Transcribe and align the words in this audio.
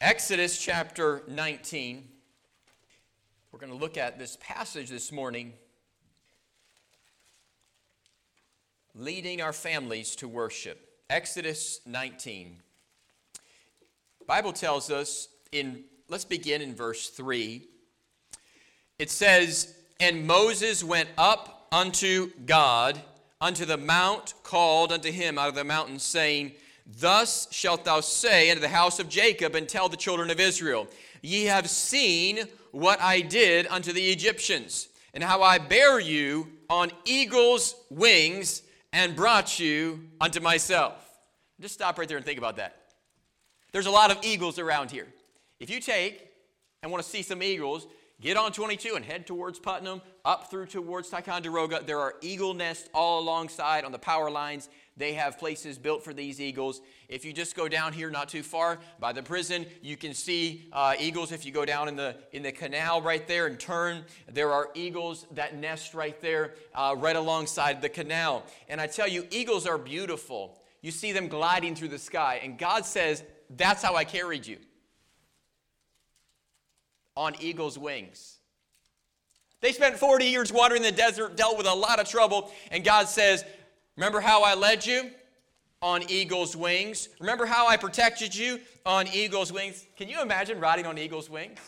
Exodus 0.00 0.56
chapter 0.56 1.24
19. 1.26 2.06
We're 3.50 3.58
going 3.58 3.72
to 3.72 3.76
look 3.76 3.96
at 3.96 4.16
this 4.16 4.38
passage 4.40 4.90
this 4.90 5.10
morning. 5.10 5.54
Leading 8.94 9.42
our 9.42 9.52
families 9.52 10.14
to 10.14 10.28
worship. 10.28 10.88
Exodus 11.10 11.80
19. 11.84 12.58
Bible 14.28 14.52
tells 14.52 14.88
us 14.88 15.26
in 15.50 15.82
let's 16.08 16.24
begin 16.24 16.62
in 16.62 16.76
verse 16.76 17.08
3. 17.08 17.66
It 19.00 19.10
says, 19.10 19.74
"And 19.98 20.28
Moses 20.28 20.84
went 20.84 21.08
up 21.18 21.66
unto 21.72 22.30
God 22.46 23.02
unto 23.40 23.64
the 23.64 23.76
mount 23.76 24.34
called 24.44 24.92
unto 24.92 25.10
him 25.10 25.38
out 25.38 25.48
of 25.48 25.56
the 25.56 25.64
mountain 25.64 25.98
saying, 25.98 26.52
Thus 26.88 27.46
shalt 27.52 27.84
thou 27.84 28.00
say 28.00 28.50
unto 28.50 28.62
the 28.62 28.68
house 28.68 28.98
of 28.98 29.10
Jacob, 29.10 29.54
and 29.54 29.68
tell 29.68 29.88
the 29.90 29.96
children 29.96 30.30
of 30.30 30.40
Israel, 30.40 30.88
Ye 31.20 31.44
have 31.44 31.68
seen 31.68 32.40
what 32.72 33.00
I 33.00 33.20
did 33.20 33.66
unto 33.66 33.92
the 33.92 34.10
Egyptians, 34.10 34.88
and 35.12 35.22
how 35.22 35.42
I 35.42 35.58
bare 35.58 36.00
you 36.00 36.48
on 36.70 36.90
eagle's 37.04 37.74
wings 37.90 38.62
and 38.92 39.14
brought 39.14 39.58
you 39.58 40.08
unto 40.20 40.40
myself. 40.40 41.04
Just 41.60 41.74
stop 41.74 41.98
right 41.98 42.08
there 42.08 42.16
and 42.16 42.24
think 42.24 42.38
about 42.38 42.56
that. 42.56 42.76
There's 43.72 43.86
a 43.86 43.90
lot 43.90 44.10
of 44.10 44.18
eagles 44.22 44.58
around 44.58 44.90
here. 44.90 45.06
If 45.60 45.70
you 45.70 45.80
take 45.80 46.30
and 46.82 46.92
want 46.92 47.04
to 47.04 47.10
see 47.10 47.22
some 47.22 47.42
eagles, 47.42 47.86
get 48.20 48.36
on 48.36 48.52
22 48.52 48.94
and 48.94 49.04
head 49.04 49.26
towards 49.26 49.58
Putnam, 49.58 50.00
up 50.24 50.50
through 50.50 50.66
towards 50.66 51.08
Ticonderoga. 51.08 51.82
There 51.84 52.00
are 52.00 52.14
eagle 52.22 52.54
nests 52.54 52.88
all 52.94 53.20
alongside 53.20 53.84
on 53.84 53.92
the 53.92 53.98
power 53.98 54.30
lines. 54.30 54.68
They 54.98 55.12
have 55.12 55.38
places 55.38 55.78
built 55.78 56.02
for 56.02 56.12
these 56.12 56.40
eagles. 56.40 56.80
If 57.08 57.24
you 57.24 57.32
just 57.32 57.54
go 57.54 57.68
down 57.68 57.92
here, 57.92 58.10
not 58.10 58.28
too 58.28 58.42
far 58.42 58.80
by 58.98 59.12
the 59.12 59.22
prison, 59.22 59.64
you 59.80 59.96
can 59.96 60.12
see 60.12 60.68
uh, 60.72 60.94
eagles. 60.98 61.30
If 61.30 61.46
you 61.46 61.52
go 61.52 61.64
down 61.64 61.86
in 61.86 61.94
the 61.94 62.16
in 62.32 62.42
the 62.42 62.50
canal 62.50 63.00
right 63.00 63.26
there 63.28 63.46
and 63.46 63.60
turn, 63.60 64.04
there 64.28 64.52
are 64.52 64.70
eagles 64.74 65.24
that 65.32 65.56
nest 65.56 65.94
right 65.94 66.20
there, 66.20 66.54
uh, 66.74 66.96
right 66.98 67.14
alongside 67.14 67.80
the 67.80 67.88
canal. 67.88 68.44
And 68.68 68.80
I 68.80 68.88
tell 68.88 69.06
you, 69.06 69.24
eagles 69.30 69.68
are 69.68 69.78
beautiful. 69.78 70.60
You 70.82 70.90
see 70.90 71.12
them 71.12 71.28
gliding 71.28 71.76
through 71.76 71.88
the 71.88 71.98
sky, 71.98 72.40
and 72.42 72.58
God 72.58 72.84
says, 72.84 73.22
"That's 73.50 73.82
how 73.82 73.94
I 73.94 74.04
carried 74.04 74.46
you." 74.46 74.58
On 77.16 77.36
eagle's 77.40 77.78
wings. 77.78 78.38
They 79.60 79.72
spent 79.72 79.96
40 79.96 80.26
years 80.26 80.52
wandering 80.52 80.82
the 80.82 80.92
desert, 80.92 81.36
dealt 81.36 81.58
with 81.58 81.66
a 81.66 81.74
lot 81.74 81.98
of 81.98 82.08
trouble, 82.08 82.52
and 82.70 82.84
God 82.84 83.08
says, 83.08 83.44
Remember 83.98 84.20
how 84.20 84.44
I 84.44 84.54
led 84.54 84.86
you? 84.86 85.10
On 85.82 86.08
eagle's 86.08 86.56
wings. 86.56 87.08
Remember 87.18 87.46
how 87.46 87.66
I 87.66 87.76
protected 87.76 88.32
you? 88.32 88.60
On 88.86 89.08
eagle's 89.08 89.52
wings. 89.52 89.86
Can 89.96 90.08
you 90.08 90.22
imagine 90.22 90.60
riding 90.60 90.86
on 90.86 90.96
eagle's 90.98 91.28
wings? 91.28 91.58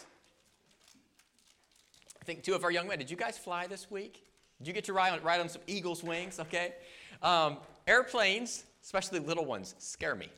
I 2.21 2.25
think 2.25 2.45
two 2.45 2.55
of 2.55 2.63
our 2.63 2.71
young 2.71 2.87
men, 2.87 2.99
did 2.99 3.11
you 3.11 3.17
guys 3.17 3.37
fly 3.37 3.67
this 3.67 3.91
week? 3.91 4.23
Did 4.59 4.69
you 4.69 4.73
get 4.73 4.85
to 4.85 4.93
ride 4.93 5.13
on, 5.13 5.21
ride 5.25 5.41
on 5.41 5.49
some 5.49 5.63
eagle's 5.67 6.05
wings? 6.05 6.39
Okay. 6.39 6.75
Um, 7.21 7.57
airplanes, 7.89 8.63
especially 8.85 9.19
little 9.19 9.45
ones, 9.45 9.75
scare 9.79 10.15
me. 10.15 10.29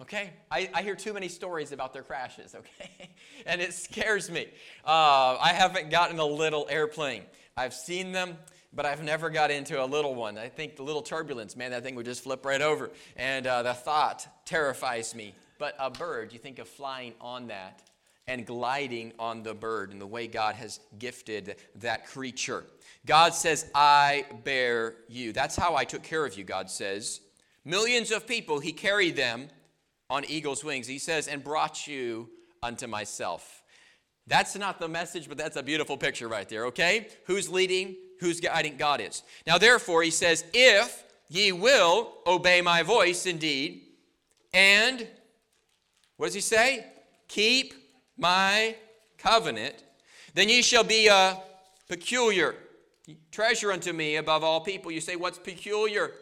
Okay? 0.00 0.30
I, 0.50 0.70
I, 0.74 0.82
hear 0.82 0.96
too 0.96 1.12
many 1.12 1.28
stories 1.28 1.70
about 1.70 1.92
their 1.92 2.02
crashes, 2.02 2.54
okay? 2.58 3.10
and 3.46 3.60
it 3.60 3.74
scares 3.74 4.28
me. 4.28 4.48
Uh, 4.84 5.36
I 5.40 5.52
haven't 5.54 5.90
gotten 5.90 6.18
a 6.18 6.26
little 6.26 6.66
airplane. 6.68 7.22
I've 7.56 7.74
seen 7.74 8.10
them 8.10 8.36
but 8.72 8.86
I've 8.86 9.02
never 9.02 9.30
got 9.30 9.50
into 9.50 9.82
a 9.82 9.86
little 9.86 10.14
one. 10.14 10.38
I 10.38 10.48
think 10.48 10.76
the 10.76 10.82
little 10.82 11.02
turbulence, 11.02 11.56
man, 11.56 11.72
that 11.72 11.82
thing 11.82 11.94
would 11.96 12.06
just 12.06 12.22
flip 12.22 12.44
right 12.44 12.62
over. 12.62 12.90
And 13.16 13.46
uh, 13.46 13.62
the 13.62 13.74
thought 13.74 14.26
terrifies 14.44 15.14
me. 15.14 15.34
But 15.58 15.74
a 15.78 15.90
bird, 15.90 16.32
you 16.32 16.38
think 16.38 16.58
of 16.58 16.68
flying 16.68 17.14
on 17.20 17.48
that 17.48 17.82
and 18.26 18.46
gliding 18.46 19.12
on 19.18 19.42
the 19.42 19.54
bird 19.54 19.90
and 19.90 20.00
the 20.00 20.06
way 20.06 20.28
God 20.28 20.54
has 20.54 20.78
gifted 20.98 21.56
that 21.76 22.06
creature. 22.06 22.64
God 23.04 23.34
says, 23.34 23.68
I 23.74 24.24
bear 24.44 24.94
you. 25.08 25.32
That's 25.32 25.56
how 25.56 25.74
I 25.74 25.84
took 25.84 26.02
care 26.02 26.24
of 26.24 26.38
you, 26.38 26.44
God 26.44 26.70
says. 26.70 27.20
Millions 27.64 28.12
of 28.12 28.26
people, 28.26 28.60
He 28.60 28.72
carried 28.72 29.16
them 29.16 29.48
on 30.08 30.24
eagle's 30.26 30.62
wings. 30.62 30.86
He 30.86 30.98
says, 30.98 31.26
and 31.26 31.42
brought 31.42 31.86
you 31.86 32.28
unto 32.62 32.86
myself. 32.86 33.62
That's 34.26 34.56
not 34.56 34.78
the 34.78 34.88
message, 34.88 35.28
but 35.28 35.36
that's 35.36 35.56
a 35.56 35.62
beautiful 35.62 35.96
picture 35.96 36.28
right 36.28 36.48
there, 36.48 36.66
okay? 36.66 37.08
Who's 37.24 37.48
leading? 37.48 37.96
Whose 38.20 38.40
guiding 38.40 38.76
God 38.76 39.00
is. 39.00 39.22
Now, 39.46 39.58
therefore, 39.58 40.02
he 40.02 40.10
says, 40.10 40.44
If 40.52 41.04
ye 41.28 41.52
will 41.52 42.12
obey 42.26 42.60
my 42.60 42.82
voice 42.82 43.26
indeed, 43.26 43.82
and 44.52 45.06
what 46.16 46.26
does 46.26 46.34
he 46.34 46.40
say? 46.40 46.86
Keep 47.28 47.74
my 48.16 48.76
covenant, 49.18 49.84
then 50.34 50.48
ye 50.48 50.62
shall 50.62 50.84
be 50.84 51.08
a 51.08 51.40
peculiar 51.88 52.54
treasure 53.32 53.72
unto 53.72 53.92
me 53.92 54.16
above 54.16 54.44
all 54.44 54.60
people. 54.60 54.90
You 54.90 55.00
say, 55.00 55.16
What's 55.16 55.38
peculiar? 55.38 56.12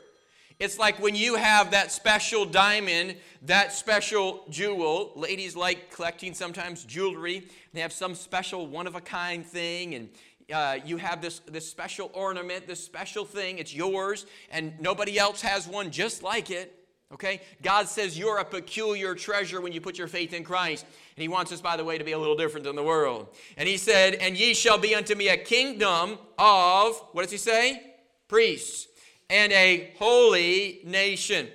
It's 0.58 0.76
like 0.76 1.00
when 1.00 1.14
you 1.14 1.36
have 1.36 1.70
that 1.70 1.92
special 1.92 2.44
diamond, 2.44 3.16
that 3.42 3.72
special 3.72 4.44
jewel. 4.50 5.12
Ladies 5.14 5.54
like 5.54 5.92
collecting 5.92 6.34
sometimes 6.34 6.82
jewelry. 6.82 7.46
They 7.72 7.80
have 7.80 7.92
some 7.92 8.16
special 8.16 8.66
one 8.66 8.88
of 8.88 8.96
a 8.96 9.00
kind 9.00 9.46
thing, 9.46 9.94
and 9.94 10.08
uh, 10.52 10.78
you 10.84 10.96
have 10.96 11.20
this, 11.20 11.40
this 11.40 11.68
special 11.68 12.10
ornament, 12.14 12.66
this 12.66 12.82
special 12.82 13.24
thing, 13.24 13.58
it's 13.58 13.74
yours, 13.74 14.26
and 14.50 14.78
nobody 14.80 15.18
else 15.18 15.42
has 15.42 15.66
one 15.66 15.90
just 15.90 16.22
like 16.22 16.50
it. 16.50 16.74
Okay? 17.12 17.40
God 17.62 17.88
says 17.88 18.18
you're 18.18 18.38
a 18.38 18.44
peculiar 18.44 19.14
treasure 19.14 19.60
when 19.60 19.72
you 19.72 19.80
put 19.80 19.96
your 19.96 20.08
faith 20.08 20.32
in 20.32 20.44
Christ. 20.44 20.84
And 21.16 21.22
He 21.22 21.28
wants 21.28 21.52
us, 21.52 21.60
by 21.60 21.76
the 21.76 21.84
way, 21.84 21.98
to 21.98 22.04
be 22.04 22.12
a 22.12 22.18
little 22.18 22.36
different 22.36 22.64
than 22.64 22.76
the 22.76 22.82
world. 22.82 23.28
And 23.56 23.68
He 23.68 23.76
said, 23.76 24.14
And 24.14 24.36
ye 24.36 24.54
shall 24.54 24.78
be 24.78 24.94
unto 24.94 25.14
me 25.14 25.28
a 25.28 25.36
kingdom 25.36 26.18
of, 26.38 27.00
what 27.12 27.22
does 27.22 27.32
He 27.32 27.38
say? 27.38 27.82
Priests, 28.28 28.88
and 29.30 29.52
a 29.52 29.94
holy 29.98 30.80
nation. 30.84 31.48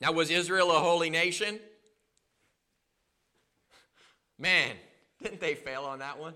Now, 0.00 0.12
was 0.12 0.30
Israel 0.30 0.72
a 0.72 0.80
holy 0.80 1.08
nation? 1.08 1.60
Man, 4.38 4.72
didn't 5.22 5.40
they 5.40 5.54
fail 5.54 5.84
on 5.84 6.00
that 6.00 6.18
one? 6.18 6.34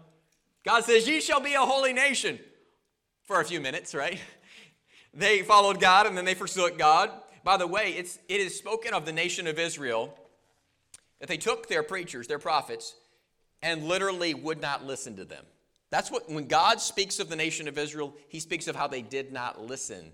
God 0.68 0.84
says, 0.84 1.08
Ye 1.08 1.22
shall 1.22 1.40
be 1.40 1.54
a 1.54 1.60
holy 1.60 1.94
nation 1.94 2.38
for 3.24 3.40
a 3.40 3.44
few 3.44 3.58
minutes, 3.58 3.94
right? 3.94 4.20
They 5.14 5.40
followed 5.40 5.80
God 5.80 6.06
and 6.06 6.16
then 6.16 6.26
they 6.26 6.34
forsook 6.34 6.76
God. 6.76 7.10
By 7.42 7.56
the 7.56 7.66
way, 7.66 7.92
it's, 7.92 8.18
it 8.28 8.42
is 8.42 8.56
spoken 8.56 8.92
of 8.92 9.06
the 9.06 9.12
nation 9.12 9.46
of 9.46 9.58
Israel 9.58 10.14
that 11.18 11.28
they 11.28 11.38
took 11.38 11.66
their 11.66 11.82
preachers, 11.82 12.26
their 12.26 12.38
prophets, 12.38 12.94
and 13.62 13.84
literally 13.84 14.34
would 14.34 14.60
not 14.60 14.84
listen 14.84 15.16
to 15.16 15.24
them. 15.24 15.44
That's 15.88 16.10
what, 16.10 16.30
when 16.30 16.46
God 16.46 16.82
speaks 16.82 17.18
of 17.18 17.30
the 17.30 17.36
nation 17.36 17.66
of 17.66 17.78
Israel, 17.78 18.14
he 18.28 18.38
speaks 18.38 18.68
of 18.68 18.76
how 18.76 18.86
they 18.86 19.00
did 19.00 19.32
not 19.32 19.64
listen. 19.64 20.12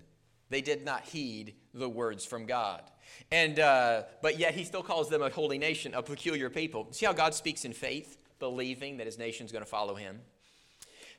They 0.49 0.61
did 0.61 0.85
not 0.85 1.03
heed 1.03 1.55
the 1.73 1.89
words 1.89 2.25
from 2.25 2.45
God. 2.45 2.81
And, 3.29 3.59
uh, 3.59 4.03
but 4.21 4.39
yet 4.39 4.55
he 4.55 4.63
still 4.63 4.83
calls 4.83 5.09
them 5.09 5.21
a 5.21 5.29
holy 5.29 5.57
nation, 5.57 5.93
a 5.93 6.01
peculiar 6.01 6.49
people. 6.49 6.87
See 6.91 7.05
how 7.05 7.13
God 7.13 7.35
speaks 7.35 7.65
in 7.65 7.73
faith, 7.73 8.17
believing 8.39 8.97
that 8.97 9.05
his 9.05 9.19
nation 9.19 9.45
is 9.45 9.51
going 9.51 9.65
to 9.65 9.69
follow 9.69 9.95
him? 9.95 10.21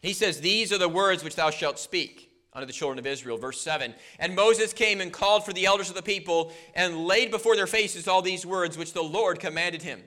He 0.06 0.12
says, 0.12 0.40
These 0.40 0.72
are 0.72 0.78
the 0.78 0.88
words 0.88 1.24
which 1.24 1.34
thou 1.34 1.50
shalt 1.50 1.80
speak 1.80 2.30
unto 2.52 2.64
the 2.64 2.72
children 2.72 3.00
of 3.00 3.08
Israel. 3.08 3.38
Verse 3.38 3.60
7. 3.60 3.92
And 4.20 4.36
Moses 4.36 4.72
came 4.72 5.00
and 5.00 5.12
called 5.12 5.44
for 5.44 5.52
the 5.52 5.66
elders 5.66 5.88
of 5.88 5.96
the 5.96 6.02
people 6.02 6.52
and 6.74 7.06
laid 7.06 7.32
before 7.32 7.56
their 7.56 7.66
faces 7.66 8.06
all 8.06 8.22
these 8.22 8.46
words 8.46 8.78
which 8.78 8.92
the 8.92 9.02
Lord 9.02 9.40
commanded 9.40 9.82
him. 9.82 10.00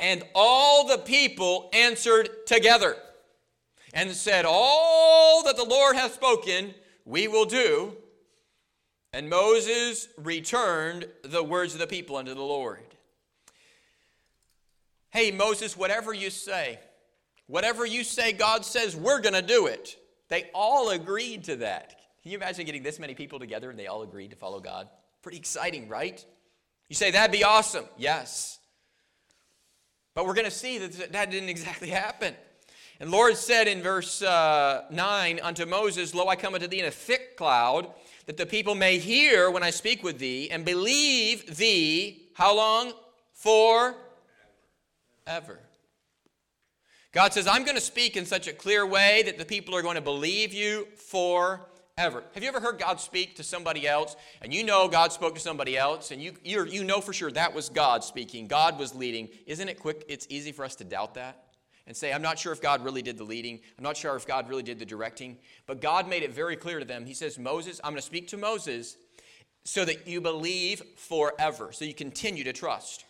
And 0.00 0.24
all 0.34 0.88
the 0.88 0.98
people 0.98 1.70
answered 1.72 2.28
together 2.44 2.96
and 3.94 4.10
said, 4.10 4.44
All 4.48 5.44
that 5.44 5.56
the 5.56 5.62
Lord 5.62 5.94
hath 5.94 6.14
spoken, 6.14 6.74
we 7.04 7.28
will 7.28 7.46
do. 7.46 7.96
And 9.12 9.30
Moses 9.30 10.08
returned 10.16 11.06
the 11.22 11.44
words 11.44 11.72
of 11.72 11.78
the 11.78 11.86
people 11.86 12.16
unto 12.16 12.34
the 12.34 12.42
Lord. 12.42 12.80
Hey, 15.10 15.30
Moses, 15.30 15.76
whatever 15.76 16.12
you 16.12 16.30
say, 16.30 16.80
Whatever 17.48 17.84
you 17.86 18.04
say, 18.04 18.32
God 18.32 18.64
says, 18.64 18.94
we're 18.94 19.20
going 19.20 19.34
to 19.34 19.42
do 19.42 19.66
it. 19.66 19.96
They 20.28 20.50
all 20.54 20.90
agreed 20.90 21.44
to 21.44 21.56
that. 21.56 21.98
Can 22.22 22.30
you 22.30 22.38
imagine 22.38 22.66
getting 22.66 22.82
this 22.82 22.98
many 22.98 23.14
people 23.14 23.38
together 23.38 23.70
and 23.70 23.78
they 23.78 23.86
all 23.86 24.02
agreed 24.02 24.30
to 24.30 24.36
follow 24.36 24.60
God? 24.60 24.88
Pretty 25.22 25.38
exciting, 25.38 25.88
right? 25.88 26.24
You 26.88 26.94
say, 26.94 27.10
that'd 27.10 27.32
be 27.32 27.44
awesome. 27.44 27.86
Yes. 27.96 28.58
But 30.14 30.26
we're 30.26 30.34
going 30.34 30.44
to 30.44 30.50
see 30.50 30.78
that 30.78 31.12
that 31.12 31.30
didn't 31.30 31.48
exactly 31.48 31.88
happen. 31.88 32.34
And 33.00 33.10
Lord 33.10 33.36
said 33.36 33.66
in 33.66 33.80
verse 33.80 34.20
uh, 34.20 34.84
9 34.90 35.40
unto 35.42 35.64
Moses, 35.64 36.14
Lo, 36.14 36.28
I 36.28 36.36
come 36.36 36.54
unto 36.54 36.66
thee 36.66 36.80
in 36.80 36.86
a 36.86 36.90
thick 36.90 37.36
cloud, 37.36 37.90
that 38.26 38.36
the 38.36 38.44
people 38.44 38.74
may 38.74 38.98
hear 38.98 39.50
when 39.50 39.62
I 39.62 39.70
speak 39.70 40.02
with 40.02 40.18
thee, 40.18 40.50
and 40.50 40.64
believe 40.64 41.56
thee, 41.56 42.28
how 42.34 42.54
long? 42.54 42.92
For 43.32 43.94
ever. 45.26 45.60
God 47.12 47.32
says, 47.32 47.46
I'm 47.46 47.64
going 47.64 47.76
to 47.76 47.80
speak 47.80 48.16
in 48.16 48.26
such 48.26 48.48
a 48.48 48.52
clear 48.52 48.86
way 48.86 49.22
that 49.24 49.38
the 49.38 49.44
people 49.44 49.74
are 49.74 49.82
going 49.82 49.94
to 49.94 50.00
believe 50.00 50.52
you 50.52 50.86
forever. 50.96 52.22
Have 52.34 52.42
you 52.42 52.48
ever 52.48 52.60
heard 52.60 52.78
God 52.78 53.00
speak 53.00 53.36
to 53.36 53.42
somebody 53.42 53.88
else 53.88 54.14
and 54.42 54.52
you 54.52 54.62
know 54.62 54.88
God 54.88 55.12
spoke 55.12 55.34
to 55.34 55.40
somebody 55.40 55.76
else 55.76 56.10
and 56.10 56.22
you, 56.22 56.34
you 56.44 56.84
know 56.84 57.00
for 57.00 57.12
sure 57.12 57.30
that 57.30 57.54
was 57.54 57.70
God 57.70 58.04
speaking, 58.04 58.46
God 58.46 58.78
was 58.78 58.94
leading? 58.94 59.28
Isn't 59.46 59.68
it 59.68 59.80
quick? 59.80 60.04
It's 60.08 60.26
easy 60.28 60.52
for 60.52 60.64
us 60.64 60.74
to 60.76 60.84
doubt 60.84 61.14
that 61.14 61.44
and 61.86 61.96
say, 61.96 62.12
I'm 62.12 62.22
not 62.22 62.38
sure 62.38 62.52
if 62.52 62.60
God 62.60 62.84
really 62.84 63.00
did 63.00 63.16
the 63.16 63.24
leading. 63.24 63.58
I'm 63.78 63.82
not 63.82 63.96
sure 63.96 64.14
if 64.14 64.26
God 64.26 64.46
really 64.46 64.62
did 64.62 64.78
the 64.78 64.84
directing. 64.84 65.38
But 65.66 65.80
God 65.80 66.06
made 66.06 66.22
it 66.22 66.34
very 66.34 66.54
clear 66.54 66.78
to 66.78 66.84
them. 66.84 67.06
He 67.06 67.14
says, 67.14 67.38
Moses, 67.38 67.80
I'm 67.82 67.92
going 67.92 68.00
to 68.00 68.06
speak 68.06 68.28
to 68.28 68.36
Moses 68.36 68.98
so 69.64 69.86
that 69.86 70.06
you 70.06 70.20
believe 70.20 70.82
forever, 70.96 71.72
so 71.72 71.86
you 71.86 71.94
continue 71.94 72.44
to 72.44 72.52
trust. 72.52 73.06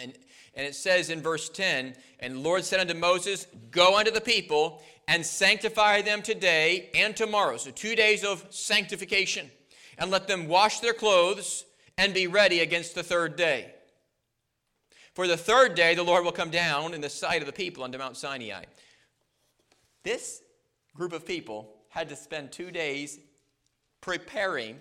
And, 0.00 0.12
and 0.54 0.66
it 0.66 0.74
says 0.74 1.10
in 1.10 1.22
verse 1.22 1.48
10 1.48 1.94
And 2.20 2.34
the 2.34 2.40
Lord 2.40 2.64
said 2.64 2.80
unto 2.80 2.94
Moses, 2.94 3.46
Go 3.70 3.98
unto 3.98 4.10
the 4.10 4.20
people 4.20 4.82
and 5.08 5.24
sanctify 5.24 6.02
them 6.02 6.22
today 6.22 6.90
and 6.94 7.16
tomorrow. 7.16 7.56
So, 7.56 7.70
two 7.70 7.94
days 7.94 8.24
of 8.24 8.46
sanctification. 8.50 9.50
And 9.98 10.10
let 10.10 10.26
them 10.26 10.48
wash 10.48 10.80
their 10.80 10.94
clothes 10.94 11.64
and 11.98 12.14
be 12.14 12.26
ready 12.26 12.60
against 12.60 12.94
the 12.94 13.02
third 13.02 13.36
day. 13.36 13.72
For 15.14 15.26
the 15.26 15.36
third 15.36 15.74
day, 15.74 15.94
the 15.94 16.02
Lord 16.02 16.24
will 16.24 16.32
come 16.32 16.50
down 16.50 16.94
in 16.94 17.02
the 17.02 17.10
sight 17.10 17.42
of 17.42 17.46
the 17.46 17.52
people 17.52 17.84
unto 17.84 17.98
Mount 17.98 18.16
Sinai. 18.16 18.64
This 20.02 20.42
group 20.94 21.12
of 21.12 21.26
people 21.26 21.74
had 21.90 22.08
to 22.08 22.16
spend 22.16 22.50
two 22.50 22.70
days 22.70 23.18
preparing, 24.00 24.78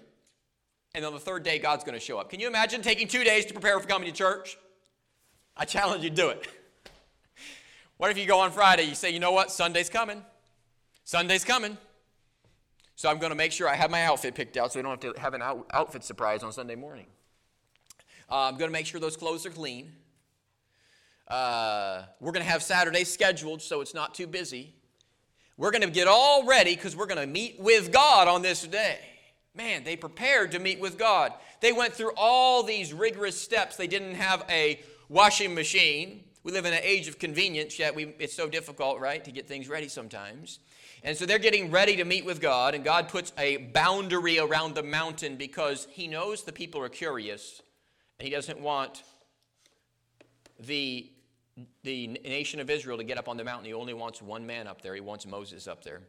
and 0.95 1.03
on 1.05 1.13
the 1.13 1.19
third 1.19 1.43
day, 1.43 1.59
God's 1.59 1.83
going 1.83 1.99
to 1.99 2.03
show 2.03 2.17
up. 2.17 2.29
Can 2.29 2.39
you 2.39 2.47
imagine 2.47 2.81
taking 2.81 3.07
two 3.07 3.25
days 3.25 3.45
to 3.45 3.53
prepare 3.53 3.77
for 3.79 3.87
coming 3.87 4.09
to 4.09 4.15
church? 4.17 4.57
I 5.55 5.65
challenge 5.65 6.03
you 6.03 6.09
to 6.09 6.15
do 6.15 6.29
it. 6.29 6.47
What 7.97 8.09
if 8.09 8.17
you 8.17 8.25
go 8.25 8.39
on 8.39 8.51
Friday, 8.51 8.83
you 8.83 8.95
say, 8.95 9.11
you 9.11 9.19
know 9.19 9.31
what, 9.31 9.51
Sunday's 9.51 9.89
coming. 9.89 10.23
Sunday's 11.03 11.43
coming. 11.43 11.77
So 12.95 13.09
I'm 13.09 13.19
going 13.19 13.31
to 13.31 13.35
make 13.35 13.51
sure 13.51 13.67
I 13.67 13.75
have 13.75 13.91
my 13.91 14.05
outfit 14.05 14.35
picked 14.35 14.57
out 14.57 14.73
so 14.73 14.79
we 14.79 14.83
don't 14.83 15.03
have 15.03 15.13
to 15.13 15.19
have 15.21 15.33
an 15.33 15.41
out- 15.41 15.67
outfit 15.71 16.03
surprise 16.03 16.43
on 16.43 16.51
Sunday 16.51 16.75
morning. 16.75 17.07
Uh, 18.29 18.47
I'm 18.47 18.57
going 18.57 18.69
to 18.69 18.73
make 18.73 18.85
sure 18.85 18.99
those 18.99 19.17
clothes 19.17 19.45
are 19.45 19.49
clean. 19.49 19.91
Uh, 21.27 22.03
we're 22.19 22.31
going 22.31 22.43
to 22.45 22.49
have 22.49 22.63
Saturday 22.63 23.03
scheduled 23.03 23.61
so 23.61 23.81
it's 23.81 23.93
not 23.93 24.13
too 24.13 24.27
busy. 24.27 24.73
We're 25.57 25.71
going 25.71 25.83
to 25.83 25.89
get 25.89 26.07
all 26.07 26.45
ready 26.45 26.75
because 26.75 26.95
we're 26.95 27.07
going 27.07 27.21
to 27.21 27.27
meet 27.27 27.59
with 27.59 27.91
God 27.91 28.27
on 28.27 28.41
this 28.41 28.65
day. 28.65 28.99
Man, 29.53 29.83
they 29.83 29.95
prepared 29.95 30.51
to 30.53 30.59
meet 30.59 30.79
with 30.79 30.97
God. 30.97 31.33
They 31.59 31.71
went 31.71 31.93
through 31.93 32.13
all 32.15 32.63
these 32.63 32.93
rigorous 32.93 33.39
steps. 33.39 33.75
They 33.75 33.87
didn't 33.87 34.15
have 34.15 34.45
a 34.49 34.79
washing 35.11 35.53
machine. 35.53 36.23
We 36.43 36.53
live 36.53 36.65
in 36.65 36.73
an 36.73 36.79
age 36.81 37.07
of 37.07 37.19
convenience, 37.19 37.77
yet 37.77 37.93
we, 37.93 38.15
it's 38.17 38.33
so 38.33 38.47
difficult, 38.47 38.99
right, 38.99 39.23
to 39.25 39.31
get 39.31 39.47
things 39.47 39.67
ready 39.67 39.89
sometimes. 39.89 40.59
And 41.03 41.15
so 41.17 41.25
they're 41.25 41.37
getting 41.37 41.69
ready 41.69 41.97
to 41.97 42.05
meet 42.05 42.25
with 42.25 42.39
God, 42.39 42.73
and 42.73 42.83
God 42.83 43.09
puts 43.09 43.33
a 43.37 43.57
boundary 43.57 44.39
around 44.39 44.73
the 44.73 44.83
mountain 44.83 45.35
because 45.35 45.87
He 45.91 46.07
knows 46.07 46.43
the 46.43 46.53
people 46.53 46.81
are 46.81 46.89
curious, 46.89 47.61
and 48.17 48.27
He 48.27 48.33
doesn't 48.33 48.59
want 48.59 49.03
the, 50.59 51.11
the 51.83 52.07
nation 52.07 52.59
of 52.59 52.69
Israel 52.69 52.97
to 52.97 53.03
get 53.03 53.17
up 53.17 53.27
on 53.27 53.35
the 53.35 53.43
mountain. 53.43 53.65
He 53.65 53.73
only 53.73 53.93
wants 53.93 54.21
one 54.21 54.47
man 54.47 54.65
up 54.65 54.81
there, 54.81 54.95
He 54.95 55.01
wants 55.01 55.27
Moses 55.27 55.67
up 55.67 55.83
there. 55.83 56.01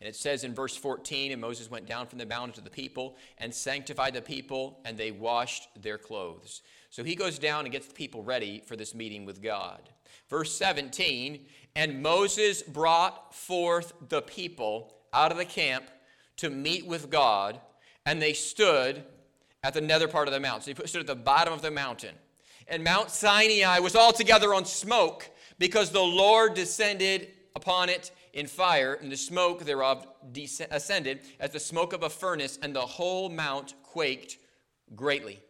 And 0.00 0.08
it 0.08 0.14
says 0.14 0.44
in 0.44 0.54
verse 0.54 0.76
14, 0.76 1.32
and 1.32 1.40
Moses 1.40 1.68
went 1.68 1.86
down 1.86 2.06
from 2.06 2.20
the 2.20 2.26
mountain 2.26 2.52
to 2.54 2.60
the 2.60 2.70
people 2.70 3.16
and 3.38 3.52
sanctified 3.52 4.14
the 4.14 4.22
people, 4.22 4.78
and 4.84 4.96
they 4.96 5.10
washed 5.10 5.68
their 5.82 5.98
clothes. 5.98 6.62
So 6.90 7.04
he 7.04 7.14
goes 7.14 7.38
down 7.38 7.64
and 7.64 7.72
gets 7.72 7.86
the 7.86 7.94
people 7.94 8.22
ready 8.22 8.62
for 8.64 8.76
this 8.76 8.94
meeting 8.94 9.24
with 9.24 9.42
God. 9.42 9.80
Verse 10.28 10.54
17, 10.56 11.46
and 11.76 12.02
Moses 12.02 12.62
brought 12.62 13.34
forth 13.34 13.92
the 14.08 14.22
people 14.22 14.94
out 15.12 15.32
of 15.32 15.38
the 15.38 15.44
camp 15.44 15.84
to 16.36 16.50
meet 16.50 16.86
with 16.86 17.10
God, 17.10 17.60
and 18.06 18.20
they 18.20 18.32
stood 18.32 19.04
at 19.62 19.74
the 19.74 19.80
nether 19.80 20.08
part 20.08 20.28
of 20.28 20.34
the 20.34 20.40
mountain. 20.40 20.74
So 20.74 20.82
he 20.82 20.88
stood 20.88 21.00
at 21.00 21.06
the 21.06 21.14
bottom 21.14 21.52
of 21.52 21.62
the 21.62 21.70
mountain. 21.70 22.14
And 22.68 22.84
Mount 22.84 23.10
Sinai 23.10 23.78
was 23.78 23.96
altogether 23.96 24.54
on 24.54 24.64
smoke 24.64 25.30
because 25.58 25.90
the 25.90 26.00
Lord 26.00 26.54
descended 26.54 27.28
upon 27.56 27.88
it 27.88 28.12
in 28.34 28.46
fire, 28.46 28.94
and 28.94 29.10
the 29.10 29.16
smoke 29.16 29.64
thereof 29.64 30.06
ascended 30.70 31.20
as 31.40 31.50
the 31.50 31.60
smoke 31.60 31.92
of 31.92 32.02
a 32.02 32.10
furnace, 32.10 32.58
and 32.62 32.74
the 32.76 32.80
whole 32.80 33.28
mount 33.28 33.74
quaked 33.82 34.36
greatly. 34.94 35.40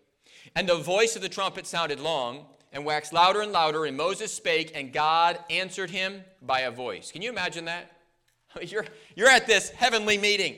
And 0.54 0.68
the 0.68 0.76
voice 0.76 1.16
of 1.16 1.22
the 1.22 1.28
trumpet 1.28 1.66
sounded 1.66 2.00
long 2.00 2.46
and 2.72 2.84
waxed 2.84 3.12
louder 3.12 3.40
and 3.40 3.52
louder, 3.52 3.84
and 3.84 3.96
Moses 3.96 4.32
spake, 4.32 4.72
and 4.74 4.92
God 4.92 5.38
answered 5.50 5.90
him 5.90 6.22
by 6.42 6.60
a 6.60 6.70
voice. 6.70 7.10
Can 7.10 7.22
you 7.22 7.30
imagine 7.30 7.64
that? 7.66 7.92
You're, 8.62 8.86
you're 9.14 9.28
at 9.28 9.46
this 9.46 9.68
heavenly 9.70 10.16
meeting. 10.16 10.56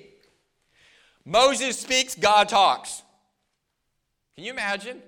Moses 1.24 1.78
speaks, 1.78 2.14
God 2.14 2.48
talks. 2.48 3.02
Can 4.36 4.44
you 4.44 4.52
imagine? 4.52 5.02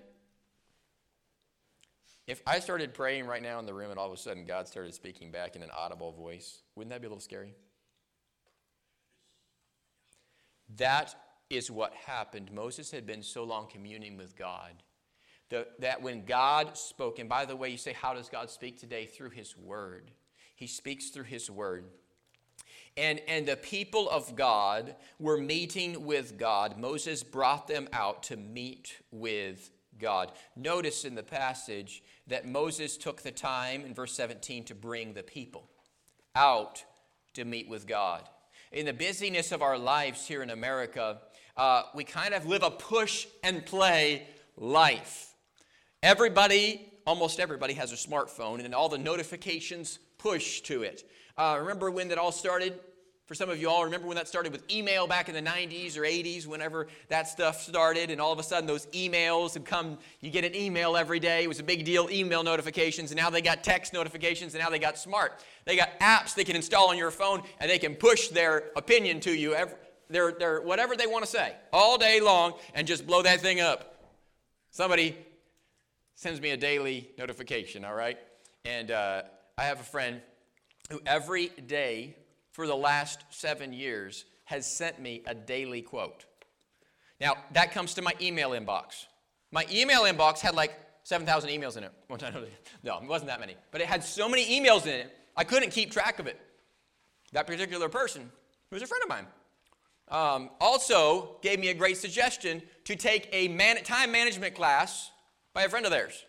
If 2.26 2.42
I 2.46 2.60
started 2.60 2.94
praying 2.94 3.26
right 3.26 3.42
now 3.42 3.58
in 3.58 3.66
the 3.66 3.74
room 3.74 3.90
and 3.90 3.98
all 3.98 4.06
of 4.06 4.12
a 4.12 4.16
sudden 4.16 4.44
God 4.44 4.68
started 4.68 4.94
speaking 4.94 5.30
back 5.30 5.56
in 5.56 5.62
an 5.62 5.70
audible 5.76 6.12
voice, 6.12 6.60
wouldn't 6.76 6.90
that 6.90 7.00
be 7.00 7.06
a 7.06 7.08
little 7.10 7.20
scary? 7.20 7.54
That 10.76 11.14
is 11.52 11.70
what 11.70 11.94
happened. 11.94 12.50
Moses 12.52 12.90
had 12.90 13.06
been 13.06 13.22
so 13.22 13.44
long 13.44 13.66
communing 13.70 14.16
with 14.16 14.36
God 14.36 14.82
that 15.78 16.00
when 16.00 16.24
God 16.24 16.76
spoke, 16.76 17.18
and 17.18 17.28
by 17.28 17.44
the 17.44 17.54
way, 17.54 17.68
you 17.68 17.76
say, 17.76 17.92
How 17.92 18.14
does 18.14 18.28
God 18.28 18.50
speak 18.50 18.80
today? 18.80 19.06
Through 19.06 19.30
His 19.30 19.56
Word. 19.56 20.10
He 20.54 20.66
speaks 20.66 21.10
through 21.10 21.24
His 21.24 21.50
Word. 21.50 21.84
And, 22.96 23.20
and 23.26 23.46
the 23.46 23.56
people 23.56 24.08
of 24.10 24.36
God 24.36 24.96
were 25.18 25.38
meeting 25.38 26.04
with 26.04 26.38
God. 26.38 26.78
Moses 26.78 27.22
brought 27.22 27.66
them 27.66 27.88
out 27.92 28.22
to 28.24 28.36
meet 28.36 28.98
with 29.10 29.70
God. 29.98 30.32
Notice 30.56 31.04
in 31.04 31.14
the 31.14 31.22
passage 31.22 32.02
that 32.26 32.46
Moses 32.46 32.96
took 32.96 33.22
the 33.22 33.30
time 33.30 33.84
in 33.84 33.94
verse 33.94 34.12
17 34.12 34.64
to 34.64 34.74
bring 34.74 35.14
the 35.14 35.22
people 35.22 35.68
out 36.34 36.84
to 37.34 37.44
meet 37.44 37.68
with 37.68 37.86
God. 37.86 38.28
In 38.72 38.86
the 38.86 38.92
busyness 38.92 39.52
of 39.52 39.62
our 39.62 39.78
lives 39.78 40.26
here 40.26 40.42
in 40.42 40.50
America, 40.50 41.20
uh, 41.56 41.82
we 41.94 42.04
kind 42.04 42.34
of 42.34 42.46
live 42.46 42.62
a 42.62 42.70
push 42.70 43.26
and 43.42 43.64
play 43.64 44.26
life. 44.56 45.34
Everybody, 46.02 46.92
almost 47.06 47.40
everybody, 47.40 47.74
has 47.74 47.92
a 47.92 47.96
smartphone, 47.96 48.64
and 48.64 48.74
all 48.74 48.88
the 48.88 48.98
notifications 48.98 49.98
push 50.18 50.60
to 50.62 50.82
it. 50.82 51.08
Uh, 51.36 51.56
remember 51.60 51.90
when 51.90 52.08
that 52.08 52.18
all 52.18 52.32
started? 52.32 52.78
For 53.26 53.36
some 53.36 53.48
of 53.48 53.60
you 53.60 53.70
all, 53.70 53.84
remember 53.84 54.08
when 54.08 54.16
that 54.16 54.28
started 54.28 54.52
with 54.52 54.70
email 54.70 55.06
back 55.06 55.28
in 55.28 55.34
the 55.34 55.40
90s 55.40 55.96
or 55.96 56.02
80s, 56.02 56.46
whenever 56.46 56.88
that 57.08 57.28
stuff 57.28 57.62
started, 57.62 58.10
and 58.10 58.20
all 58.20 58.32
of 58.32 58.38
a 58.38 58.42
sudden 58.42 58.66
those 58.66 58.86
emails 58.86 59.54
would 59.54 59.64
come. 59.64 59.96
You 60.20 60.30
get 60.30 60.44
an 60.44 60.54
email 60.54 60.96
every 60.96 61.20
day. 61.20 61.44
It 61.44 61.48
was 61.48 61.60
a 61.60 61.62
big 61.62 61.84
deal, 61.84 62.10
email 62.10 62.42
notifications, 62.42 63.10
and 63.10 63.18
now 63.18 63.30
they 63.30 63.40
got 63.40 63.62
text 63.62 63.92
notifications, 63.92 64.54
and 64.54 64.62
now 64.62 64.70
they 64.70 64.80
got 64.80 64.98
smart. 64.98 65.40
They 65.64 65.76
got 65.76 65.98
apps 66.00 66.34
they 66.34 66.44
can 66.44 66.56
install 66.56 66.90
on 66.90 66.98
your 66.98 67.12
phone, 67.12 67.42
and 67.60 67.70
they 67.70 67.78
can 67.78 67.94
push 67.94 68.28
their 68.28 68.64
opinion 68.76 69.20
to 69.20 69.32
you, 69.32 69.54
every, 69.54 69.76
their, 70.10 70.32
their, 70.32 70.60
whatever 70.60 70.96
they 70.96 71.06
want 71.06 71.24
to 71.24 71.30
say, 71.30 71.54
all 71.72 71.98
day 71.98 72.20
long, 72.20 72.54
and 72.74 72.86
just 72.86 73.06
blow 73.06 73.22
that 73.22 73.40
thing 73.40 73.60
up. 73.60 74.12
Somebody 74.70 75.16
sends 76.14 76.40
me 76.40 76.50
a 76.50 76.56
daily 76.56 77.10
notification, 77.18 77.84
all 77.84 77.94
right? 77.94 78.18
And 78.64 78.90
uh, 78.90 79.22
I 79.58 79.64
have 79.64 79.80
a 79.80 79.84
friend 79.84 80.20
who 80.90 81.00
every 81.06 81.48
day 81.48 82.16
for 82.52 82.66
the 82.66 82.76
last 82.76 83.24
seven 83.30 83.72
years 83.72 84.24
has 84.44 84.66
sent 84.66 85.00
me 85.00 85.22
a 85.26 85.34
daily 85.34 85.82
quote. 85.82 86.24
Now, 87.20 87.36
that 87.52 87.72
comes 87.72 87.94
to 87.94 88.02
my 88.02 88.12
email 88.20 88.50
inbox. 88.50 89.06
My 89.50 89.66
email 89.70 90.02
inbox 90.02 90.40
had 90.40 90.54
like 90.54 90.72
7,000 91.04 91.50
emails 91.50 91.76
in 91.76 91.84
it. 91.84 91.92
No, 92.84 92.98
it 92.98 93.08
wasn't 93.08 93.28
that 93.28 93.40
many. 93.40 93.56
But 93.70 93.80
it 93.80 93.86
had 93.86 94.02
so 94.02 94.28
many 94.28 94.60
emails 94.60 94.82
in 94.82 94.94
it, 94.94 95.16
I 95.36 95.44
couldn't 95.44 95.70
keep 95.70 95.92
track 95.92 96.18
of 96.18 96.26
it. 96.26 96.38
That 97.32 97.46
particular 97.46 97.88
person, 97.88 98.30
who 98.70 98.76
was 98.76 98.82
a 98.82 98.86
friend 98.86 99.02
of 99.02 99.08
mine, 99.08 99.26
um, 100.12 100.50
also 100.60 101.38
gave 101.42 101.58
me 101.58 101.68
a 101.68 101.74
great 101.74 101.96
suggestion 101.96 102.62
to 102.84 102.94
take 102.94 103.28
a 103.32 103.48
man- 103.48 103.82
time 103.82 104.12
management 104.12 104.54
class 104.54 105.10
by 105.54 105.62
a 105.62 105.68
friend 105.68 105.86
of 105.86 105.90
theirs. 105.90 106.24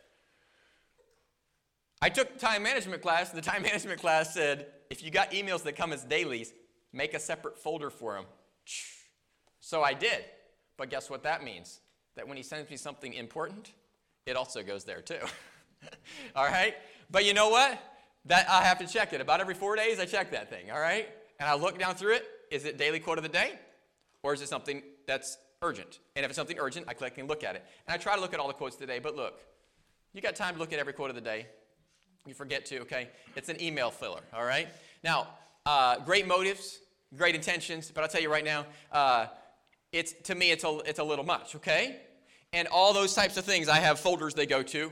I 2.01 2.09
took 2.09 2.37
time 2.37 2.63
management 2.63 3.01
class, 3.01 3.29
and 3.31 3.37
the 3.37 3.45
time 3.45 3.61
management 3.63 3.99
class 3.99 4.33
said, 4.33 4.67
if 4.89 5.03
you 5.03 5.11
got 5.11 5.31
emails 5.31 5.63
that 5.63 5.75
come 5.75 5.93
as 5.93 6.03
dailies, 6.03 6.53
make 6.93 7.13
a 7.13 7.19
separate 7.19 7.57
folder 7.57 7.89
for 7.89 8.15
them. 8.15 8.25
So 9.65 9.81
I 9.81 9.93
did. 9.93 10.25
But 10.75 10.89
guess 10.89 11.09
what 11.09 11.23
that 11.23 11.41
means? 11.41 11.79
That 12.17 12.27
when 12.27 12.35
he 12.35 12.43
sends 12.43 12.69
me 12.69 12.75
something 12.75 13.13
important, 13.13 13.71
it 14.25 14.35
also 14.35 14.61
goes 14.61 14.83
there 14.83 14.99
too. 14.99 15.19
all 16.35 16.43
right? 16.43 16.75
But 17.09 17.23
you 17.23 17.33
know 17.33 17.47
what? 17.47 17.79
That 18.25 18.49
I 18.49 18.63
have 18.63 18.77
to 18.79 18.87
check 18.87 19.13
it. 19.13 19.21
About 19.21 19.39
every 19.39 19.53
four 19.53 19.77
days, 19.77 20.01
I 20.01 20.05
check 20.05 20.31
that 20.31 20.49
thing, 20.49 20.69
all 20.69 20.81
right? 20.81 21.07
And 21.39 21.47
I 21.47 21.55
look 21.55 21.79
down 21.79 21.95
through 21.95 22.15
it. 22.15 22.25
Is 22.51 22.65
it 22.65 22.77
daily 22.77 22.99
quote 22.99 23.17
of 23.17 23.23
the 23.23 23.29
day? 23.29 23.57
Or 24.23 24.33
is 24.33 24.41
it 24.41 24.49
something 24.49 24.81
that's 25.05 25.37
urgent? 25.61 25.99
And 26.15 26.23
if 26.25 26.31
it's 26.31 26.37
something 26.37 26.57
urgent, 26.59 26.87
I 26.87 26.93
click 26.93 27.17
and 27.17 27.27
look 27.27 27.43
at 27.43 27.55
it. 27.55 27.63
And 27.87 27.93
I 27.93 27.97
try 27.97 28.15
to 28.15 28.21
look 28.21 28.33
at 28.33 28.39
all 28.39 28.47
the 28.47 28.53
quotes 28.53 28.75
today, 28.75 28.99
but 28.99 29.15
look, 29.15 29.39
you 30.13 30.21
got 30.21 30.35
time 30.35 30.53
to 30.53 30.59
look 30.59 30.73
at 30.73 30.79
every 30.79 30.93
quote 30.93 31.09
of 31.09 31.15
the 31.15 31.21
day? 31.21 31.47
You 32.25 32.33
forget 32.33 32.65
to, 32.67 32.79
okay? 32.81 33.09
It's 33.35 33.49
an 33.49 33.61
email 33.61 33.91
filler, 33.91 34.21
all 34.33 34.45
right? 34.45 34.67
Now, 35.03 35.27
uh, 35.65 35.99
great 35.99 36.25
motives, 36.25 36.79
great 37.15 37.35
intentions, 37.35 37.91
but 37.93 38.01
I'll 38.01 38.09
tell 38.09 38.21
you 38.21 38.31
right 38.31 38.45
now, 38.45 38.65
uh, 38.91 39.27
it's, 39.91 40.13
to 40.23 40.35
me, 40.35 40.51
it's 40.51 40.63
a, 40.63 40.79
it's 40.85 40.99
a 40.99 41.03
little 41.03 41.25
much, 41.25 41.55
okay? 41.55 41.97
And 42.53 42.67
all 42.67 42.93
those 42.93 43.13
types 43.13 43.37
of 43.37 43.45
things, 43.45 43.67
I 43.67 43.77
have 43.77 43.99
folders 43.99 44.33
they 44.33 44.45
go 44.45 44.63
to. 44.63 44.91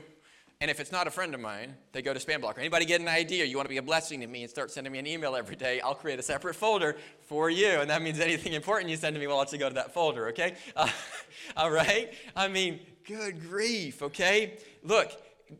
And 0.62 0.70
if 0.70 0.78
it's 0.78 0.92
not 0.92 1.08
a 1.08 1.10
friend 1.10 1.34
of 1.34 1.40
mine, 1.40 1.74
they 1.90 2.02
go 2.02 2.14
to 2.14 2.20
spam 2.20 2.40
blocker. 2.40 2.60
Anybody 2.60 2.84
get 2.84 3.00
an 3.00 3.08
idea? 3.08 3.44
You 3.44 3.56
want 3.56 3.64
to 3.64 3.68
be 3.68 3.78
a 3.78 3.82
blessing 3.82 4.20
to 4.20 4.28
me 4.28 4.42
and 4.42 4.48
start 4.48 4.70
sending 4.70 4.92
me 4.92 5.00
an 5.00 5.08
email 5.08 5.34
every 5.34 5.56
day? 5.56 5.80
I'll 5.80 5.96
create 5.96 6.20
a 6.20 6.22
separate 6.22 6.54
folder 6.54 6.94
for 7.22 7.50
you. 7.50 7.80
And 7.80 7.90
that 7.90 8.00
means 8.00 8.20
anything 8.20 8.52
important 8.52 8.88
you 8.88 8.96
send 8.96 9.16
to 9.16 9.20
me 9.20 9.26
will 9.26 9.34
also 9.34 9.58
go 9.58 9.68
to 9.68 9.74
that 9.74 9.92
folder, 9.92 10.28
okay? 10.28 10.54
Uh, 10.76 10.88
all 11.56 11.72
right? 11.72 12.14
I 12.36 12.46
mean, 12.46 12.78
good 13.08 13.40
grief, 13.40 14.02
okay? 14.02 14.56
Look, 14.84 15.10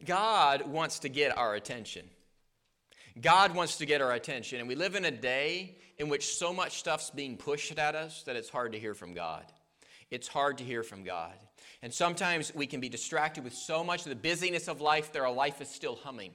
God 0.06 0.68
wants 0.68 1.00
to 1.00 1.08
get 1.08 1.36
our 1.36 1.56
attention. 1.56 2.08
God 3.20 3.56
wants 3.56 3.78
to 3.78 3.86
get 3.86 4.02
our 4.02 4.12
attention. 4.12 4.60
And 4.60 4.68
we 4.68 4.76
live 4.76 4.94
in 4.94 5.04
a 5.04 5.10
day 5.10 5.78
in 5.98 6.10
which 6.10 6.36
so 6.36 6.52
much 6.52 6.78
stuff's 6.78 7.10
being 7.10 7.36
pushed 7.36 7.76
at 7.76 7.96
us 7.96 8.22
that 8.22 8.36
it's 8.36 8.50
hard 8.50 8.70
to 8.70 8.78
hear 8.78 8.94
from 8.94 9.14
God. 9.14 9.46
It's 10.12 10.28
hard 10.28 10.58
to 10.58 10.64
hear 10.64 10.84
from 10.84 11.02
God. 11.02 11.34
And 11.82 11.92
sometimes 11.92 12.54
we 12.54 12.66
can 12.66 12.80
be 12.80 12.88
distracted 12.88 13.42
with 13.42 13.54
so 13.54 13.82
much 13.82 14.02
of 14.06 14.10
the 14.10 14.16
busyness 14.16 14.68
of 14.68 14.80
life 14.80 15.12
that 15.12 15.20
our 15.20 15.32
life 15.32 15.60
is 15.60 15.68
still 15.68 15.96
humming. 15.96 16.30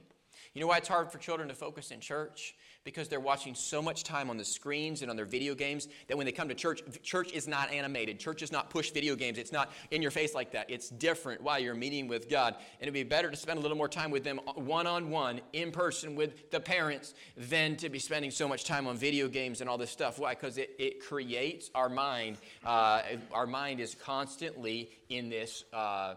You 0.54 0.60
know 0.60 0.66
why 0.66 0.76
it's 0.76 0.88
hard 0.88 1.10
for 1.10 1.18
children 1.18 1.48
to 1.48 1.54
focus 1.54 1.90
in 1.90 2.00
church? 2.00 2.54
Because 2.88 3.06
they're 3.06 3.20
watching 3.20 3.54
so 3.54 3.82
much 3.82 4.02
time 4.02 4.30
on 4.30 4.38
the 4.38 4.44
screens 4.44 5.02
and 5.02 5.10
on 5.10 5.16
their 5.16 5.26
video 5.26 5.54
games 5.54 5.88
that 6.06 6.16
when 6.16 6.24
they 6.24 6.32
come 6.32 6.48
to 6.48 6.54
church, 6.54 6.80
church 7.02 7.30
is 7.32 7.46
not 7.46 7.70
animated. 7.70 8.18
Church 8.18 8.40
is 8.40 8.50
not 8.50 8.70
push 8.70 8.92
video 8.92 9.14
games. 9.14 9.36
It's 9.36 9.52
not 9.52 9.70
in 9.90 10.00
your 10.00 10.10
face 10.10 10.34
like 10.34 10.52
that. 10.52 10.70
It's 10.70 10.88
different 10.88 11.42
while 11.42 11.58
you're 11.58 11.74
meeting 11.74 12.08
with 12.08 12.30
God. 12.30 12.54
And 12.54 12.88
it'd 12.88 12.94
be 12.94 13.02
better 13.02 13.30
to 13.30 13.36
spend 13.36 13.58
a 13.58 13.60
little 13.60 13.76
more 13.76 13.90
time 13.90 14.10
with 14.10 14.24
them 14.24 14.38
one 14.54 14.86
on 14.86 15.10
one, 15.10 15.42
in 15.52 15.70
person 15.70 16.16
with 16.16 16.50
the 16.50 16.60
parents, 16.60 17.12
than 17.36 17.76
to 17.76 17.90
be 17.90 17.98
spending 17.98 18.30
so 18.30 18.48
much 18.48 18.64
time 18.64 18.86
on 18.86 18.96
video 18.96 19.28
games 19.28 19.60
and 19.60 19.68
all 19.68 19.76
this 19.76 19.90
stuff. 19.90 20.18
Why? 20.18 20.32
Because 20.32 20.56
it, 20.56 20.70
it 20.78 21.04
creates 21.04 21.70
our 21.74 21.90
mind. 21.90 22.38
Uh, 22.64 23.02
our 23.32 23.46
mind 23.46 23.80
is 23.80 23.94
constantly 23.94 24.88
in 25.10 25.28
this. 25.28 25.64
Uh, 25.74 26.14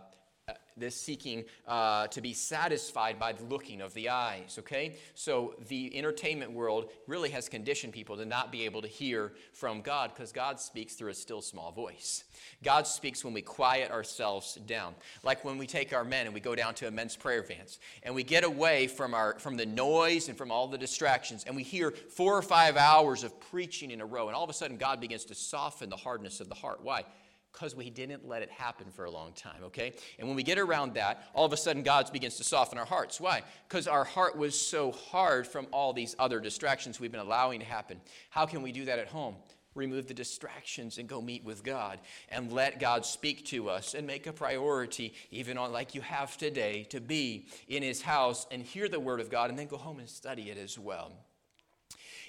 this 0.78 0.96
seeking 0.96 1.46
uh, 1.68 2.08
to 2.08 2.22
be 2.22 2.34
satisfied 2.34 3.20
by 3.20 3.34
the 3.34 3.44
looking 3.44 3.82
of 3.82 3.94
the 3.94 4.10
eyes, 4.10 4.58
okay? 4.60 4.96
So 5.16 5.56
the 5.68 5.96
entertainment 5.98 6.52
world 6.52 6.92
really 7.08 7.30
has 7.30 7.50
conditioned 7.50 7.94
people 7.94 8.18
to 8.18 8.26
not 8.26 8.52
be 8.52 8.66
able 8.66 8.82
to 8.82 8.88
hear 8.88 9.34
from 9.54 9.82
God 9.82 10.12
because 10.14 10.32
God 10.32 10.60
speaks 10.60 10.96
through 10.96 11.12
a 11.12 11.14
still 11.14 11.42
small 11.42 11.72
voice. 11.72 12.24
God 12.64 12.88
speaks 12.88 13.24
when 13.24 13.34
we 13.34 13.42
quiet 13.42 13.92
ourselves 13.92 14.56
down. 14.66 14.96
Like 15.24 15.44
when 15.44 15.58
we 15.58 15.68
take 15.68 15.94
our 15.94 16.04
men 16.04 16.26
and 16.26 16.34
we 16.34 16.40
go 16.40 16.56
down 16.56 16.74
to 16.76 16.88
a 16.88 16.92
men's 16.92 17.16
prayer 17.16 17.42
advance 17.42 17.80
and 18.04 18.14
we 18.14 18.24
get 18.24 18.44
away 18.44 18.88
from, 18.88 19.14
our, 19.14 19.38
from 19.40 19.58
the 19.58 19.66
noise 19.66 20.30
and 20.30 20.38
from 20.38 20.52
all 20.52 20.68
the 20.68 20.78
distractions 20.78 21.44
and 21.46 21.56
we 21.56 21.64
hear 21.64 21.92
four 21.92 22.38
or 22.38 22.42
five 22.42 22.78
hours 22.78 23.24
of 23.24 23.40
preaching 23.40 23.92
in 23.92 24.02
a 24.02 24.06
row 24.06 24.28
and 24.28 24.36
all 24.36 24.44
of 24.44 24.50
a 24.50 24.54
sudden 24.54 24.78
God 24.78 25.00
begins 25.00 25.26
to 25.26 25.36
soften 25.36 25.90
the 25.90 25.96
hardness 25.96 26.40
of 26.40 26.50
the 26.50 26.56
heart. 26.56 26.80
Why? 26.82 27.04
Because 27.52 27.76
we 27.76 27.90
didn't 27.90 28.28
let 28.28 28.42
it 28.42 28.50
happen 28.50 28.88
for 28.92 29.06
a 29.06 29.12
long 29.12 29.34
time, 29.34 29.64
okay? 29.64 29.94
And 30.18 30.28
when 30.28 30.36
we 30.36 30.44
get 30.44 30.58
around 30.58 30.94
that, 30.96 31.28
all 31.34 31.46
of 31.46 31.54
a 31.54 31.58
sudden 31.58 31.84
God 31.84 32.12
begins 32.12 32.38
to 32.38 32.44
soften 32.44 32.78
our 32.78 32.86
hearts. 32.86 33.20
Why? 33.20 33.42
Because 33.68 33.88
our 33.88 34.04
heart 34.04 34.38
was 34.38 34.60
so 34.60 34.92
hard 34.92 35.48
from 35.48 35.68
all 35.72 35.94
these 35.94 36.16
other 36.20 36.40
distractions 36.40 37.00
we've 37.00 37.12
been 37.12 37.22
allowing 37.22 37.60
to 37.60 37.66
happen. 37.66 38.02
How 38.30 38.46
can 38.46 38.62
we 38.62 38.72
do 38.72 38.86
that 38.86 39.00
at 39.00 39.08
home? 39.08 39.36
Remove 39.74 40.08
the 40.08 40.14
distractions 40.14 40.98
and 40.98 41.08
go 41.08 41.22
meet 41.22 41.46
with 41.46 41.64
God 41.64 42.00
and 42.28 42.52
let 42.52 42.80
God 42.80 43.06
speak 43.06 43.46
to 43.48 43.70
us 43.70 43.94
and 43.94 44.06
make 44.06 44.28
a 44.28 44.34
priority, 44.34 45.14
even 45.32 45.58
on 45.58 45.72
like 45.72 45.96
you 45.96 46.02
have 46.02 46.38
today, 46.38 46.84
to 46.90 47.00
be 47.00 47.48
in 47.70 47.82
His 47.82 48.02
house 48.02 48.46
and 48.52 48.64
hear 48.64 48.90
the 48.90 49.00
Word 49.00 49.22
of 49.22 49.30
God 49.30 49.50
and 49.50 49.58
then 49.58 49.68
go 49.68 49.78
home 49.78 50.00
and 50.00 50.10
study 50.10 50.50
it 50.50 50.58
as 50.58 50.78
well. 50.78 51.14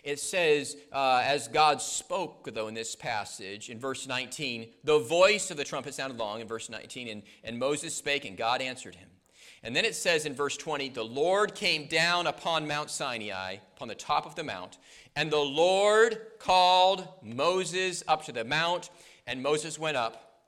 It 0.02 0.18
says, 0.18 0.76
uh, 0.92 1.22
as 1.24 1.48
God 1.48 1.80
spoke, 1.80 2.52
though, 2.52 2.68
in 2.68 2.74
this 2.74 2.96
passage, 2.96 3.70
in 3.70 3.78
verse 3.78 4.06
19, 4.06 4.68
the 4.84 4.98
voice 4.98 5.50
of 5.50 5.56
the 5.56 5.64
trumpet 5.64 5.94
sounded 5.94 6.18
long, 6.18 6.40
in 6.40 6.48
verse 6.48 6.68
19, 6.68 7.08
and, 7.08 7.22
and 7.44 7.58
Moses 7.58 7.94
spake, 7.94 8.24
and 8.24 8.36
God 8.36 8.60
answered 8.60 8.94
him. 8.94 9.08
And 9.62 9.76
then 9.76 9.84
it 9.84 9.94
says 9.94 10.26
in 10.26 10.34
verse 10.34 10.56
20, 10.56 10.88
the 10.88 11.04
Lord 11.04 11.54
came 11.54 11.86
down 11.86 12.26
upon 12.26 12.66
Mount 12.66 12.90
Sinai, 12.90 13.56
upon 13.76 13.86
the 13.86 13.94
top 13.94 14.26
of 14.26 14.34
the 14.34 14.42
mount, 14.42 14.78
and 15.14 15.30
the 15.30 15.36
Lord 15.36 16.18
called 16.40 17.06
Moses 17.22 18.02
up 18.08 18.24
to 18.24 18.32
the 18.32 18.44
mount, 18.44 18.90
and 19.26 19.42
Moses 19.42 19.78
went 19.78 19.96
up. 19.96 20.40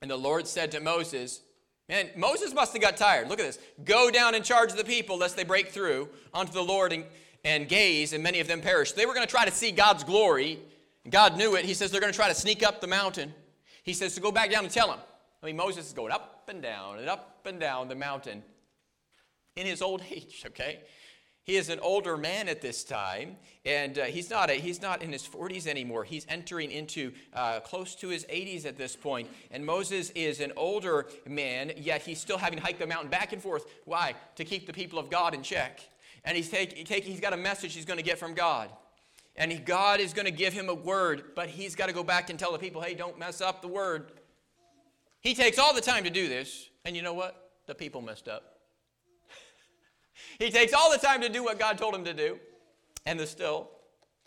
And 0.00 0.10
the 0.10 0.16
Lord 0.16 0.46
said 0.46 0.70
to 0.72 0.80
Moses, 0.80 1.40
Man, 1.88 2.10
Moses 2.16 2.54
must 2.54 2.72
have 2.72 2.80
got 2.80 2.96
tired. 2.96 3.28
Look 3.28 3.40
at 3.40 3.46
this. 3.46 3.58
Go 3.84 4.10
down 4.10 4.34
and 4.34 4.44
charge 4.44 4.72
the 4.72 4.84
people 4.84 5.18
lest 5.18 5.36
they 5.36 5.44
break 5.44 5.68
through 5.68 6.08
unto 6.32 6.52
the 6.52 6.62
Lord 6.62 6.92
and, 6.92 7.04
and 7.44 7.68
gaze, 7.68 8.12
and 8.12 8.22
many 8.22 8.40
of 8.40 8.46
them 8.46 8.60
perished. 8.60 8.96
They 8.96 9.06
were 9.06 9.14
going 9.14 9.26
to 9.26 9.30
try 9.30 9.44
to 9.44 9.50
see 9.50 9.72
God's 9.72 10.04
glory. 10.04 10.60
God 11.08 11.36
knew 11.36 11.56
it. 11.56 11.64
He 11.64 11.74
says 11.74 11.90
they're 11.90 12.00
going 12.00 12.12
to 12.12 12.16
try 12.16 12.28
to 12.28 12.34
sneak 12.34 12.62
up 12.62 12.80
the 12.80 12.86
mountain. 12.86 13.34
He 13.82 13.92
says 13.92 14.14
to 14.14 14.20
go 14.20 14.30
back 14.30 14.50
down 14.50 14.64
and 14.64 14.72
tell 14.72 14.88
them. 14.88 15.00
I 15.42 15.46
mean, 15.46 15.56
Moses 15.56 15.88
is 15.88 15.92
going 15.92 16.12
up 16.12 16.48
and 16.48 16.62
down 16.62 16.98
and 16.98 17.08
up 17.08 17.40
and 17.44 17.58
down 17.58 17.88
the 17.88 17.96
mountain 17.96 18.42
in 19.56 19.66
his 19.66 19.82
old 19.82 20.02
age, 20.10 20.44
okay? 20.46 20.80
He 21.44 21.56
is 21.56 21.68
an 21.70 21.80
older 21.80 22.16
man 22.16 22.48
at 22.48 22.60
this 22.60 22.84
time, 22.84 23.34
and 23.64 23.98
uh, 23.98 24.04
he's, 24.04 24.30
not 24.30 24.48
a, 24.48 24.52
he's 24.52 24.80
not 24.80 25.02
in 25.02 25.10
his 25.10 25.26
40s 25.26 25.66
anymore. 25.66 26.04
He's 26.04 26.24
entering 26.28 26.70
into 26.70 27.10
uh, 27.34 27.58
close 27.58 27.96
to 27.96 28.08
his 28.10 28.24
80s 28.26 28.64
at 28.64 28.76
this 28.76 28.94
point. 28.94 29.28
And 29.50 29.66
Moses 29.66 30.10
is 30.10 30.38
an 30.38 30.52
older 30.56 31.08
man, 31.26 31.72
yet 31.76 32.02
he's 32.02 32.20
still 32.20 32.38
having 32.38 32.60
to 32.60 32.64
hike 32.64 32.78
the 32.78 32.86
mountain 32.86 33.10
back 33.10 33.32
and 33.32 33.42
forth. 33.42 33.66
Why? 33.86 34.14
To 34.36 34.44
keep 34.44 34.68
the 34.68 34.72
people 34.72 35.00
of 35.00 35.10
God 35.10 35.34
in 35.34 35.42
check 35.42 35.80
and 36.24 36.36
he's, 36.36 36.48
take, 36.48 36.84
take, 36.86 37.04
he's 37.04 37.20
got 37.20 37.32
a 37.32 37.36
message 37.36 37.74
he's 37.74 37.84
going 37.84 37.98
to 37.98 38.04
get 38.04 38.18
from 38.18 38.34
God. 38.34 38.70
And 39.36 39.50
he, 39.50 39.58
God 39.58 40.00
is 40.00 40.12
going 40.12 40.26
to 40.26 40.32
give 40.32 40.52
him 40.52 40.68
a 40.68 40.74
word, 40.74 41.34
but 41.34 41.48
he's 41.48 41.74
got 41.74 41.86
to 41.86 41.92
go 41.92 42.04
back 42.04 42.30
and 42.30 42.38
tell 42.38 42.52
the 42.52 42.58
people, 42.58 42.82
hey, 42.82 42.94
don't 42.94 43.18
mess 43.18 43.40
up 43.40 43.62
the 43.62 43.68
word. 43.68 44.12
He 45.20 45.34
takes 45.34 45.58
all 45.58 45.74
the 45.74 45.80
time 45.80 46.04
to 46.04 46.10
do 46.10 46.28
this, 46.28 46.68
and 46.84 46.94
you 46.94 47.02
know 47.02 47.14
what? 47.14 47.50
The 47.66 47.74
people 47.74 48.02
messed 48.02 48.28
up. 48.28 48.58
he 50.38 50.50
takes 50.50 50.72
all 50.72 50.90
the 50.90 50.98
time 50.98 51.22
to 51.22 51.28
do 51.28 51.42
what 51.42 51.58
God 51.58 51.78
told 51.78 51.94
him 51.94 52.04
to 52.04 52.12
do, 52.12 52.38
and 53.06 53.18
there's 53.18 53.30
still 53.30 53.70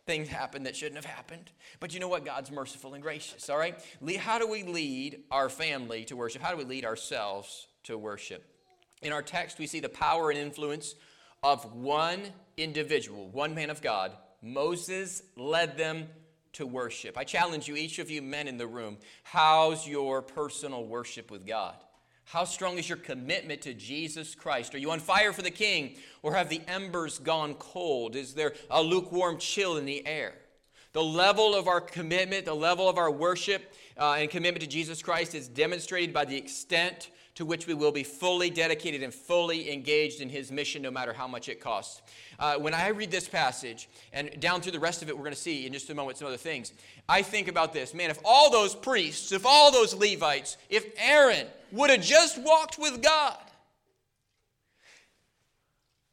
things 0.05 0.27
happen 0.27 0.63
that 0.63 0.75
shouldn't 0.75 0.95
have 0.95 1.05
happened. 1.05 1.51
But 1.79 1.93
you 1.93 1.99
know 1.99 2.07
what? 2.07 2.25
God's 2.25 2.51
merciful 2.51 2.93
and 2.93 3.03
gracious, 3.03 3.49
all 3.49 3.57
right? 3.57 3.79
How 4.19 4.39
do 4.39 4.47
we 4.47 4.63
lead 4.63 5.23
our 5.31 5.49
family 5.49 6.05
to 6.05 6.15
worship? 6.15 6.41
How 6.41 6.51
do 6.51 6.57
we 6.57 6.63
lead 6.63 6.85
ourselves 6.85 7.67
to 7.83 7.97
worship? 7.97 8.43
In 9.01 9.11
our 9.11 9.21
text, 9.21 9.59
we 9.59 9.67
see 9.67 9.79
the 9.79 9.89
power 9.89 10.29
and 10.29 10.39
influence 10.39 10.95
of 11.45 11.75
one 11.75 12.23
individual, 12.57 13.29
one 13.29 13.53
man 13.53 13.69
of 13.69 13.79
God, 13.79 14.11
Moses 14.41 15.21
led 15.37 15.77
them 15.77 16.07
to 16.53 16.65
worship. 16.65 17.19
I 17.19 17.23
challenge 17.23 17.67
you, 17.67 17.75
each 17.75 17.99
of 17.99 18.09
you 18.09 18.23
men 18.23 18.47
in 18.47 18.57
the 18.57 18.65
room, 18.65 18.97
how's 19.21 19.87
your 19.87 20.23
personal 20.23 20.87
worship 20.87 21.29
with 21.29 21.45
God? 21.45 21.75
How 22.23 22.45
strong 22.45 22.79
is 22.79 22.89
your 22.89 22.97
commitment 22.97 23.61
to 23.61 23.75
Jesus 23.75 24.33
Christ? 24.33 24.73
Are 24.73 24.79
you 24.79 24.89
on 24.89 24.99
fire 24.99 25.31
for 25.33 25.43
the 25.43 25.51
King, 25.51 25.97
or 26.23 26.33
have 26.33 26.49
the 26.49 26.61
embers 26.67 27.19
gone 27.19 27.53
cold? 27.53 28.15
Is 28.15 28.33
there 28.33 28.55
a 28.71 28.81
lukewarm 28.81 29.37
chill 29.37 29.77
in 29.77 29.85
the 29.85 30.05
air? 30.07 30.33
The 30.93 31.03
level 31.03 31.53
of 31.53 31.67
our 31.67 31.81
commitment, 31.81 32.45
the 32.45 32.55
level 32.55 32.89
of 32.89 32.97
our 32.97 33.11
worship 33.11 33.71
uh, 33.99 34.13
and 34.13 34.31
commitment 34.31 34.61
to 34.61 34.67
Jesus 34.67 35.03
Christ 35.03 35.35
is 35.35 35.47
demonstrated 35.47 36.11
by 36.11 36.25
the 36.25 36.37
extent 36.37 37.11
to 37.35 37.45
which 37.45 37.67
we 37.67 37.73
will 37.73 37.91
be 37.91 38.03
fully 38.03 38.49
dedicated 38.49 39.03
and 39.03 39.13
fully 39.13 39.71
engaged 39.71 40.21
in 40.21 40.29
his 40.29 40.51
mission, 40.51 40.81
no 40.81 40.89
matter 40.89 41.11
how 41.11 41.27
much 41.27 41.49
it 41.49 41.59
costs. 41.59 42.01
Uh, 42.39 42.55
when 42.55 42.73
I 42.73 42.87
read 42.89 43.11
this 43.11 43.27
passage, 43.27 43.89
and 44.13 44.39
down 44.39 44.61
through 44.61 44.71
the 44.71 44.79
rest 44.79 45.01
of 45.01 45.09
it, 45.09 45.15
we're 45.15 45.23
going 45.23 45.35
to 45.35 45.39
see 45.39 45.65
in 45.65 45.73
just 45.73 45.89
a 45.89 45.95
moment 45.95 46.17
some 46.17 46.27
other 46.27 46.37
things, 46.37 46.71
I 47.07 47.21
think 47.21 47.49
about 47.49 47.73
this 47.73 47.93
man, 47.93 48.09
if 48.09 48.19
all 48.23 48.49
those 48.49 48.73
priests, 48.73 49.31
if 49.33 49.45
all 49.45 49.71
those 49.71 49.93
Levites, 49.93 50.57
if 50.69 50.85
Aaron 50.97 51.47
would 51.71 51.89
have 51.89 52.01
just 52.01 52.41
walked 52.41 52.79
with 52.79 53.03
God, 53.03 53.37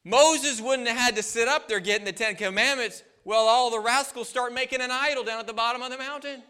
Moses 0.05 0.61
wouldn't 0.61 0.88
have 0.88 0.99
had 0.99 1.17
to 1.17 1.23
sit 1.23 1.47
up 1.47 1.69
there 1.69 1.79
getting 1.79 2.05
the 2.05 2.12
Ten 2.12 2.35
Commandments 2.35 3.05
while 3.23 3.47
all 3.47 3.71
the 3.71 3.79
rascals 3.79 4.29
start 4.29 4.52
making 4.52 4.81
an 4.81 4.91
idol 4.91 5.23
down 5.23 5.38
at 5.38 5.47
the 5.47 5.52
bottom 5.52 5.81
of 5.83 5.91
the 5.91 5.99
mountain. 5.99 6.43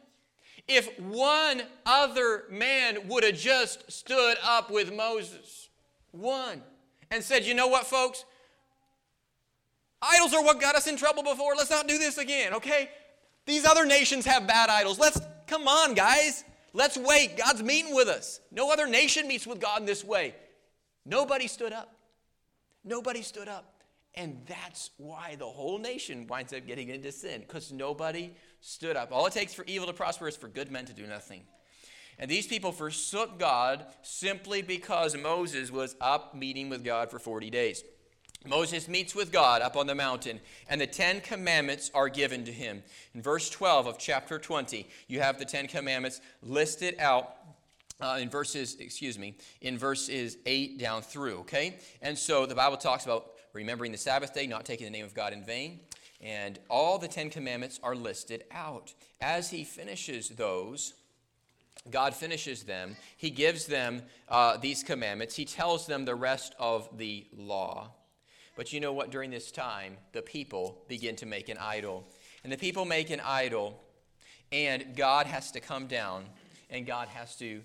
If 0.69 0.99
one 0.99 1.63
other 1.85 2.45
man 2.51 3.09
would 3.09 3.25
have 3.25 3.37
just 3.37 3.91
stood 3.91 4.37
up 4.45 4.71
with 4.71 4.95
Moses, 4.95 5.69
one, 6.13 6.63
and 7.11 7.23
said, 7.23 7.45
You 7.45 7.55
know 7.55 7.69
what, 7.69 7.87
folks? 7.87 8.25
Idols 10.01 10.35
are 10.35 10.43
what 10.43 10.61
got 10.61 10.75
us 10.75 10.87
in 10.87 10.97
trouble 10.97 11.23
before. 11.23 11.55
Let's 11.57 11.71
not 11.71 11.87
do 11.87 11.99
this 11.99 12.19
again, 12.19 12.55
okay? 12.55 12.91
These 13.47 13.65
other 13.65 13.87
nations 13.87 14.25
have 14.27 14.47
bad 14.47 14.69
idols. 14.69 14.99
Let's, 14.99 15.21
come 15.47 15.69
on, 15.69 15.95
guys. 15.95 16.45
Let's 16.73 16.97
wait. 16.97 17.37
God's 17.37 17.63
meeting 17.63 17.95
with 17.95 18.09
us. 18.09 18.41
No 18.51 18.73
other 18.73 18.89
nation 18.89 19.29
meets 19.29 19.47
with 19.47 19.61
God 19.61 19.81
in 19.81 19.87
this 19.87 20.05
way. 20.05 20.35
Nobody 21.05 21.47
stood 21.47 21.73
up. 21.73 21.95
Nobody 22.85 23.23
stood 23.23 23.49
up. 23.49 23.73
And 24.15 24.43
that's 24.47 24.91
why 24.97 25.37
the 25.39 25.47
whole 25.47 25.79
nation 25.79 26.27
winds 26.27 26.53
up 26.53 26.67
getting 26.67 26.89
into 26.89 27.13
sin, 27.13 27.41
because 27.41 27.73
nobody 27.73 28.35
stood 28.63 28.97
up. 28.97 29.13
All 29.13 29.27
it 29.27 29.33
takes 29.35 29.53
for 29.53 29.65
evil 29.67 29.87
to 29.87 29.93
prosper 29.93 30.29
is 30.29 30.37
for 30.37 30.49
good 30.49 30.71
men 30.71 30.87
to 30.87 30.93
do 30.93 31.07
nothing. 31.07 31.43
And 32.19 32.31
these 32.31 32.47
people 32.47 32.73
forsook 32.73 33.39
God 33.39 33.85
simply 34.03 34.63
because 34.63 35.17
Moses 35.17 35.71
was 35.71 35.97
up 36.01 36.35
meeting 36.35 36.71
with 36.71 36.85
God 36.85 37.11
for 37.11 37.19
40 37.19 37.51
days. 37.51 37.85
Moses 38.47 38.89
meets 38.89 39.15
with 39.15 39.31
God 39.31 39.63
up 39.63 39.77
on 39.77 39.87
the 39.87 39.95
mountain, 39.95 40.41
and 40.69 40.81
the 40.81 40.87
Ten 40.87 41.21
Commandments 41.21 41.91
are 41.95 42.09
given 42.09 42.45
to 42.45 42.53
him. 42.53 42.83
In 43.15 43.23
verse 43.23 43.49
12 43.51 43.87
of 43.87 43.99
chapter 43.99 44.39
20, 44.39 44.89
you 45.07 45.21
have 45.21 45.39
the 45.39 45.45
Ten 45.45 45.69
Commandments 45.69 46.21
listed 46.43 46.97
out 46.99 47.37
uh, 48.01 48.19
in 48.21 48.29
verses, 48.29 48.77
excuse 48.81 49.17
me, 49.17 49.37
in 49.61 49.79
verses 49.79 50.39
8 50.45 50.79
down 50.79 51.03
through, 51.03 51.39
okay? 51.41 51.79
And 52.01 52.19
so 52.19 52.47
the 52.47 52.55
Bible 52.55 52.77
talks 52.77 53.05
about 53.05 53.33
remembering 53.53 53.93
the 53.93 53.99
Sabbath 53.99 54.35
day, 54.35 54.47
not 54.47 54.65
taking 54.65 54.87
the 54.87 54.91
name 54.91 55.05
of 55.05 55.15
God 55.15 55.33
in 55.33 55.45
vain, 55.45 55.81
and 56.23 56.59
all 56.69 56.99
the 56.99 57.09
Ten 57.09 57.31
Commandments 57.31 57.81
are 57.83 57.97
listed 57.97 58.45
out. 58.53 58.95
As 59.21 59.51
he 59.51 59.65
finishes 59.65 60.29
those, 60.31 60.95
God 61.91 62.15
finishes 62.15 62.63
them. 62.63 62.97
He 63.17 63.31
gives 63.31 63.67
them 63.67 64.03
uh, 64.29 64.57
these 64.57 64.83
commandments. 64.83 65.35
He 65.35 65.45
tells 65.45 65.87
them 65.87 66.05
the 66.05 66.15
rest 66.15 66.55
of 66.59 66.97
the 66.97 67.27
law. 67.37 67.91
But 68.57 68.73
you 68.73 68.81
know 68.81 68.93
what? 68.93 69.11
During 69.11 69.31
this 69.31 69.51
time, 69.51 69.97
the 70.13 70.23
people 70.23 70.85
begin 70.87 71.17
to 71.17 71.27
make 71.27 71.49
an 71.49 71.59
idol. 71.59 72.07
And 72.45 72.53
the 72.53 72.59
people 72.59 72.85
make 72.85 73.11
an 73.11 73.21
idol, 73.21 73.81
and 74.53 74.95
God 74.97 75.27
has 75.27 75.51
to 75.53 75.61
come 75.61 75.87
down 75.87 76.25
and 76.73 76.87
God 76.87 77.09
has 77.09 77.37
to 77.37 77.61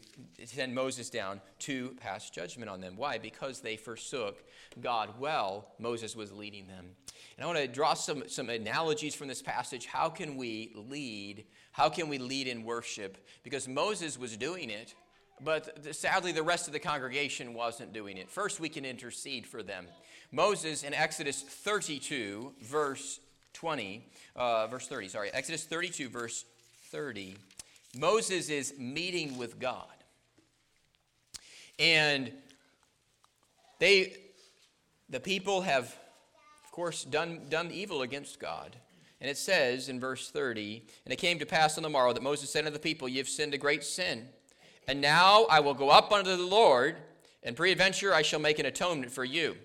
send 0.45 0.75
Moses 0.75 1.09
down 1.09 1.39
to 1.59 1.95
pass 2.01 2.29
judgment 2.29 2.69
on 2.69 2.81
them. 2.81 2.97
Why? 2.97 3.17
Because 3.17 3.61
they 3.61 3.77
forsook 3.77 4.43
God 4.81 5.11
well. 5.17 5.69
Moses 5.79 6.15
was 6.15 6.31
leading 6.33 6.67
them. 6.67 6.85
And 7.37 7.43
I 7.43 7.47
want 7.47 7.57
to 7.57 7.67
draw 7.67 7.93
some, 7.93 8.23
some 8.27 8.49
analogies 8.49 9.15
from 9.15 9.29
this 9.29 9.41
passage. 9.41 9.85
How 9.85 10.09
can 10.09 10.35
we 10.35 10.73
lead? 10.75 11.45
How 11.71 11.87
can 11.87 12.09
we 12.09 12.17
lead 12.17 12.47
in 12.47 12.63
worship? 12.63 13.17
Because 13.43 13.65
Moses 13.67 14.19
was 14.19 14.35
doing 14.35 14.69
it, 14.69 14.93
but 15.41 15.95
sadly, 15.95 16.33
the 16.33 16.43
rest 16.43 16.67
of 16.67 16.73
the 16.73 16.79
congregation 16.79 17.53
wasn't 17.53 17.93
doing 17.93 18.17
it. 18.17 18.29
First, 18.29 18.59
we 18.59 18.69
can 18.69 18.83
intercede 18.83 19.47
for 19.47 19.63
them. 19.63 19.87
Moses 20.31 20.83
in 20.83 20.93
Exodus 20.93 21.41
32, 21.41 22.53
verse 22.61 23.19
20, 23.53 24.05
uh, 24.35 24.67
verse 24.67 24.87
30, 24.87 25.07
sorry, 25.07 25.29
Exodus 25.31 25.63
32, 25.63 26.09
verse 26.09 26.43
30, 26.91 27.37
Moses 27.97 28.49
is 28.49 28.73
meeting 28.77 29.37
with 29.37 29.59
God. 29.59 29.87
And 31.79 32.31
they, 33.79 34.15
the 35.09 35.19
people 35.19 35.61
have, 35.61 35.95
of 36.65 36.71
course, 36.71 37.03
done, 37.03 37.41
done 37.49 37.71
evil 37.71 38.01
against 38.01 38.39
God. 38.39 38.75
And 39.19 39.29
it 39.29 39.37
says 39.37 39.89
in 39.89 39.99
verse 39.99 40.29
30, 40.29 40.83
And 41.05 41.13
it 41.13 41.17
came 41.17 41.39
to 41.39 41.45
pass 41.45 41.77
on 41.77 41.83
the 41.83 41.89
morrow 41.89 42.13
that 42.13 42.23
Moses 42.23 42.49
said 42.49 42.65
unto 42.65 42.73
the 42.73 42.79
people, 42.79 43.07
Ye 43.07 43.17
have 43.17 43.29
sinned 43.29 43.53
a 43.53 43.57
great 43.57 43.83
sin. 43.83 44.27
And 44.87 45.01
now 45.01 45.45
I 45.49 45.59
will 45.59 45.73
go 45.73 45.89
up 45.89 46.11
unto 46.11 46.35
the 46.35 46.45
Lord, 46.45 46.97
and 47.43 47.55
peradventure 47.55 48.13
I 48.13 48.21
shall 48.21 48.39
make 48.39 48.59
an 48.59 48.65
atonement 48.65 49.11
for 49.11 49.25
you. 49.25 49.57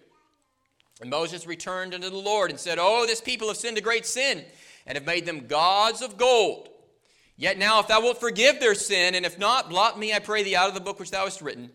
And 1.00 1.10
Moses 1.10 1.46
returned 1.46 1.94
unto 1.94 2.10
the 2.10 2.16
Lord 2.16 2.50
and 2.50 2.58
said, 2.58 2.78
Oh, 2.80 3.06
this 3.06 3.20
people 3.20 3.48
have 3.48 3.56
sinned 3.56 3.78
a 3.78 3.82
great 3.82 4.06
sin, 4.06 4.44
and 4.86 4.96
have 4.96 5.06
made 5.06 5.26
them 5.26 5.46
gods 5.46 6.02
of 6.02 6.16
gold. 6.16 6.68
Yet 7.36 7.58
now, 7.58 7.80
if 7.80 7.88
thou 7.88 8.00
wilt 8.00 8.20
forgive 8.20 8.60
their 8.60 8.74
sin, 8.74 9.14
and 9.14 9.24
if 9.24 9.38
not, 9.38 9.70
blot 9.70 9.98
me, 9.98 10.12
I 10.12 10.18
pray 10.18 10.42
thee, 10.42 10.56
out 10.56 10.68
of 10.68 10.74
the 10.74 10.80
book 10.80 11.00
which 11.00 11.10
thou 11.10 11.24
hast 11.24 11.42
written. 11.42 11.70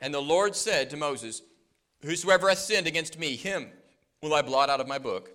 And 0.00 0.12
the 0.12 0.20
Lord 0.20 0.54
said 0.54 0.90
to 0.90 0.96
Moses, 0.96 1.42
Whosoever 2.02 2.48
hath 2.48 2.58
sinned 2.58 2.86
against 2.86 3.18
me, 3.18 3.36
him 3.36 3.70
will 4.20 4.34
I 4.34 4.42
blot 4.42 4.68
out 4.68 4.80
of 4.80 4.88
my 4.88 4.98
book. 4.98 5.30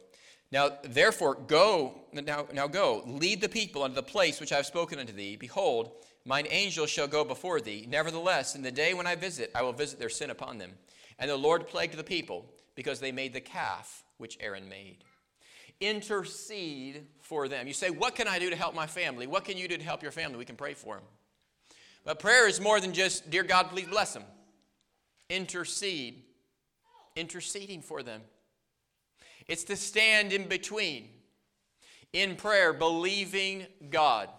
Now, 0.51 0.69
therefore, 0.83 1.35
go, 1.35 2.01
now, 2.13 2.45
now 2.53 2.67
go, 2.67 3.03
lead 3.05 3.41
the 3.41 3.49
people 3.49 3.83
unto 3.83 3.95
the 3.95 4.03
place 4.03 4.39
which 4.39 4.51
I 4.51 4.57
have 4.57 4.65
spoken 4.65 4.99
unto 4.99 5.13
thee. 5.13 5.37
Behold, 5.37 5.91
mine 6.25 6.45
angel 6.49 6.85
shall 6.85 7.07
go 7.07 7.23
before 7.23 7.61
thee. 7.61 7.85
Nevertheless, 7.89 8.55
in 8.55 8.61
the 8.61 8.71
day 8.71 8.93
when 8.93 9.07
I 9.07 9.15
visit, 9.15 9.51
I 9.55 9.61
will 9.61 9.73
visit 9.73 9.97
their 9.97 10.09
sin 10.09 10.29
upon 10.29 10.57
them. 10.57 10.73
And 11.17 11.29
the 11.29 11.37
Lord 11.37 11.67
plagued 11.67 11.95
the 11.95 12.03
people, 12.03 12.45
because 12.75 12.99
they 12.99 13.11
made 13.11 13.33
the 13.33 13.41
calf 13.41 14.03
which 14.17 14.37
Aaron 14.39 14.67
made 14.67 15.03
intercede 15.81 17.07
for 17.19 17.47
them. 17.47 17.67
You 17.67 17.73
say, 17.73 17.89
What 17.89 18.15
can 18.15 18.27
I 18.27 18.39
do 18.39 18.49
to 18.49 18.55
help 18.55 18.73
my 18.73 18.87
family? 18.87 19.27
What 19.27 19.43
can 19.43 19.57
you 19.57 19.67
do 19.67 19.77
to 19.77 19.83
help 19.83 20.01
your 20.01 20.11
family? 20.11 20.37
We 20.37 20.45
can 20.45 20.55
pray 20.55 20.75
for 20.75 20.95
them. 20.95 21.03
But 22.05 22.19
prayer 22.19 22.47
is 22.47 22.61
more 22.61 22.79
than 22.79 22.93
just, 22.93 23.29
Dear 23.29 23.43
God, 23.43 23.69
please 23.69 23.87
bless 23.87 24.13
them. 24.13 24.23
Intercede, 25.29 26.23
interceding 27.15 27.81
for 27.81 28.03
them. 28.03 28.21
It's 29.47 29.63
to 29.65 29.75
stand 29.75 30.31
in 30.31 30.47
between 30.47 31.09
in 32.13 32.35
prayer, 32.35 32.73
believing 32.73 33.65
God. 33.89 34.29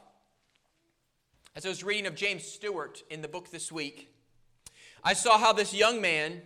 As 1.55 1.67
I 1.67 1.69
was 1.69 1.85
reading 1.85 2.07
of 2.07 2.15
James 2.15 2.45
Stewart 2.45 3.03
in 3.11 3.21
the 3.21 3.29
book 3.29 3.51
this 3.51 3.71
week, 3.71 4.09
I 5.05 5.15
saw 5.15 5.39
how 5.39 5.53
this 5.53 5.75
young 5.75 6.01
man, 6.01 6.43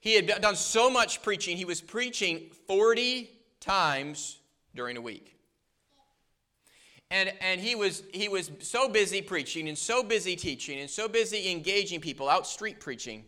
he 0.00 0.14
had 0.14 0.26
done 0.40 0.56
so 0.56 0.90
much 0.90 1.22
preaching. 1.22 1.56
He 1.56 1.64
was 1.64 1.80
preaching 1.80 2.50
40 2.66 3.30
times 3.68 4.38
during 4.74 4.96
a 4.96 5.00
week. 5.00 5.36
And, 7.10 7.32
and 7.40 7.60
he, 7.60 7.74
was, 7.74 8.02
he 8.12 8.28
was 8.28 8.50
so 8.60 8.88
busy 8.88 9.20
preaching 9.20 9.68
and 9.68 9.76
so 9.76 10.02
busy 10.02 10.36
teaching 10.36 10.80
and 10.80 10.88
so 10.88 11.06
busy 11.06 11.50
engaging 11.50 12.00
people 12.00 12.28
out 12.28 12.46
street 12.46 12.80
preaching. 12.80 13.24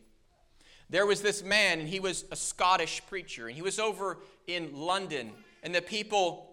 There 0.89 1.07
was 1.07 1.21
this 1.23 1.43
man, 1.43 1.81
and 1.81 1.89
he 1.89 2.01
was 2.01 2.25
a 2.31 2.37
Scottish 2.37 3.03
preacher, 3.07 3.47
and 3.47 3.55
he 3.55 3.63
was 3.63 3.79
over 3.79 4.19
in 4.47 4.75
London, 4.75 5.31
and 5.63 5.75
the 5.75 5.83
people 5.83 6.51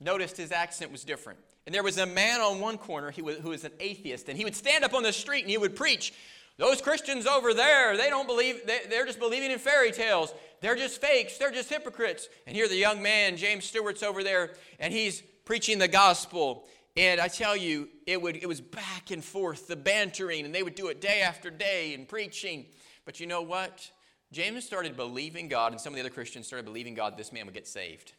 noticed 0.00 0.36
his 0.36 0.52
accent 0.52 0.90
was 0.90 1.04
different. 1.04 1.38
And 1.66 1.74
there 1.74 1.82
was 1.82 1.98
a 1.98 2.06
man 2.06 2.40
on 2.40 2.60
one 2.60 2.78
corner 2.78 3.10
who 3.10 3.24
was, 3.24 3.36
who 3.38 3.50
was 3.50 3.64
an 3.64 3.72
atheist, 3.78 4.28
and 4.28 4.38
he 4.38 4.44
would 4.44 4.56
stand 4.56 4.84
up 4.84 4.94
on 4.94 5.02
the 5.02 5.12
street 5.12 5.42
and 5.42 5.50
he 5.50 5.58
would 5.58 5.76
preach. 5.76 6.14
Those 6.58 6.82
Christians 6.82 7.26
over 7.26 7.54
there, 7.54 7.96
they 7.96 8.10
don't 8.10 8.26
believe, 8.26 8.66
they, 8.66 8.80
they're 8.90 9.06
just 9.06 9.20
believing 9.20 9.52
in 9.52 9.58
fairy 9.60 9.92
tales. 9.92 10.34
They're 10.60 10.74
just 10.74 11.00
fakes. 11.00 11.38
They're 11.38 11.52
just 11.52 11.70
hypocrites. 11.70 12.28
And 12.46 12.56
here 12.56 12.68
the 12.68 12.76
young 12.76 13.00
man, 13.00 13.36
James 13.36 13.64
Stewart's 13.64 14.02
over 14.02 14.24
there, 14.24 14.54
and 14.80 14.92
he's 14.92 15.22
preaching 15.44 15.78
the 15.78 15.86
gospel. 15.86 16.66
And 16.96 17.20
I 17.20 17.28
tell 17.28 17.56
you, 17.56 17.88
it, 18.06 18.20
would, 18.20 18.36
it 18.36 18.48
was 18.48 18.60
back 18.60 19.12
and 19.12 19.24
forth, 19.24 19.68
the 19.68 19.76
bantering, 19.76 20.44
and 20.44 20.52
they 20.52 20.64
would 20.64 20.74
do 20.74 20.88
it 20.88 21.00
day 21.00 21.20
after 21.20 21.48
day 21.48 21.94
and 21.94 22.08
preaching. 22.08 22.66
But 23.04 23.20
you 23.20 23.28
know 23.28 23.42
what? 23.42 23.88
James 24.32 24.64
started 24.64 24.96
believing 24.96 25.48
God, 25.48 25.70
and 25.70 25.80
some 25.80 25.92
of 25.92 25.94
the 25.94 26.00
other 26.00 26.10
Christians 26.10 26.48
started 26.48 26.64
believing 26.64 26.94
God 26.94 27.16
this 27.16 27.32
man 27.32 27.46
would 27.46 27.54
get 27.54 27.68
saved. 27.68 28.14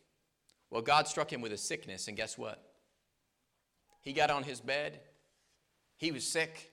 Well, 0.69 0.81
God 0.81 1.09
struck 1.09 1.31
him 1.31 1.41
with 1.41 1.51
a 1.51 1.57
sickness, 1.57 2.07
and 2.07 2.15
guess 2.15 2.37
what? 2.37 2.63
He 4.01 4.13
got 4.13 4.31
on 4.31 4.43
his 4.43 4.61
bed. 4.61 5.01
He 5.97 6.13
was 6.13 6.25
sick. 6.25 6.71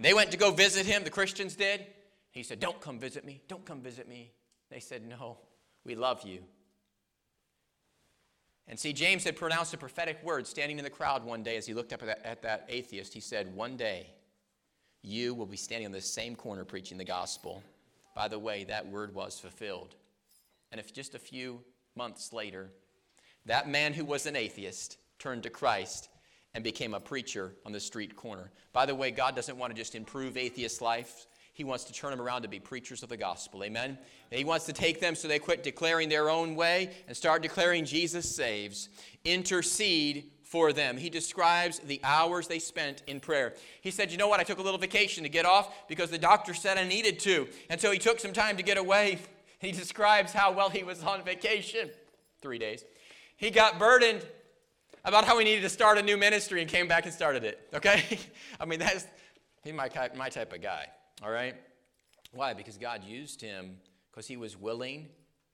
And 0.00 0.04
they 0.06 0.14
went 0.14 0.30
to 0.30 0.38
go 0.38 0.50
visit 0.50 0.86
him, 0.86 1.04
the 1.04 1.10
Christians 1.10 1.54
did. 1.54 1.84
He 2.30 2.42
said, 2.42 2.58
Don't 2.58 2.80
come 2.80 2.98
visit 2.98 3.22
me. 3.22 3.42
Don't 3.48 3.66
come 3.66 3.82
visit 3.82 4.08
me. 4.08 4.32
They 4.70 4.80
said, 4.80 5.06
No, 5.06 5.36
we 5.84 5.94
love 5.94 6.22
you. 6.26 6.38
And 8.66 8.78
see, 8.78 8.94
James 8.94 9.24
had 9.24 9.36
pronounced 9.36 9.74
a 9.74 9.76
prophetic 9.76 10.24
word 10.24 10.46
standing 10.46 10.78
in 10.78 10.84
the 10.84 10.90
crowd 10.90 11.22
one 11.22 11.42
day 11.42 11.58
as 11.58 11.66
he 11.66 11.74
looked 11.74 11.92
up 11.92 12.00
at 12.02 12.06
that, 12.06 12.24
at 12.24 12.40
that, 12.40 12.64
atheist. 12.70 13.12
He 13.12 13.20
said, 13.20 13.54
One 13.54 13.76
day 13.76 14.06
you 15.02 15.34
will 15.34 15.44
be 15.44 15.58
standing 15.58 15.84
on 15.84 15.92
the 15.92 16.00
same 16.00 16.34
corner 16.34 16.64
preaching 16.64 16.96
the 16.96 17.04
gospel. 17.04 17.62
By 18.16 18.26
the 18.28 18.38
way, 18.38 18.64
that 18.64 18.88
word 18.88 19.14
was 19.14 19.38
fulfilled. 19.38 19.96
And 20.72 20.80
if 20.80 20.94
just 20.94 21.14
a 21.14 21.18
few 21.18 21.60
months 21.94 22.32
later, 22.32 22.70
that 23.44 23.68
man 23.68 23.92
who 23.92 24.06
was 24.06 24.24
an 24.24 24.34
atheist 24.34 24.96
turned 25.18 25.42
to 25.42 25.50
Christ 25.50 26.08
and 26.54 26.64
became 26.64 26.94
a 26.94 27.00
preacher 27.00 27.54
on 27.64 27.72
the 27.72 27.80
street 27.80 28.16
corner. 28.16 28.50
By 28.72 28.86
the 28.86 28.94
way, 28.94 29.10
God 29.10 29.36
doesn't 29.36 29.56
want 29.56 29.74
to 29.74 29.76
just 29.76 29.94
improve 29.94 30.36
atheist 30.36 30.80
life. 30.80 31.26
He 31.52 31.64
wants 31.64 31.84
to 31.84 31.92
turn 31.92 32.10
them 32.10 32.20
around 32.20 32.42
to 32.42 32.48
be 32.48 32.58
preachers 32.58 33.02
of 33.02 33.08
the 33.08 33.16
gospel. 33.16 33.62
Amen. 33.62 33.98
He 34.30 34.44
wants 34.44 34.66
to 34.66 34.72
take 34.72 35.00
them 35.00 35.14
so 35.14 35.28
they 35.28 35.38
quit 35.38 35.62
declaring 35.62 36.08
their 36.08 36.30
own 36.30 36.54
way 36.54 36.90
and 37.06 37.16
start 37.16 37.42
declaring 37.42 37.84
Jesus 37.84 38.34
saves. 38.34 38.88
Intercede 39.24 40.30
for 40.42 40.72
them. 40.72 40.96
He 40.96 41.10
describes 41.10 41.78
the 41.78 42.00
hours 42.02 42.48
they 42.48 42.58
spent 42.58 43.02
in 43.06 43.20
prayer. 43.20 43.54
He 43.82 43.90
said, 43.90 44.10
You 44.10 44.18
know 44.18 44.26
what? 44.26 44.40
I 44.40 44.42
took 44.42 44.58
a 44.58 44.62
little 44.62 44.80
vacation 44.80 45.22
to 45.22 45.28
get 45.28 45.44
off 45.44 45.86
because 45.86 46.10
the 46.10 46.18
doctor 46.18 46.54
said 46.54 46.76
I 46.76 46.84
needed 46.84 47.20
to. 47.20 47.46
And 47.68 47.80
so 47.80 47.92
he 47.92 47.98
took 47.98 48.18
some 48.18 48.32
time 48.32 48.56
to 48.56 48.62
get 48.62 48.76
away. 48.76 49.18
He 49.60 49.70
describes 49.70 50.32
how 50.32 50.52
well 50.52 50.70
he 50.70 50.82
was 50.82 51.04
on 51.04 51.22
vacation 51.22 51.90
three 52.40 52.58
days. 52.58 52.84
He 53.36 53.50
got 53.50 53.78
burdened 53.78 54.26
about 55.04 55.24
how 55.24 55.38
he 55.38 55.44
needed 55.44 55.62
to 55.62 55.68
start 55.68 55.98
a 55.98 56.02
new 56.02 56.16
ministry 56.16 56.60
and 56.60 56.70
came 56.70 56.88
back 56.88 57.04
and 57.04 57.14
started 57.14 57.44
it. 57.44 57.68
Okay? 57.74 58.18
I 58.60 58.64
mean, 58.64 58.78
that's 58.78 59.06
he's 59.62 59.72
my, 59.72 59.88
my 60.16 60.28
type 60.28 60.52
of 60.52 60.62
guy. 60.62 60.86
All 61.22 61.30
right? 61.30 61.54
Why? 62.32 62.54
Because 62.54 62.76
God 62.76 63.04
used 63.04 63.40
him 63.40 63.78
because 64.10 64.26
he 64.26 64.36
was 64.36 64.56
willing. 64.56 65.08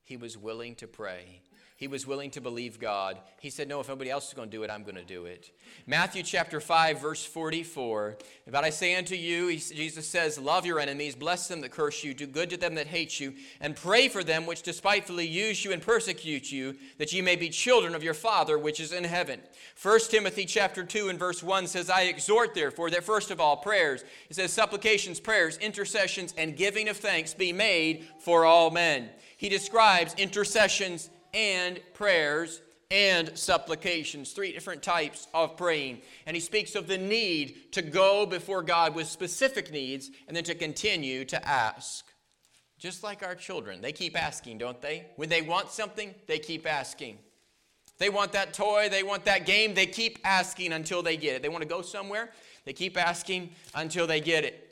He 0.04 0.16
was 0.16 0.36
willing 0.36 0.74
to 0.76 0.86
pray. 0.86 1.42
He 1.78 1.88
was 1.88 2.06
willing 2.06 2.30
to 2.30 2.40
believe 2.40 2.80
God. 2.80 3.18
He 3.38 3.50
said, 3.50 3.68
No, 3.68 3.80
if 3.80 3.88
nobody 3.88 4.08
else 4.08 4.28
is 4.28 4.34
going 4.34 4.48
to 4.48 4.56
do 4.56 4.62
it, 4.62 4.70
I'm 4.70 4.82
going 4.82 4.96
to 4.96 5.04
do 5.04 5.26
it. 5.26 5.50
Matthew 5.86 6.22
chapter 6.22 6.58
5, 6.58 7.02
verse 7.02 7.22
44. 7.22 8.16
But 8.50 8.64
I 8.64 8.70
say 8.70 8.96
unto 8.96 9.14
you, 9.14 9.54
Jesus 9.58 10.08
says, 10.08 10.38
Love 10.38 10.64
your 10.64 10.80
enemies, 10.80 11.14
bless 11.14 11.48
them 11.48 11.60
that 11.60 11.72
curse 11.72 12.02
you, 12.02 12.14
do 12.14 12.26
good 12.26 12.48
to 12.48 12.56
them 12.56 12.76
that 12.76 12.86
hate 12.86 13.20
you, 13.20 13.34
and 13.60 13.76
pray 13.76 14.08
for 14.08 14.24
them 14.24 14.46
which 14.46 14.62
despitefully 14.62 15.26
use 15.26 15.66
you 15.66 15.72
and 15.72 15.82
persecute 15.82 16.50
you, 16.50 16.76
that 16.96 17.12
ye 17.12 17.20
may 17.20 17.36
be 17.36 17.50
children 17.50 17.94
of 17.94 18.02
your 18.02 18.14
Father 18.14 18.58
which 18.58 18.80
is 18.80 18.92
in 18.92 19.04
heaven. 19.04 19.38
1 19.82 20.00
Timothy 20.08 20.46
chapter 20.46 20.82
2 20.82 21.10
and 21.10 21.18
verse 21.18 21.42
1 21.42 21.66
says, 21.66 21.90
I 21.90 22.04
exhort 22.04 22.54
therefore 22.54 22.88
that 22.88 23.04
first 23.04 23.30
of 23.30 23.38
all 23.38 23.58
prayers, 23.58 24.02
it 24.30 24.36
says 24.36 24.50
supplications, 24.50 25.20
prayers, 25.20 25.58
intercessions, 25.58 26.32
and 26.38 26.56
giving 26.56 26.88
of 26.88 26.96
thanks 26.96 27.34
be 27.34 27.52
made 27.52 28.06
for 28.18 28.46
all 28.46 28.70
men. 28.70 29.10
He 29.36 29.50
describes 29.50 30.14
intercessions 30.14 31.10
and 31.36 31.78
prayers 31.92 32.62
and 32.90 33.36
supplications, 33.36 34.32
three 34.32 34.52
different 34.52 34.82
types 34.82 35.28
of 35.34 35.56
praying. 35.56 36.00
And 36.24 36.34
he 36.34 36.40
speaks 36.40 36.74
of 36.74 36.86
the 36.86 36.96
need 36.96 37.72
to 37.72 37.82
go 37.82 38.24
before 38.24 38.62
God 38.62 38.94
with 38.94 39.06
specific 39.06 39.70
needs 39.70 40.10
and 40.26 40.36
then 40.36 40.44
to 40.44 40.54
continue 40.54 41.24
to 41.26 41.46
ask. 41.46 42.06
Just 42.78 43.02
like 43.02 43.22
our 43.22 43.34
children, 43.34 43.80
they 43.80 43.92
keep 43.92 44.20
asking, 44.20 44.58
don't 44.58 44.80
they? 44.80 45.06
When 45.16 45.28
they 45.28 45.42
want 45.42 45.70
something, 45.70 46.14
they 46.26 46.38
keep 46.38 46.66
asking. 46.66 47.18
They 47.98 48.10
want 48.10 48.32
that 48.32 48.52
toy, 48.52 48.88
they 48.90 49.02
want 49.02 49.24
that 49.24 49.46
game, 49.46 49.74
they 49.74 49.86
keep 49.86 50.18
asking 50.24 50.72
until 50.72 51.02
they 51.02 51.16
get 51.16 51.34
it. 51.34 51.42
They 51.42 51.48
want 51.48 51.62
to 51.62 51.68
go 51.68 51.82
somewhere, 51.82 52.30
they 52.64 52.72
keep 52.72 52.98
asking 52.98 53.50
until 53.74 54.06
they 54.06 54.20
get 54.20 54.44
it. 54.44 54.68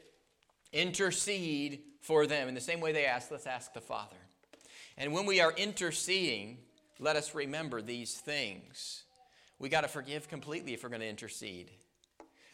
Intercede 0.72 1.80
for 2.00 2.26
them. 2.26 2.48
In 2.48 2.54
the 2.54 2.60
same 2.60 2.80
way 2.80 2.92
they 2.92 3.06
ask, 3.06 3.30
let's 3.30 3.46
ask 3.46 3.72
the 3.72 3.80
Father. 3.80 4.16
And 4.96 5.12
when 5.12 5.26
we 5.26 5.40
are 5.40 5.52
interceding, 5.52 6.58
let 6.98 7.16
us 7.16 7.34
remember 7.34 7.82
these 7.82 8.14
things. 8.14 9.02
We 9.58 9.68
got 9.68 9.80
to 9.80 9.88
forgive 9.88 10.28
completely 10.28 10.74
if 10.74 10.82
we're 10.82 10.88
going 10.88 11.00
to 11.00 11.08
intercede. 11.08 11.70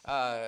Uh, 0.05 0.38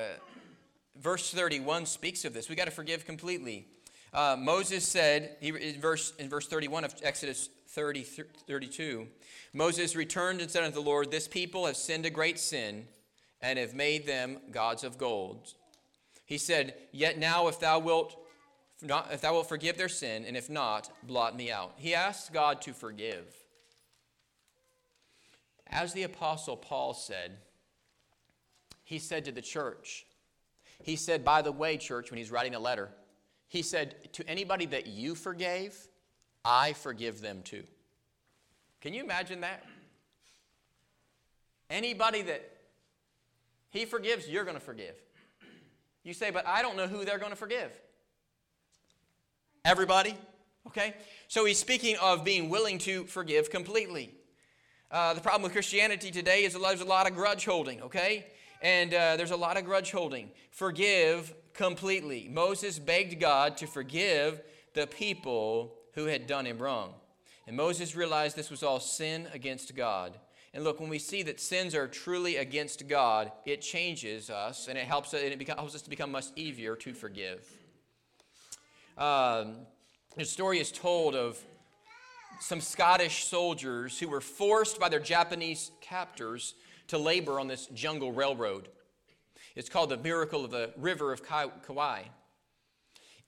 verse 0.96 1.31
31 1.31 1.87
speaks 1.87 2.24
of 2.24 2.33
this. 2.33 2.48
We 2.48 2.57
got 2.57 2.64
to 2.64 2.70
forgive 2.70 3.05
completely. 3.05 3.66
Uh, 4.12 4.37
Moses 4.38 4.87
said, 4.87 5.37
he, 5.40 5.48
in, 5.48 5.81
verse, 5.81 6.12
in 6.18 6.28
verse 6.28 6.46
31 6.46 6.85
of 6.85 6.94
Exodus 7.02 7.48
30, 7.68 8.02
32, 8.02 9.07
Moses 9.52 9.96
returned 9.96 10.40
and 10.40 10.50
said 10.50 10.64
unto 10.64 10.74
the 10.74 10.83
Lord, 10.83 11.11
This 11.11 11.28
people 11.28 11.66
have 11.66 11.76
sinned 11.76 12.07
a 12.07 12.11
great 12.11 12.38
sin 12.38 12.87
and 13.40 13.59
have 13.59 13.74
made 13.74 14.07
them 14.07 14.38
gods 14.50 14.85
of 14.85 14.98
gold. 14.98 15.55
He 16.26 16.38
said, 16.38 16.74
Yet 16.92 17.18
now, 17.18 17.48
if 17.48 17.61
thou 17.61 17.78
wilt 17.78 18.16
not, 18.83 19.09
if 19.12 19.21
thou 19.21 19.33
wilt 19.35 19.49
forgive 19.49 19.77
their 19.77 19.88
sin, 19.88 20.25
and 20.25 20.37
if 20.37 20.49
not, 20.51 20.90
blot 21.03 21.37
me 21.37 21.51
out. 21.51 21.75
He 21.77 21.95
asks 21.95 22.29
God 22.29 22.62
to 22.62 22.73
forgive. 22.73 23.25
As 25.66 25.92
the 25.92 26.03
Apostle 26.03 26.57
Paul 26.57 26.95
said, 26.95 27.38
he 28.85 28.99
said 28.99 29.25
to 29.25 29.33
the 29.33 29.42
church, 29.42 30.07
he 30.83 30.97
said, 30.97 31.25
by 31.25 31.42
the 31.42 31.53
way, 31.53 31.77
church, 31.77 32.11
when 32.11 32.18
he's 32.18 32.31
writing 32.31 32.55
a 32.55 32.59
letter, 32.59 32.90
he 33.49 33.62
said, 33.62 34.12
to 34.14 34.29
anybody 34.29 34.66
that 34.66 34.87
you 34.87 35.14
forgave, 35.14 35.77
I 36.45 36.73
forgive 36.73 37.21
them 37.21 37.42
too. 37.42 37.64
Can 38.81 38.92
you 38.92 39.03
imagine 39.03 39.42
that? 39.42 39.64
Anybody 41.71 42.23
that 42.23 42.51
he 43.71 43.85
forgives, 43.85 44.29
you're 44.29 44.45
going 44.45 44.57
to 44.57 44.61
forgive. 44.61 44.97
You 46.05 46.12
say, 46.12 46.31
but 46.31 46.47
I 46.47 46.62
don't 46.62 46.77
know 46.77 46.88
who 46.88 47.05
they're 47.05 47.18
going 47.18 47.31
to 47.31 47.37
forgive. 47.37 47.71
Everybody? 49.64 50.16
Okay? 50.66 50.94
So 51.29 51.44
he's 51.44 51.59
speaking 51.59 51.96
of 52.03 52.25
being 52.25 52.51
willing 52.51 52.79
to 52.79 53.05
forgive 53.05 53.48
completely. 53.48 54.12
Uh, 54.90 55.14
the 55.14 55.20
problem 55.20 55.42
with 55.42 55.53
Christianity 55.53 56.11
today 56.11 56.42
is 56.42 56.55
there's 56.55 56.81
a 56.81 56.85
lot 56.85 57.09
of 57.09 57.14
grudge 57.14 57.44
holding, 57.44 57.81
okay? 57.83 58.27
And 58.61 58.92
uh, 58.92 59.16
there's 59.16 59.31
a 59.31 59.37
lot 59.37 59.57
of 59.57 59.64
grudge 59.64 59.92
holding. 59.92 60.31
Forgive 60.51 61.33
completely. 61.55 62.29
Moses 62.29 62.81
begged 62.81 63.20
God 63.20 63.57
to 63.59 63.68
forgive 63.68 64.40
the 64.75 64.88
people 64.88 65.75
who 65.94 66.07
had 66.07 66.27
done 66.27 66.44
him 66.44 66.59
wrong. 66.59 66.94
And 67.46 67.57
Moses 67.57 67.94
realized 67.94 68.35
this 68.35 68.51
was 68.51 68.64
all 68.64 68.81
sin 68.81 69.29
against 69.33 69.77
God. 69.77 70.18
And 70.53 70.64
look, 70.64 70.81
when 70.81 70.90
we 70.90 70.98
see 70.98 71.22
that 71.22 71.38
sins 71.38 71.75
are 71.77 71.87
truly 71.87 72.37
against 72.37 72.88
God, 72.88 73.31
it 73.46 73.62
changes 73.62 74.29
us 74.29 74.66
and 74.66 74.77
it 74.77 74.85
helps, 74.85 75.14
and 75.14 75.22
it 75.22 75.48
helps 75.48 75.77
us 75.77 75.83
to 75.83 75.90
become 75.90 76.11
much 76.11 76.27
easier 76.35 76.75
to 76.77 76.92
forgive. 76.92 77.48
Um, 78.98 79.57
the 80.16 80.24
story 80.24 80.59
is 80.59 80.70
told 80.70 81.14
of 81.14 81.38
some 82.40 82.61
Scottish 82.61 83.24
soldiers 83.24 83.98
who 83.98 84.09
were 84.09 84.20
forced 84.20 84.78
by 84.78 84.88
their 84.88 85.00
Japanese 85.00 85.70
captors 85.81 86.55
to 86.88 86.98
labor 86.98 87.40
on 87.40 87.46
this 87.46 87.66
jungle 87.68 88.12
railroad. 88.12 88.68
It's 89.57 89.68
called 89.68 89.90
the 89.90 89.96
Miracle 89.96 90.44
of 90.44 90.50
the 90.50 90.72
River 90.76 91.12
of 91.12 91.22
Kwai. 91.22 92.05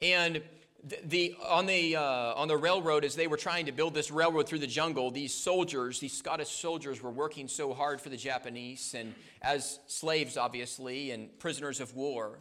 And 0.02 0.42
the, 0.82 0.98
the, 1.04 1.36
on, 1.46 1.64
the, 1.64 1.96
uh, 1.96 2.34
on 2.34 2.48
the 2.48 2.56
railroad, 2.58 3.04
as 3.04 3.14
they 3.14 3.26
were 3.26 3.38
trying 3.38 3.66
to 3.66 3.72
build 3.72 3.94
this 3.94 4.10
railroad 4.10 4.46
through 4.46 4.58
the 4.58 4.66
jungle, 4.66 5.10
these 5.10 5.32
soldiers, 5.32 5.98
these 5.98 6.12
Scottish 6.12 6.50
soldiers, 6.50 7.02
were 7.02 7.10
working 7.10 7.48
so 7.48 7.72
hard 7.72 8.02
for 8.02 8.10
the 8.10 8.16
Japanese 8.18 8.94
and 8.94 9.14
as 9.40 9.78
slaves, 9.86 10.36
obviously, 10.36 11.10
and 11.12 11.38
prisoners 11.38 11.80
of 11.80 11.94
war. 11.94 12.38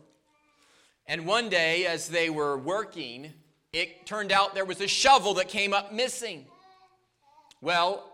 And 1.05 1.25
one 1.25 1.49
day, 1.49 1.85
as 1.85 2.07
they 2.07 2.29
were 2.29 2.57
working, 2.57 3.33
it 3.73 4.05
turned 4.05 4.31
out 4.31 4.55
there 4.55 4.65
was 4.65 4.81
a 4.81 4.87
shovel 4.87 5.33
that 5.35 5.47
came 5.47 5.73
up 5.73 5.91
missing. 5.91 6.45
Well, 7.61 8.09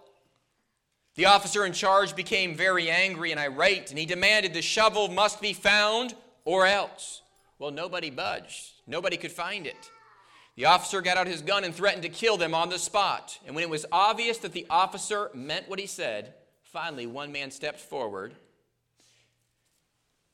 the 1.15 1.25
officer 1.25 1.65
in 1.65 1.73
charge 1.73 2.15
became 2.15 2.55
very 2.55 2.89
angry 2.89 3.31
and 3.31 3.39
irate, 3.39 3.89
and 3.89 3.99
he 3.99 4.05
demanded 4.05 4.53
the 4.53 4.61
shovel 4.61 5.09
must 5.09 5.41
be 5.41 5.53
found 5.53 6.15
or 6.45 6.65
else. 6.65 7.21
Well, 7.59 7.71
nobody 7.71 8.09
budged, 8.09 8.71
nobody 8.87 9.17
could 9.17 9.31
find 9.31 9.67
it. 9.67 9.91
The 10.55 10.65
officer 10.65 11.01
got 11.01 11.17
out 11.17 11.27
his 11.27 11.41
gun 11.41 11.63
and 11.63 11.73
threatened 11.73 12.03
to 12.03 12.09
kill 12.09 12.37
them 12.37 12.53
on 12.53 12.69
the 12.69 12.79
spot. 12.79 13.37
And 13.45 13.55
when 13.55 13.63
it 13.63 13.69
was 13.69 13.85
obvious 13.91 14.37
that 14.39 14.51
the 14.51 14.67
officer 14.69 15.29
meant 15.33 15.69
what 15.69 15.79
he 15.79 15.87
said, 15.87 16.33
finally 16.63 17.07
one 17.07 17.31
man 17.31 17.51
stepped 17.51 17.79
forward. 17.79 18.33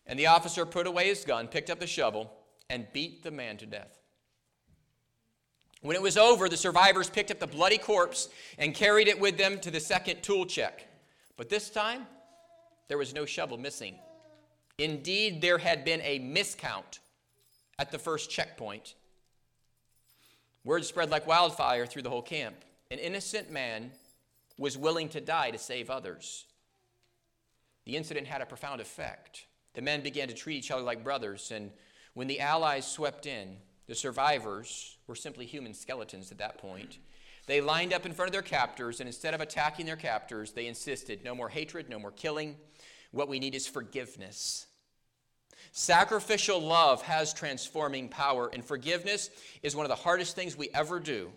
And 0.08 0.18
the 0.18 0.28
officer 0.28 0.66
put 0.66 0.88
away 0.88 1.08
his 1.08 1.26
gun, 1.26 1.48
picked 1.48 1.70
up 1.70 1.80
the 1.80 1.88
shovel, 1.88 2.32
and 2.70 2.88
beat 2.94 3.24
the 3.24 3.32
man 3.32 3.58
to 3.58 3.66
death. 3.66 4.00
When 5.82 5.96
it 5.96 6.02
was 6.02 6.18
over, 6.18 6.50
the 6.50 6.58
survivors 6.58 7.10
picked 7.10 7.30
up 7.30 7.40
the 7.40 7.48
bloody 7.48 7.78
corpse 7.78 8.30
and 8.58 8.74
carried 8.74 9.08
it 9.08 9.20
with 9.20 9.38
them 9.38 9.60
to 9.60 9.70
the 9.70 9.80
second 9.80 10.24
tool 10.24 10.46
check. 10.46 10.88
But 11.38 11.50
this 11.50 11.70
time, 11.70 12.08
there 12.88 12.98
was 12.98 13.14
no 13.14 13.26
shovel 13.26 13.58
missing. 13.58 13.96
Indeed, 14.78 15.42
there 15.42 15.58
had 15.58 15.86
been 15.86 16.02
a 16.02 16.20
miscount 16.20 17.00
at 17.78 17.92
the 17.92 18.00
first 18.00 18.30
checkpoint. 18.30 18.96
Word 20.64 20.86
spread 20.86 21.12
like 21.12 21.28
wildfire 21.28 21.86
through 21.86 22.02
the 22.02 22.10
whole 22.10 22.24
camp. 22.24 22.56
An 22.90 22.98
innocent 22.98 23.52
man 23.52 23.92
was 24.58 24.78
willing 24.78 25.10
to 25.10 25.22
die 25.22 25.52
to 25.52 25.58
save 25.58 25.90
others. 25.90 26.46
The 27.86 27.96
incident 27.96 28.26
had 28.26 28.42
a 28.42 28.46
profound 28.46 28.82
effect. 28.82 29.46
The 29.76 29.82
men 29.82 30.02
began 30.02 30.28
to 30.30 30.34
treat 30.34 30.58
each 30.58 30.72
other 30.72 30.82
like 30.82 31.04
brothers, 31.04 31.52
and 31.52 31.70
when 32.16 32.28
the 32.28 32.40
Allies 32.40 32.88
swept 32.90 33.28
in, 33.28 33.58
the 33.88 33.94
survivors 33.94 34.98
were 35.06 35.16
simply 35.16 35.46
human 35.46 35.76
skeletons 35.76 36.32
at 36.32 36.40
that 36.40 36.58
point. 36.58 36.98
They 37.46 37.62
lined 37.62 37.94
up 37.94 38.06
in 38.08 38.14
front 38.14 38.30
of 38.30 38.34
their 38.34 38.42
captors, 38.42 39.00
and 39.00 39.08
instead 39.08 39.36
of 39.36 39.42
attacking 39.42 39.86
their 39.86 39.96
captors, 39.96 40.54
they 40.54 40.66
insisted 40.66 41.24
no 41.24 41.36
more 41.36 41.50
hatred, 41.50 41.90
no 41.90 42.00
more 42.00 42.12
killing. 42.12 42.56
What 43.12 43.28
we 43.28 43.38
need 43.38 43.54
is 43.54 43.68
forgiveness. 43.68 44.66
Sacrificial 45.72 46.60
love 46.60 47.02
has 47.04 47.34
transforming 47.34 48.08
power, 48.10 48.50
and 48.52 48.66
forgiveness 48.66 49.30
is 49.62 49.76
one 49.76 49.86
of 49.86 49.90
the 49.90 49.96
hardest 49.96 50.36
things 50.36 50.58
we 50.58 50.70
ever 50.74 51.00
do. 51.00 51.32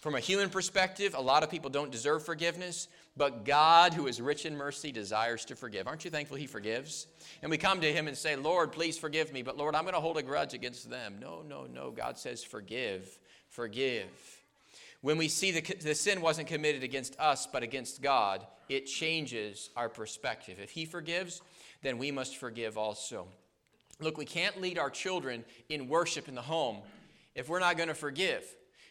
From 0.00 0.16
a 0.16 0.20
human 0.20 0.50
perspective, 0.50 1.14
a 1.14 1.20
lot 1.20 1.42
of 1.42 1.50
people 1.50 1.70
don't 1.70 1.92
deserve 1.92 2.24
forgiveness, 2.24 2.88
but 3.16 3.44
God, 3.44 3.92
who 3.92 4.06
is 4.06 4.20
rich 4.20 4.46
in 4.46 4.56
mercy, 4.56 4.92
desires 4.92 5.44
to 5.46 5.56
forgive. 5.56 5.86
Aren't 5.86 6.04
you 6.04 6.10
thankful 6.10 6.36
He 6.36 6.46
forgives? 6.46 7.06
And 7.42 7.50
we 7.50 7.58
come 7.58 7.80
to 7.80 7.92
Him 7.92 8.08
and 8.08 8.16
say, 8.16 8.36
Lord, 8.36 8.72
please 8.72 8.96
forgive 8.96 9.32
me, 9.32 9.42
but 9.42 9.56
Lord, 9.56 9.74
I'm 9.74 9.82
going 9.82 9.94
to 9.94 10.00
hold 10.00 10.16
a 10.16 10.22
grudge 10.22 10.54
against 10.54 10.88
them. 10.88 11.16
No, 11.20 11.42
no, 11.46 11.66
no. 11.66 11.90
God 11.90 12.18
says, 12.18 12.42
forgive, 12.42 13.18
forgive. 13.48 14.08
When 15.02 15.18
we 15.18 15.28
see 15.28 15.50
the, 15.50 15.60
the 15.76 15.94
sin 15.94 16.20
wasn't 16.20 16.48
committed 16.48 16.82
against 16.82 17.18
us, 17.18 17.46
but 17.46 17.62
against 17.62 18.02
God, 18.02 18.46
it 18.68 18.86
changes 18.86 19.70
our 19.76 19.88
perspective. 19.88 20.58
If 20.60 20.70
He 20.70 20.84
forgives, 20.84 21.42
then 21.82 21.98
we 21.98 22.10
must 22.10 22.36
forgive 22.36 22.78
also. 22.78 23.26
Look, 24.00 24.16
we 24.16 24.24
can't 24.24 24.60
lead 24.60 24.78
our 24.78 24.90
children 24.90 25.44
in 25.68 25.88
worship 25.88 26.28
in 26.28 26.34
the 26.34 26.42
home 26.42 26.78
if 27.34 27.48
we're 27.48 27.60
not 27.60 27.76
going 27.76 27.88
to 27.88 27.94
forgive. 27.94 28.44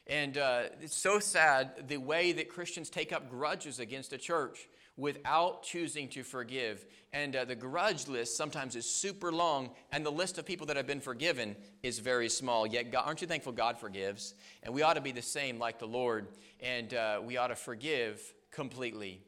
And 0.10 0.40
uh, 0.40 0.64
it's 0.82 0.98
so 0.98 1.20
sad 1.20 1.88
the 1.88 1.98
way 1.98 2.32
that 2.32 2.50
Christians 2.50 2.90
take 2.90 3.14
up 3.14 3.30
grudges 3.30 3.80
against 3.80 4.12
a 4.12 4.18
church 4.18 4.68
without 4.98 5.62
choosing 5.62 6.10
to 6.10 6.24
forgive. 6.24 6.84
And 7.14 7.36
uh, 7.36 7.46
the 7.46 7.56
grudge 7.56 8.08
list 8.08 8.36
sometimes 8.36 8.76
is 8.76 8.90
super 8.90 9.32
long, 9.32 9.70
and 9.92 10.04
the 10.04 10.12
list 10.12 10.40
of 10.40 10.48
people 10.48 10.66
that 10.68 10.78
have 10.78 10.88
been 10.88 11.00
forgiven 11.00 11.56
is 11.84 12.00
very 12.00 12.28
small. 12.28 12.66
Yet, 12.66 12.92
God, 12.92 13.04
aren't 13.06 13.22
you 13.22 13.28
thankful 13.28 13.54
God 13.54 13.80
forgives? 13.80 14.34
And 14.64 14.74
we 14.74 14.82
ought 14.82 14.96
to 14.96 15.02
be 15.02 15.12
the 15.12 15.22
same 15.22 15.60
like 15.60 15.78
the 15.78 15.88
Lord, 15.88 16.28
and 16.60 16.92
uh, 16.92 17.22
we 17.24 17.38
ought 17.38 17.48
to 17.48 17.56
forgive 17.56 18.34
completely. 18.52 19.22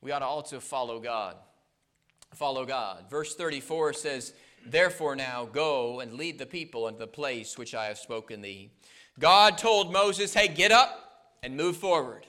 We 0.00 0.10
ought 0.10 0.18
to 0.18 0.26
also 0.26 0.58
follow 0.58 0.98
God. 0.98 1.36
Follow 2.34 2.66
God. 2.66 3.08
Verse 3.08 3.36
34 3.36 3.92
says, 3.92 4.32
Therefore 4.66 5.14
now 5.14 5.46
go 5.46 6.00
and 6.00 6.14
lead 6.14 6.38
the 6.38 6.46
people 6.46 6.88
into 6.88 6.98
the 6.98 7.06
place 7.06 7.56
which 7.56 7.72
I 7.74 7.86
have 7.86 7.98
spoken 7.98 8.42
thee. 8.42 8.70
God 9.18 9.58
told 9.58 9.92
Moses, 9.92 10.34
Hey, 10.34 10.48
get 10.48 10.72
up 10.72 11.36
and 11.42 11.56
move 11.56 11.76
forward. 11.76 12.26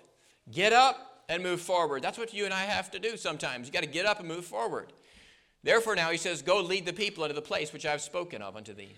Get 0.51 0.73
up 0.73 1.23
and 1.29 1.43
move 1.43 1.61
forward. 1.61 2.01
That's 2.01 2.17
what 2.17 2.33
you 2.33 2.45
and 2.45 2.53
I 2.53 2.61
have 2.61 2.91
to 2.91 2.99
do 2.99 3.17
sometimes. 3.17 3.67
You 3.67 3.73
got 3.73 3.83
to 3.83 3.89
get 3.89 4.05
up 4.05 4.19
and 4.19 4.27
move 4.27 4.45
forward. 4.45 4.93
Therefore 5.63 5.95
now 5.95 6.11
he 6.11 6.17
says, 6.17 6.41
Go 6.41 6.61
lead 6.61 6.85
the 6.85 6.93
people 6.93 7.23
into 7.23 7.35
the 7.35 7.41
place 7.41 7.73
which 7.73 7.85
I 7.85 7.91
have 7.91 8.01
spoken 8.01 8.41
of 8.41 8.55
unto 8.55 8.73
thee. 8.73 8.95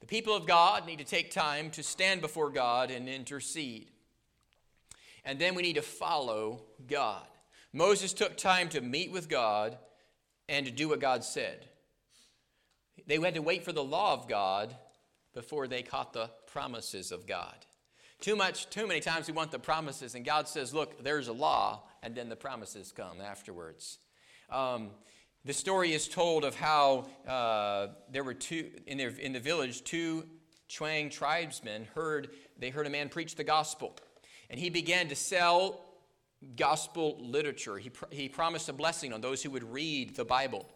The 0.00 0.06
people 0.06 0.34
of 0.34 0.46
God 0.46 0.86
need 0.86 0.98
to 0.98 1.04
take 1.04 1.30
time 1.30 1.70
to 1.72 1.82
stand 1.82 2.20
before 2.20 2.50
God 2.50 2.90
and 2.90 3.08
intercede. 3.08 3.88
And 5.24 5.38
then 5.38 5.54
we 5.54 5.62
need 5.62 5.74
to 5.74 5.82
follow 5.82 6.62
God. 6.86 7.26
Moses 7.72 8.12
took 8.12 8.36
time 8.36 8.68
to 8.70 8.80
meet 8.80 9.10
with 9.10 9.28
God 9.28 9.76
and 10.48 10.64
to 10.64 10.72
do 10.72 10.88
what 10.88 11.00
God 11.00 11.24
said. 11.24 11.66
They 13.06 13.16
had 13.16 13.34
to 13.34 13.42
wait 13.42 13.64
for 13.64 13.72
the 13.72 13.84
law 13.84 14.14
of 14.14 14.28
God 14.28 14.74
before 15.38 15.68
they 15.68 15.82
caught 15.82 16.12
the 16.12 16.28
promises 16.48 17.12
of 17.12 17.24
God. 17.24 17.54
Too 18.20 18.34
much, 18.34 18.68
too 18.70 18.88
many 18.88 18.98
times 18.98 19.28
we 19.28 19.32
want 19.32 19.52
the 19.52 19.58
promises, 19.60 20.16
and 20.16 20.24
God 20.24 20.48
says, 20.48 20.74
Look, 20.74 21.04
there's 21.04 21.28
a 21.28 21.32
law, 21.32 21.84
and 22.02 22.12
then 22.12 22.28
the 22.28 22.34
promises 22.34 22.90
come 22.90 23.20
afterwards. 23.20 23.98
Um, 24.50 24.90
the 25.44 25.52
story 25.52 25.92
is 25.92 26.08
told 26.08 26.44
of 26.44 26.56
how 26.56 27.06
uh, 27.24 27.94
there 28.10 28.24
were 28.24 28.34
two 28.34 28.68
in, 28.88 28.98
their, 28.98 29.10
in 29.10 29.32
the 29.32 29.38
village, 29.38 29.84
two 29.84 30.24
Chuang 30.66 31.08
tribesmen 31.08 31.86
heard 31.94 32.30
they 32.58 32.70
heard 32.70 32.88
a 32.88 32.90
man 32.90 33.08
preach 33.08 33.36
the 33.36 33.44
gospel, 33.44 33.94
and 34.50 34.58
he 34.58 34.70
began 34.70 35.06
to 35.06 35.14
sell 35.14 35.84
gospel 36.56 37.16
literature. 37.20 37.78
He, 37.78 37.90
pr- 37.90 38.06
he 38.10 38.28
promised 38.28 38.68
a 38.68 38.72
blessing 38.72 39.12
on 39.12 39.20
those 39.20 39.40
who 39.44 39.50
would 39.50 39.72
read 39.72 40.16
the 40.16 40.24
Bible 40.24 40.68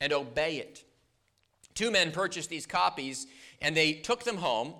and 0.00 0.14
obey 0.14 0.56
it. 0.56 0.84
Two 1.76 1.90
men 1.90 2.10
purchased 2.10 2.48
these 2.48 2.64
copies 2.64 3.26
and 3.60 3.76
they 3.76 3.92
took 3.94 4.24
them 4.24 4.36
home 4.36 4.74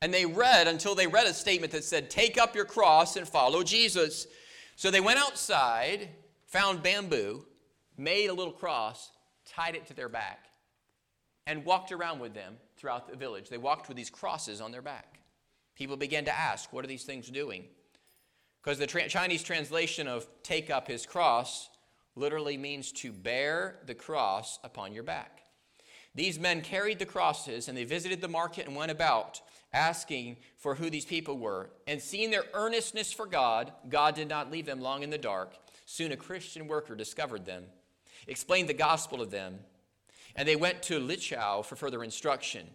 and 0.00 0.12
they 0.12 0.26
read 0.26 0.66
until 0.66 0.94
they 0.94 1.06
read 1.06 1.26
a 1.26 1.34
statement 1.34 1.72
that 1.72 1.84
said, 1.84 2.10
Take 2.10 2.36
up 2.36 2.54
your 2.54 2.64
cross 2.64 3.16
and 3.16 3.26
follow 3.26 3.62
Jesus. 3.62 4.26
So 4.76 4.90
they 4.90 5.00
went 5.00 5.20
outside, 5.20 6.08
found 6.46 6.82
bamboo, 6.82 7.44
made 7.96 8.28
a 8.28 8.34
little 8.34 8.52
cross, 8.52 9.12
tied 9.46 9.76
it 9.76 9.86
to 9.86 9.94
their 9.94 10.08
back, 10.08 10.46
and 11.46 11.64
walked 11.64 11.92
around 11.92 12.18
with 12.18 12.34
them 12.34 12.56
throughout 12.76 13.08
the 13.08 13.16
village. 13.16 13.48
They 13.48 13.58
walked 13.58 13.88
with 13.88 13.96
these 13.96 14.10
crosses 14.10 14.60
on 14.60 14.72
their 14.72 14.82
back. 14.82 15.20
People 15.76 15.96
began 15.96 16.24
to 16.24 16.36
ask, 16.36 16.72
What 16.72 16.84
are 16.84 16.88
these 16.88 17.04
things 17.04 17.28
doing? 17.28 17.64
Because 18.62 18.78
the 18.78 18.86
tra- 18.86 19.08
Chinese 19.08 19.42
translation 19.42 20.08
of 20.08 20.26
take 20.42 20.70
up 20.70 20.88
his 20.88 21.06
cross 21.06 21.70
literally 22.14 22.56
means 22.56 22.92
to 22.92 23.12
bear 23.12 23.78
the 23.86 23.94
cross 23.94 24.58
upon 24.64 24.92
your 24.92 25.02
back. 25.02 25.41
These 26.14 26.38
men 26.38 26.60
carried 26.60 26.98
the 26.98 27.06
crosses 27.06 27.68
and 27.68 27.76
they 27.76 27.84
visited 27.84 28.20
the 28.20 28.28
market 28.28 28.66
and 28.66 28.76
went 28.76 28.90
about 28.90 29.40
asking 29.72 30.36
for 30.58 30.74
who 30.74 30.90
these 30.90 31.04
people 31.04 31.38
were. 31.38 31.70
And 31.86 32.00
seeing 32.00 32.30
their 32.30 32.44
earnestness 32.52 33.12
for 33.12 33.26
God, 33.26 33.72
God 33.88 34.14
did 34.14 34.28
not 34.28 34.50
leave 34.50 34.66
them 34.66 34.80
long 34.80 35.02
in 35.02 35.10
the 35.10 35.18
dark. 35.18 35.54
Soon 35.86 36.12
a 36.12 36.16
Christian 36.16 36.68
worker 36.68 36.94
discovered 36.94 37.44
them, 37.44 37.64
explained 38.26 38.68
the 38.68 38.74
gospel 38.74 39.18
to 39.18 39.26
them, 39.26 39.58
and 40.36 40.46
they 40.46 40.56
went 40.56 40.82
to 40.84 41.00
Lichau 41.00 41.64
for 41.64 41.76
further 41.76 42.04
instruction. 42.04 42.66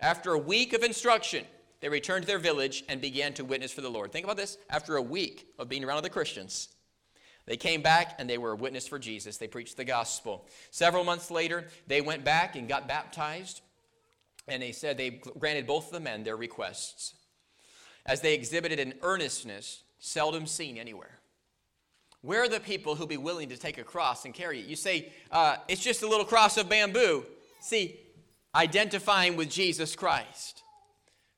After 0.00 0.32
a 0.32 0.38
week 0.38 0.72
of 0.72 0.82
instruction, 0.82 1.44
they 1.80 1.88
returned 1.88 2.22
to 2.22 2.26
their 2.26 2.38
village 2.38 2.84
and 2.88 3.00
began 3.00 3.32
to 3.34 3.44
witness 3.44 3.72
for 3.72 3.80
the 3.80 3.88
Lord. 3.88 4.12
Think 4.12 4.24
about 4.24 4.36
this. 4.36 4.58
After 4.68 4.96
a 4.96 5.02
week 5.02 5.46
of 5.58 5.68
being 5.68 5.84
around 5.84 5.98
other 5.98 6.08
Christians, 6.08 6.68
they 7.48 7.56
came 7.56 7.80
back 7.80 8.16
and 8.18 8.28
they 8.28 8.38
were 8.38 8.52
a 8.52 8.56
witness 8.56 8.86
for 8.86 8.98
Jesus. 8.98 9.38
They 9.38 9.48
preached 9.48 9.78
the 9.78 9.84
gospel. 9.84 10.46
Several 10.70 11.02
months 11.02 11.30
later, 11.30 11.66
they 11.86 12.02
went 12.02 12.24
back 12.24 12.56
and 12.56 12.68
got 12.68 12.86
baptized. 12.86 13.62
And 14.46 14.62
they 14.62 14.72
said 14.72 14.96
they 14.98 15.10
granted 15.10 15.66
both 15.66 15.86
of 15.86 15.92
the 15.92 16.00
men 16.00 16.24
their 16.24 16.36
requests 16.36 17.14
as 18.04 18.20
they 18.20 18.34
exhibited 18.34 18.78
an 18.78 18.94
earnestness 19.02 19.82
seldom 19.98 20.46
seen 20.46 20.76
anywhere. 20.76 21.18
Where 22.20 22.42
are 22.42 22.48
the 22.48 22.60
people 22.60 22.94
who 22.94 23.06
be 23.06 23.16
willing 23.16 23.48
to 23.48 23.56
take 23.56 23.78
a 23.78 23.84
cross 23.84 24.24
and 24.24 24.34
carry 24.34 24.60
it? 24.60 24.66
You 24.66 24.76
say, 24.76 25.12
uh, 25.30 25.56
it's 25.68 25.82
just 25.82 26.02
a 26.02 26.08
little 26.08 26.26
cross 26.26 26.56
of 26.56 26.68
bamboo. 26.68 27.24
See, 27.60 27.98
identifying 28.54 29.36
with 29.36 29.50
Jesus 29.50 29.96
Christ. 29.96 30.62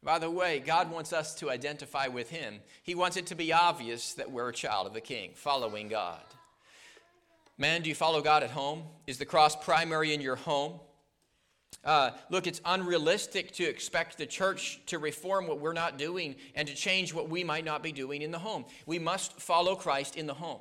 By 0.02 0.18
the 0.18 0.30
way, 0.30 0.60
God 0.60 0.90
wants 0.90 1.12
us 1.12 1.34
to 1.36 1.50
identify 1.50 2.08
with 2.08 2.30
Him. 2.30 2.60
He 2.82 2.94
wants 2.94 3.16
it 3.16 3.26
to 3.26 3.34
be 3.34 3.52
obvious 3.52 4.14
that 4.14 4.30
we're 4.30 4.48
a 4.48 4.52
child 4.52 4.86
of 4.86 4.94
the 4.94 5.00
King, 5.00 5.32
following 5.34 5.88
God. 5.88 6.22
Man, 7.58 7.82
do 7.82 7.90
you 7.90 7.94
follow 7.94 8.22
God 8.22 8.42
at 8.42 8.50
home? 8.50 8.84
Is 9.06 9.18
the 9.18 9.26
cross 9.26 9.54
primary 9.54 10.14
in 10.14 10.22
your 10.22 10.36
home? 10.36 10.80
Uh, 11.84 12.10
look, 12.30 12.46
it's 12.46 12.60
unrealistic 12.64 13.52
to 13.52 13.64
expect 13.64 14.16
the 14.16 14.26
church 14.26 14.80
to 14.86 14.98
reform 14.98 15.46
what 15.46 15.60
we're 15.60 15.74
not 15.74 15.98
doing 15.98 16.36
and 16.54 16.66
to 16.68 16.74
change 16.74 17.12
what 17.12 17.28
we 17.28 17.44
might 17.44 17.64
not 17.64 17.82
be 17.82 17.92
doing 17.92 18.22
in 18.22 18.30
the 18.30 18.38
home. 18.38 18.64
We 18.86 18.98
must 18.98 19.40
follow 19.40 19.76
Christ 19.76 20.16
in 20.16 20.26
the 20.26 20.34
home. 20.34 20.60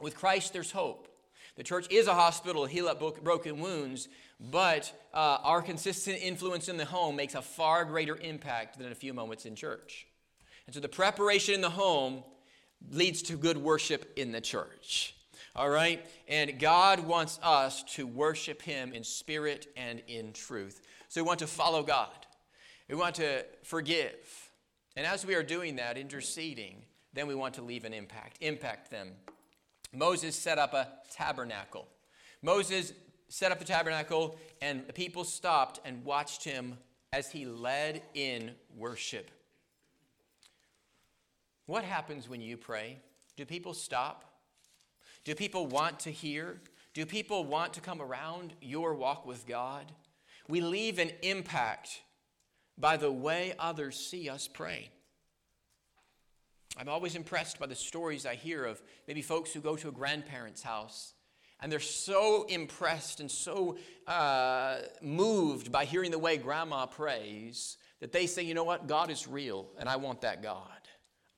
With 0.00 0.16
Christ, 0.16 0.52
there's 0.52 0.70
hope. 0.70 1.08
The 1.56 1.62
church 1.62 1.86
is 1.90 2.08
a 2.08 2.14
hospital 2.14 2.66
to 2.66 2.72
heal 2.72 2.88
up 2.88 3.00
broken 3.22 3.60
wounds, 3.60 4.08
but 4.40 4.92
uh, 5.12 5.38
our 5.42 5.62
consistent 5.62 6.18
influence 6.20 6.68
in 6.68 6.76
the 6.76 6.84
home 6.84 7.16
makes 7.16 7.34
a 7.34 7.42
far 7.42 7.84
greater 7.84 8.16
impact 8.16 8.78
than 8.78 8.92
a 8.92 8.94
few 8.94 9.14
moments 9.14 9.46
in 9.46 9.54
church. 9.54 10.06
And 10.66 10.74
so 10.74 10.80
the 10.80 10.88
preparation 10.88 11.54
in 11.54 11.60
the 11.60 11.70
home 11.70 12.24
leads 12.90 13.22
to 13.22 13.36
good 13.36 13.56
worship 13.56 14.12
in 14.16 14.32
the 14.32 14.40
church. 14.40 15.14
All 15.56 15.70
right? 15.70 16.04
And 16.28 16.58
God 16.58 17.00
wants 17.00 17.38
us 17.42 17.82
to 17.94 18.06
worship 18.06 18.62
Him 18.62 18.92
in 18.92 19.04
spirit 19.04 19.68
and 19.76 20.02
in 20.08 20.32
truth. 20.32 20.80
So 21.08 21.22
we 21.22 21.26
want 21.26 21.38
to 21.40 21.46
follow 21.46 21.82
God, 21.82 22.26
we 22.88 22.96
want 22.96 23.16
to 23.16 23.44
forgive. 23.62 24.50
And 24.96 25.06
as 25.06 25.26
we 25.26 25.34
are 25.34 25.42
doing 25.42 25.76
that, 25.76 25.98
interceding, 25.98 26.82
then 27.14 27.26
we 27.26 27.34
want 27.34 27.54
to 27.54 27.62
leave 27.62 27.84
an 27.84 27.92
impact, 27.92 28.38
impact 28.40 28.90
them. 28.90 29.10
Moses 29.92 30.36
set 30.36 30.58
up 30.58 30.72
a 30.72 30.88
tabernacle. 31.12 31.88
Moses 32.42 32.92
set 33.28 33.52
up 33.52 33.58
the 33.58 33.64
tabernacle, 33.64 34.38
and 34.60 34.86
the 34.86 34.92
people 34.92 35.24
stopped 35.24 35.80
and 35.84 36.04
watched 36.04 36.44
him 36.44 36.78
as 37.12 37.30
he 37.30 37.46
led 37.46 38.02
in 38.14 38.52
worship. 38.76 39.30
What 41.66 41.84
happens 41.84 42.28
when 42.28 42.40
you 42.40 42.56
pray? 42.56 42.98
Do 43.36 43.44
people 43.44 43.74
stop? 43.74 44.24
Do 45.24 45.34
people 45.34 45.66
want 45.66 46.00
to 46.00 46.10
hear? 46.10 46.60
Do 46.92 47.06
people 47.06 47.44
want 47.44 47.72
to 47.74 47.80
come 47.80 48.02
around 48.02 48.52
your 48.60 48.94
walk 48.94 49.26
with 49.26 49.46
God? 49.46 49.90
We 50.48 50.60
leave 50.60 50.98
an 50.98 51.10
impact 51.22 52.02
by 52.76 52.96
the 52.96 53.10
way 53.10 53.54
others 53.58 53.96
see 53.96 54.28
us 54.28 54.48
pray. 54.48 54.90
I'm 56.76 56.88
always 56.88 57.14
impressed 57.14 57.58
by 57.58 57.66
the 57.66 57.74
stories 57.74 58.26
I 58.26 58.34
hear 58.34 58.64
of 58.64 58.82
maybe 59.06 59.22
folks 59.22 59.52
who 59.52 59.60
go 59.60 59.76
to 59.76 59.88
a 59.88 59.92
grandparent's 59.92 60.62
house 60.62 61.14
and 61.64 61.72
they're 61.72 61.80
so 61.80 62.44
impressed 62.50 63.20
and 63.20 63.30
so 63.30 63.78
uh, 64.06 64.80
moved 65.00 65.72
by 65.72 65.86
hearing 65.86 66.10
the 66.10 66.18
way 66.18 66.36
grandma 66.36 66.84
prays 66.84 67.78
that 68.00 68.12
they 68.12 68.26
say, 68.26 68.42
you 68.42 68.52
know 68.52 68.64
what? 68.64 68.86
God 68.86 69.10
is 69.10 69.26
real 69.26 69.68
and 69.78 69.88
I 69.88 69.96
want 69.96 70.20
that 70.20 70.42
God. 70.42 70.68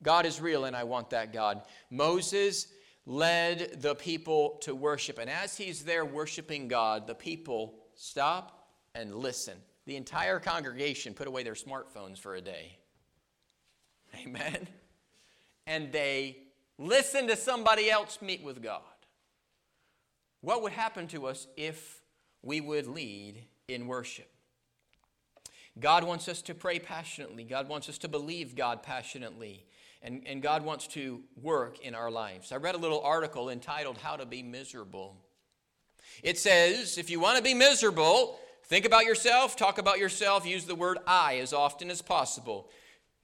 God 0.02 0.26
is 0.26 0.40
real 0.40 0.64
and 0.64 0.74
I 0.74 0.82
want 0.82 1.10
that 1.10 1.32
God. 1.32 1.62
Moses 1.92 2.66
led 3.06 3.80
the 3.80 3.94
people 3.94 4.58
to 4.62 4.74
worship. 4.74 5.18
And 5.18 5.30
as 5.30 5.56
he's 5.56 5.84
there 5.84 6.04
worshiping 6.04 6.66
God, 6.66 7.06
the 7.06 7.14
people 7.14 7.76
stop 7.94 8.66
and 8.96 9.14
listen. 9.14 9.54
The 9.84 9.94
entire 9.94 10.40
congregation 10.40 11.14
put 11.14 11.28
away 11.28 11.44
their 11.44 11.54
smartphones 11.54 12.18
for 12.18 12.34
a 12.34 12.40
day. 12.40 12.78
Amen. 14.24 14.66
And 15.68 15.92
they 15.92 16.38
listen 16.78 17.28
to 17.28 17.36
somebody 17.36 17.88
else 17.92 18.18
meet 18.20 18.42
with 18.42 18.60
God. 18.60 18.82
What 20.40 20.62
would 20.62 20.72
happen 20.72 21.07
to 21.09 21.27
us 21.27 21.46
if 21.57 22.03
we 22.42 22.61
would 22.61 22.87
lead 22.87 23.44
in 23.68 23.87
worship? 23.87 24.31
God 25.79 26.05
wants 26.05 26.29
us 26.29 26.40
to 26.42 26.55
pray 26.55 26.79
passionately. 26.79 27.44
God 27.44 27.68
wants 27.68 27.88
us 27.88 27.99
to 27.99 28.09
believe 28.09 28.55
God 28.55 28.83
passionately. 28.83 29.66
And, 30.03 30.22
and 30.27 30.42
God 30.42 30.64
wants 30.64 30.87
to 30.88 31.22
work 31.42 31.81
in 31.81 31.94
our 31.94 32.11
lives. 32.11 32.53
I 32.53 32.57
read 32.57 32.75
a 32.75 32.79
little 32.79 33.01
article 33.01 33.51
entitled 33.51 33.99
How 33.99 34.16
to 34.16 34.25
Be 34.25 34.42
Miserable. 34.42 35.16
It 36.22 36.38
says, 36.38 36.96
if 36.96 37.11
you 37.11 37.20
want 37.20 37.38
to 37.38 37.42
be 37.42 37.55
miserable, 37.55 38.38
think 38.64 38.85
about 38.85 39.05
yourself, 39.05 39.57
talk 39.57 39.79
about 39.79 39.99
yourself, 39.99 40.46
use 40.46 40.64
the 40.64 40.75
word 40.75 40.99
I 41.07 41.38
as 41.38 41.53
often 41.53 41.90
as 41.90 42.03
possible. 42.03 42.70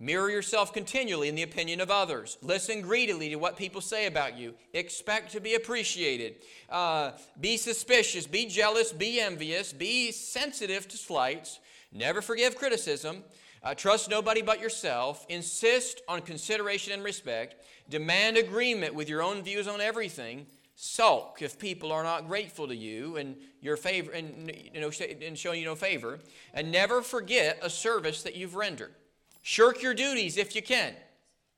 Mirror 0.03 0.31
yourself 0.31 0.73
continually 0.73 1.29
in 1.29 1.37
the 1.37 1.45
opinion 1.45 1.81
of 1.81 1.89
others. 1.89 2.37
Listen 2.43 2.81
greedily 2.81 3.29
to 3.29 3.37
what 3.37 3.57
people 3.57 3.81
say 3.81 4.07
about 4.07 4.37
you. 4.37 4.53
Expect 4.75 5.31
to 5.31 5.41
be 5.41 5.55
appreciated. 5.55 6.43
Uh, 6.69 7.13
be 7.41 7.57
suspicious. 7.57 8.27
Be 8.27 8.47
jealous. 8.47 8.93
Be 8.93 9.21
envious. 9.21 9.73
Be 9.73 10.11
sensitive 10.11 10.89
to 10.89 10.97
slights. 10.97 11.61
Never 11.93 12.21
forgive 12.21 12.57
criticism. 12.57 13.23
Uh, 13.63 13.77
trust 13.77 14.11
nobody 14.11 14.43
but 14.43 14.61
yourself. 14.61 15.25
Insist 15.29 16.01
on 16.09 16.23
consideration 16.23 16.95
and 16.95 17.05
respect. 17.05 17.65
Demand 17.89 18.37
agreement 18.37 18.97
with 18.97 19.09
your 19.09 19.23
own 19.23 19.45
views 19.45 19.69
on 19.69 19.81
everything. 19.81 20.47
Sulk 20.75 21.43
if 21.43 21.61
people 21.61 21.93
are 21.93 22.03
not 22.03 22.27
grateful 22.27 22.67
to 22.67 22.75
you 22.75 23.19
and 23.19 23.37
your 23.61 23.77
favor 23.77 24.11
and 24.11 24.51
you 24.75 24.81
know 24.81 24.91
and 25.25 25.39
showing 25.39 25.61
you 25.61 25.67
no 25.67 25.77
favor. 25.77 26.19
And 26.55 26.73
never 26.73 27.03
forget 27.03 27.61
a 27.63 27.71
service 27.71 28.25
that 28.25 28.35
you've 28.35 28.57
rendered. 28.57 28.97
Shirk 29.43 29.83
your 29.83 29.95
duties 29.95 30.37
if 30.37 30.55
you 30.55 30.63
can, 30.63 30.95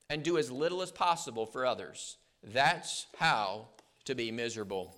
and 0.09 0.23
do 0.23 0.39
as 0.39 0.51
little 0.51 0.83
as 0.83 0.91
possible 0.91 1.47
for 1.47 1.67
others. 1.67 2.17
That's 2.43 3.07
how 3.19 3.69
to 4.07 4.15
be 4.15 4.31
miserable. 4.31 4.95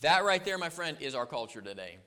That 0.00 0.24
right 0.24 0.44
there, 0.44 0.58
my 0.58 0.68
friend, 0.68 0.96
is 1.00 1.14
our 1.14 1.26
culture 1.26 1.60
today. 1.60 1.98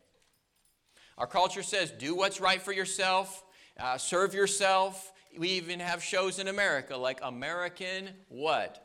Our 1.18 1.28
culture 1.28 1.64
says 1.64 1.92
do 1.92 2.16
what's 2.16 2.42
right 2.42 2.62
for 2.62 2.74
yourself, 2.74 3.44
uh, 3.80 3.98
serve 3.98 4.34
yourself. 4.34 5.12
We 5.38 5.50
even 5.50 5.82
have 5.82 6.02
shows 6.02 6.40
in 6.40 6.48
America 6.48 6.96
like 6.96 7.20
American 7.22 8.10
what? 8.30 8.82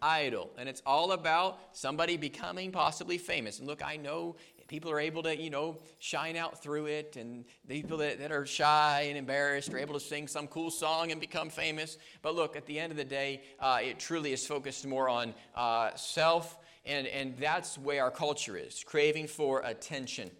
Idol. 0.00 0.50
And 0.58 0.68
it's 0.68 0.82
all 0.84 1.12
about 1.12 1.60
somebody 1.72 2.16
becoming 2.16 2.72
possibly 2.72 3.18
famous. 3.18 3.60
And 3.60 3.68
look, 3.68 3.84
I 3.84 3.96
know 3.96 4.36
people 4.68 4.90
are 4.90 5.00
able 5.00 5.22
to, 5.24 5.36
you 5.36 5.50
know, 5.50 5.78
shine 5.98 6.36
out 6.36 6.62
through 6.62 6.86
it. 6.86 7.16
And 7.16 7.44
the 7.66 7.80
people 7.80 7.98
that, 7.98 8.18
that 8.20 8.32
are 8.32 8.46
shy 8.46 9.06
and 9.08 9.18
embarrassed 9.18 9.72
are 9.72 9.78
able 9.78 9.94
to 9.94 10.00
sing 10.00 10.28
some 10.28 10.46
cool 10.46 10.70
song 10.70 11.12
and 11.12 11.20
become 11.20 11.50
famous. 11.50 11.98
But 12.22 12.34
look, 12.34 12.56
at 12.56 12.66
the 12.66 12.78
end 12.78 12.90
of 12.90 12.96
the 12.96 13.04
day, 13.04 13.42
uh, 13.60 13.78
it 13.82 13.98
truly 13.98 14.32
is 14.32 14.46
focused 14.46 14.86
more 14.86 15.08
on 15.08 15.34
uh, 15.54 15.94
self. 15.94 16.58
And, 16.84 17.06
and 17.06 17.36
that's 17.38 17.78
where 17.78 18.02
our 18.02 18.10
culture 18.10 18.56
is 18.56 18.82
craving 18.84 19.28
for 19.28 19.60
attention. 19.60 20.30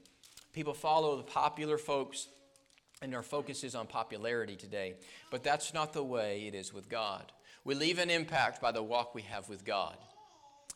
People 0.53 0.75
follow 0.75 1.17
the 1.17 1.23
popular 1.23 1.79
folks 1.79 2.29
and 3.03 3.15
our 3.15 3.23
focus 3.23 3.65
is 3.65 3.75
on 3.75 3.87
popularity 3.87 4.57
today. 4.57 4.95
But 5.31 5.43
that's 5.43 5.75
not 5.75 5.93
the 5.93 6.05
way 6.05 6.47
it 6.47 6.55
is 6.55 6.73
with 6.73 6.89
God. 6.89 7.33
We 7.65 7.75
leave 7.75 7.99
an 7.99 8.11
impact 8.11 8.61
by 8.61 8.73
the 8.73 8.83
walk 8.83 9.15
we 9.15 9.23
have 9.23 9.49
with 9.49 9.65
God. 9.65 9.97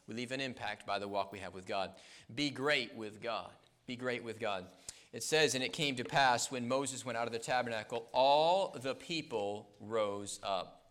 We 0.06 0.14
leave 0.14 0.32
an 0.32 0.40
impact 0.40 0.86
by 0.86 0.98
the 0.98 1.08
walk 1.08 1.32
we 1.32 1.40
have 1.40 1.54
with 1.54 1.66
God. 1.66 1.90
Be 2.34 2.50
great 2.50 2.94
with 2.94 3.20
God. 3.22 3.50
Be 3.86 3.96
great 3.96 4.22
with 4.22 4.38
God. 4.38 4.66
It 5.12 5.22
says, 5.22 5.54
And 5.54 5.64
it 5.64 5.72
came 5.72 5.96
to 5.96 6.04
pass 6.04 6.50
when 6.50 6.68
Moses 6.68 7.04
went 7.04 7.18
out 7.18 7.26
of 7.26 7.32
the 7.32 7.38
tabernacle, 7.38 8.08
all 8.12 8.76
the 8.80 8.94
people 8.94 9.68
rose 9.80 10.38
up. 10.42 10.90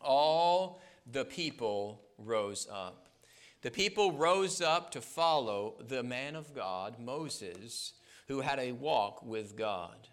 All 0.00 0.80
the 1.10 1.24
people 1.24 2.02
rose 2.18 2.66
up. 2.70 3.08
The 3.62 3.70
people 3.70 4.12
rose 4.12 4.60
up 4.60 4.90
to 4.92 5.00
follow 5.00 5.74
the 5.88 6.02
man 6.02 6.36
of 6.36 6.54
God, 6.54 6.98
Moses, 6.98 7.94
who 8.28 8.40
had 8.40 8.58
a 8.58 8.72
walk 8.72 9.24
with 9.24 9.56
God. 9.56 10.08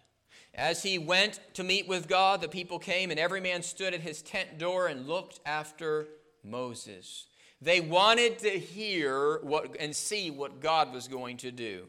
As 0.54 0.82
he 0.82 0.98
went 0.98 1.40
to 1.54 1.64
meet 1.64 1.88
with 1.88 2.08
God, 2.08 2.40
the 2.40 2.48
people 2.48 2.78
came, 2.78 3.10
and 3.10 3.18
every 3.18 3.40
man 3.40 3.62
stood 3.62 3.92
at 3.92 4.00
his 4.00 4.22
tent 4.22 4.58
door 4.58 4.86
and 4.86 5.06
looked 5.06 5.40
after 5.44 6.06
Moses. 6.44 7.26
They 7.64 7.80
wanted 7.80 8.40
to 8.40 8.50
hear 8.50 9.38
what, 9.42 9.76
and 9.80 9.96
see 9.96 10.30
what 10.30 10.60
God 10.60 10.92
was 10.92 11.08
going 11.08 11.38
to 11.38 11.50
do. 11.50 11.86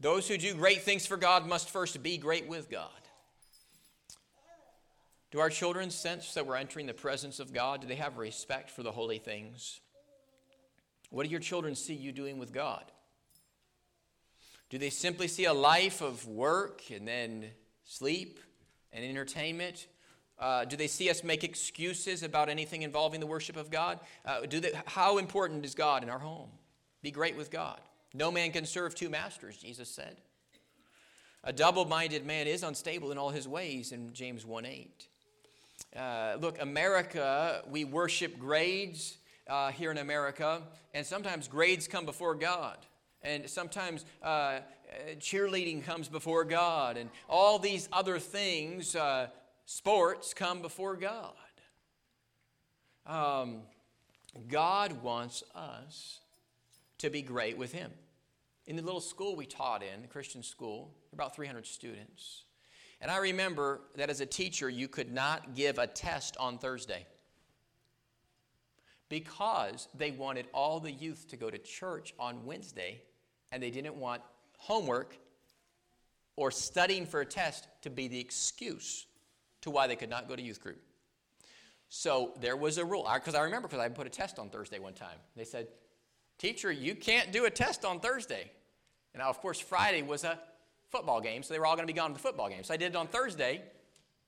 Those 0.00 0.26
who 0.26 0.38
do 0.38 0.54
great 0.54 0.80
things 0.80 1.04
for 1.04 1.18
God 1.18 1.46
must 1.46 1.68
first 1.68 2.02
be 2.02 2.16
great 2.16 2.48
with 2.48 2.70
God. 2.70 2.88
Do 5.30 5.38
our 5.40 5.50
children 5.50 5.90
sense 5.90 6.32
that 6.32 6.46
we're 6.46 6.56
entering 6.56 6.86
the 6.86 6.94
presence 6.94 7.40
of 7.40 7.52
God? 7.52 7.82
Do 7.82 7.86
they 7.86 7.96
have 7.96 8.16
respect 8.16 8.70
for 8.70 8.82
the 8.82 8.90
holy 8.90 9.18
things? 9.18 9.80
What 11.10 11.24
do 11.24 11.30
your 11.30 11.40
children 11.40 11.74
see 11.74 11.94
you 11.94 12.10
doing 12.10 12.38
with 12.38 12.50
God? 12.50 12.84
Do 14.70 14.78
they 14.78 14.88
simply 14.88 15.28
see 15.28 15.44
a 15.44 15.52
life 15.52 16.00
of 16.00 16.26
work 16.26 16.84
and 16.90 17.06
then 17.06 17.50
sleep 17.84 18.40
and 18.94 19.04
entertainment? 19.04 19.88
Uh, 20.42 20.64
do 20.64 20.76
they 20.76 20.88
see 20.88 21.08
us 21.08 21.22
make 21.22 21.44
excuses 21.44 22.24
about 22.24 22.48
anything 22.48 22.82
involving 22.82 23.20
the 23.20 23.26
worship 23.26 23.56
of 23.56 23.70
God? 23.70 24.00
Uh, 24.26 24.40
do 24.40 24.58
they, 24.58 24.72
how 24.86 25.18
important 25.18 25.64
is 25.64 25.76
God 25.76 26.02
in 26.02 26.10
our 26.10 26.18
home? 26.18 26.48
Be 27.00 27.12
great 27.12 27.36
with 27.36 27.48
God. 27.48 27.80
No 28.12 28.32
man 28.32 28.50
can 28.50 28.66
serve 28.66 28.96
two 28.96 29.08
masters, 29.08 29.56
Jesus 29.56 29.88
said. 29.88 30.16
A 31.44 31.52
double 31.52 31.84
minded 31.84 32.26
man 32.26 32.48
is 32.48 32.64
unstable 32.64 33.12
in 33.12 33.18
all 33.18 33.30
his 33.30 33.46
ways 33.46 33.92
in 33.92 34.12
James 34.12 34.44
1 34.44 34.66
8. 34.66 35.06
Uh, 35.96 36.36
look, 36.40 36.60
America, 36.60 37.62
we 37.70 37.84
worship 37.84 38.36
grades 38.36 39.18
uh, 39.48 39.70
here 39.70 39.92
in 39.92 39.98
America, 39.98 40.62
and 40.92 41.06
sometimes 41.06 41.46
grades 41.46 41.86
come 41.86 42.04
before 42.04 42.34
God. 42.34 42.78
And 43.22 43.48
sometimes 43.48 44.04
uh, 44.22 44.58
cheerleading 45.18 45.84
comes 45.84 46.08
before 46.08 46.44
God, 46.44 46.96
and 46.96 47.10
all 47.28 47.60
these 47.60 47.88
other 47.92 48.18
things, 48.18 48.96
uh, 48.96 49.28
sports, 49.64 50.34
come 50.34 50.62
before 50.62 50.96
God. 50.96 51.32
Um, 53.06 53.62
God 54.48 55.02
wants 55.02 55.42
us 55.54 56.20
to 56.98 57.10
be 57.10 57.22
great 57.22 57.58
with 57.58 57.72
Him. 57.72 57.90
In 58.66 58.76
the 58.76 58.82
little 58.82 59.00
school 59.00 59.34
we 59.34 59.46
taught 59.46 59.82
in, 59.82 60.02
the 60.02 60.08
Christian 60.08 60.42
school, 60.42 60.94
about 61.12 61.34
300 61.34 61.66
students. 61.66 62.44
And 63.00 63.10
I 63.10 63.18
remember 63.18 63.80
that 63.96 64.08
as 64.08 64.20
a 64.20 64.26
teacher, 64.26 64.68
you 64.68 64.86
could 64.86 65.12
not 65.12 65.54
give 65.54 65.78
a 65.78 65.88
test 65.88 66.36
on 66.38 66.58
Thursday 66.58 67.06
because 69.08 69.88
they 69.94 70.12
wanted 70.12 70.46
all 70.54 70.78
the 70.80 70.92
youth 70.92 71.26
to 71.28 71.36
go 71.36 71.50
to 71.50 71.58
church 71.58 72.14
on 72.18 72.46
Wednesday 72.46 73.02
and 73.50 73.62
they 73.62 73.70
didn't 73.70 73.96
want 73.96 74.22
homework 74.56 75.16
or 76.36 76.50
studying 76.50 77.04
for 77.04 77.20
a 77.20 77.26
test 77.26 77.66
to 77.82 77.90
be 77.90 78.08
the 78.08 78.18
excuse 78.18 79.06
to 79.62 79.70
why 79.70 79.86
they 79.86 79.96
could 79.96 80.10
not 80.10 80.28
go 80.28 80.36
to 80.36 80.42
youth 80.42 80.60
group. 80.60 80.80
So 81.88 82.32
there 82.40 82.56
was 82.56 82.78
a 82.78 82.84
rule. 82.84 83.08
Because 83.12 83.34
I, 83.34 83.40
I 83.40 83.42
remember 83.44 83.68
because 83.68 83.82
I 83.82 83.88
put 83.88 84.06
a 84.06 84.10
test 84.10 84.38
on 84.38 84.48
Thursday 84.48 84.78
one 84.78 84.94
time. 84.94 85.18
They 85.36 85.44
said, 85.44 85.68
Teacher, 86.38 86.72
you 86.72 86.94
can't 86.94 87.30
do 87.30 87.44
a 87.44 87.50
test 87.50 87.84
on 87.84 88.00
Thursday. 88.00 88.50
And 89.14 89.20
now, 89.20 89.28
of 89.28 89.38
course, 89.40 89.60
Friday 89.60 90.02
was 90.02 90.24
a 90.24 90.38
football 90.90 91.20
game, 91.20 91.42
so 91.42 91.54
they 91.54 91.60
were 91.60 91.66
all 91.66 91.76
going 91.76 91.86
to 91.86 91.92
be 91.92 91.96
gone 91.96 92.10
to 92.10 92.14
the 92.14 92.20
football 92.20 92.48
game. 92.48 92.64
So 92.64 92.74
I 92.74 92.76
did 92.76 92.92
it 92.92 92.96
on 92.96 93.06
Thursday. 93.06 93.62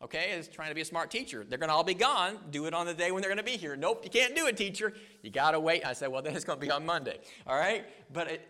Okay, 0.02 0.32
as 0.32 0.48
trying 0.48 0.68
to 0.68 0.74
be 0.74 0.82
a 0.82 0.84
smart 0.84 1.10
teacher. 1.10 1.46
They're 1.48 1.58
going 1.58 1.70
to 1.70 1.74
all 1.74 1.84
be 1.84 1.94
gone. 1.94 2.38
Do 2.50 2.66
it 2.66 2.74
on 2.74 2.84
the 2.84 2.92
day 2.92 3.10
when 3.10 3.22
they're 3.22 3.30
going 3.30 3.44
to 3.44 3.50
be 3.50 3.56
here. 3.56 3.74
Nope, 3.74 4.02
you 4.04 4.10
can't 4.10 4.36
do 4.36 4.46
it, 4.46 4.56
teacher. 4.56 4.92
You 5.22 5.30
got 5.30 5.52
to 5.52 5.60
wait. 5.60 5.86
I 5.86 5.94
said, 5.94 6.08
well, 6.08 6.20
then 6.20 6.36
it's 6.36 6.44
going 6.44 6.60
to 6.60 6.64
be 6.64 6.70
on 6.70 6.84
Monday. 6.84 7.18
All 7.46 7.56
right? 7.56 7.86
But 8.12 8.30
it, 8.30 8.48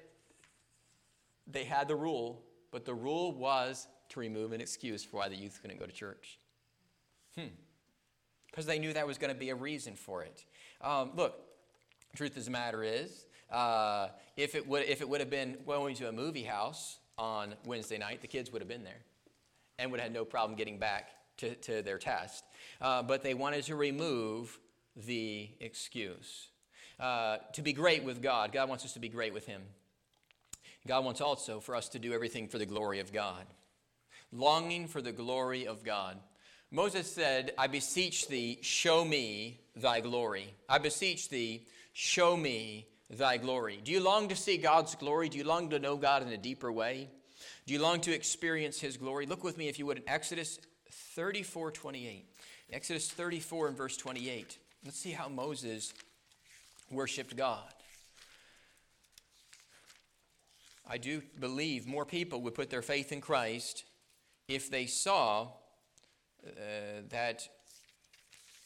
they 1.46 1.64
had 1.64 1.86
the 1.86 1.94
rule, 1.94 2.42
but 2.72 2.84
the 2.84 2.94
rule 2.94 3.32
was 3.32 3.86
to 4.10 4.20
remove 4.20 4.52
an 4.52 4.60
excuse 4.60 5.04
for 5.04 5.18
why 5.18 5.28
the 5.28 5.36
youth 5.36 5.58
couldn't 5.62 5.78
go 5.78 5.86
to 5.86 5.92
church. 5.92 6.38
Hmm. 7.36 7.48
Because 8.50 8.66
they 8.66 8.78
knew 8.78 8.92
that 8.92 9.06
was 9.06 9.18
going 9.18 9.32
to 9.32 9.38
be 9.38 9.50
a 9.50 9.54
reason 9.54 9.94
for 9.94 10.22
it. 10.22 10.44
Um, 10.80 11.10
look, 11.16 11.40
truth 12.14 12.36
of 12.36 12.44
the 12.44 12.50
matter 12.50 12.82
is, 12.84 13.26
uh, 13.50 14.08
if, 14.36 14.54
it 14.54 14.66
would, 14.68 14.84
if 14.84 15.00
it 15.00 15.08
would 15.08 15.20
have 15.20 15.30
been 15.30 15.56
going 15.66 15.96
to 15.96 16.08
a 16.08 16.12
movie 16.12 16.44
house 16.44 16.98
on 17.18 17.54
Wednesday 17.64 17.98
night, 17.98 18.20
the 18.20 18.28
kids 18.28 18.52
would 18.52 18.62
have 18.62 18.68
been 18.68 18.84
there 18.84 19.02
and 19.78 19.90
would 19.90 20.00
have 20.00 20.08
had 20.08 20.14
no 20.14 20.24
problem 20.24 20.56
getting 20.56 20.78
back 20.78 21.10
to, 21.38 21.54
to 21.56 21.82
their 21.82 21.98
test. 21.98 22.44
Uh, 22.80 23.02
but 23.02 23.22
they 23.22 23.34
wanted 23.34 23.64
to 23.64 23.76
remove 23.76 24.58
the 24.96 25.48
excuse. 25.60 26.48
Uh, 26.98 27.38
to 27.52 27.62
be 27.62 27.72
great 27.72 28.04
with 28.04 28.22
God, 28.22 28.52
God 28.52 28.68
wants 28.68 28.84
us 28.84 28.92
to 28.92 29.00
be 29.00 29.08
great 29.08 29.34
with 29.34 29.46
Him. 29.46 29.62
God 30.86 31.04
wants 31.04 31.20
also 31.20 31.60
for 31.60 31.74
us 31.74 31.88
to 31.90 31.98
do 31.98 32.12
everything 32.12 32.46
for 32.46 32.58
the 32.58 32.66
glory 32.66 33.00
of 33.00 33.12
God. 33.12 33.46
Longing 34.32 34.86
for 34.86 35.00
the 35.00 35.12
glory 35.12 35.66
of 35.66 35.82
God. 35.82 36.18
Moses 36.74 37.08
said, 37.08 37.52
I 37.56 37.68
beseech 37.68 38.26
thee, 38.26 38.58
show 38.60 39.04
me 39.04 39.60
thy 39.76 40.00
glory. 40.00 40.52
I 40.68 40.78
beseech 40.78 41.28
thee, 41.28 41.68
show 41.92 42.36
me 42.36 42.88
thy 43.08 43.36
glory. 43.36 43.78
Do 43.84 43.92
you 43.92 44.00
long 44.00 44.26
to 44.26 44.34
see 44.34 44.56
God's 44.56 44.96
glory? 44.96 45.28
Do 45.28 45.38
you 45.38 45.44
long 45.44 45.70
to 45.70 45.78
know 45.78 45.96
God 45.96 46.22
in 46.22 46.30
a 46.30 46.36
deeper 46.36 46.72
way? 46.72 47.08
Do 47.64 47.74
you 47.74 47.80
long 47.80 48.00
to 48.00 48.12
experience 48.12 48.80
his 48.80 48.96
glory? 48.96 49.24
Look 49.24 49.44
with 49.44 49.56
me, 49.56 49.68
if 49.68 49.78
you 49.78 49.86
would, 49.86 49.98
in 49.98 50.08
Exodus 50.08 50.58
34 50.90 51.70
28. 51.70 52.24
Exodus 52.72 53.08
34 53.08 53.68
and 53.68 53.76
verse 53.76 53.96
28. 53.96 54.58
Let's 54.84 54.98
see 54.98 55.12
how 55.12 55.28
Moses 55.28 55.94
worshiped 56.90 57.36
God. 57.36 57.72
I 60.90 60.98
do 60.98 61.22
believe 61.38 61.86
more 61.86 62.04
people 62.04 62.42
would 62.42 62.56
put 62.56 62.68
their 62.68 62.82
faith 62.82 63.12
in 63.12 63.20
Christ 63.20 63.84
if 64.48 64.68
they 64.72 64.86
saw 64.86 65.50
uh, 66.46 67.02
that, 67.10 67.48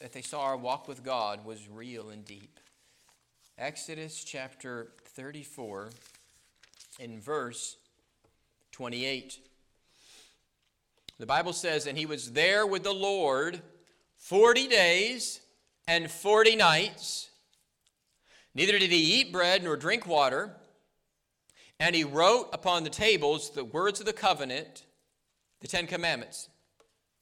that 0.00 0.12
they 0.12 0.22
saw 0.22 0.42
our 0.42 0.56
walk 0.56 0.88
with 0.88 1.04
God 1.04 1.44
was 1.44 1.68
real 1.68 2.10
and 2.10 2.24
deep. 2.24 2.58
Exodus 3.56 4.24
chapter 4.24 4.92
34 5.04 5.90
in 7.00 7.20
verse 7.20 7.76
28. 8.72 9.40
The 11.18 11.26
Bible 11.26 11.52
says, 11.52 11.86
And 11.86 11.98
he 11.98 12.06
was 12.06 12.32
there 12.32 12.66
with 12.66 12.84
the 12.84 12.92
Lord 12.92 13.60
40 14.16 14.68
days 14.68 15.40
and 15.86 16.10
40 16.10 16.56
nights. 16.56 17.30
Neither 18.54 18.78
did 18.78 18.90
he 18.90 19.20
eat 19.20 19.32
bread 19.32 19.64
nor 19.64 19.76
drink 19.76 20.06
water. 20.06 20.54
And 21.80 21.94
he 21.94 22.04
wrote 22.04 22.48
upon 22.52 22.84
the 22.84 22.90
tables 22.90 23.50
the 23.50 23.64
words 23.64 24.00
of 24.00 24.06
the 24.06 24.12
covenant, 24.12 24.84
the 25.60 25.68
Ten 25.68 25.86
Commandments. 25.86 26.48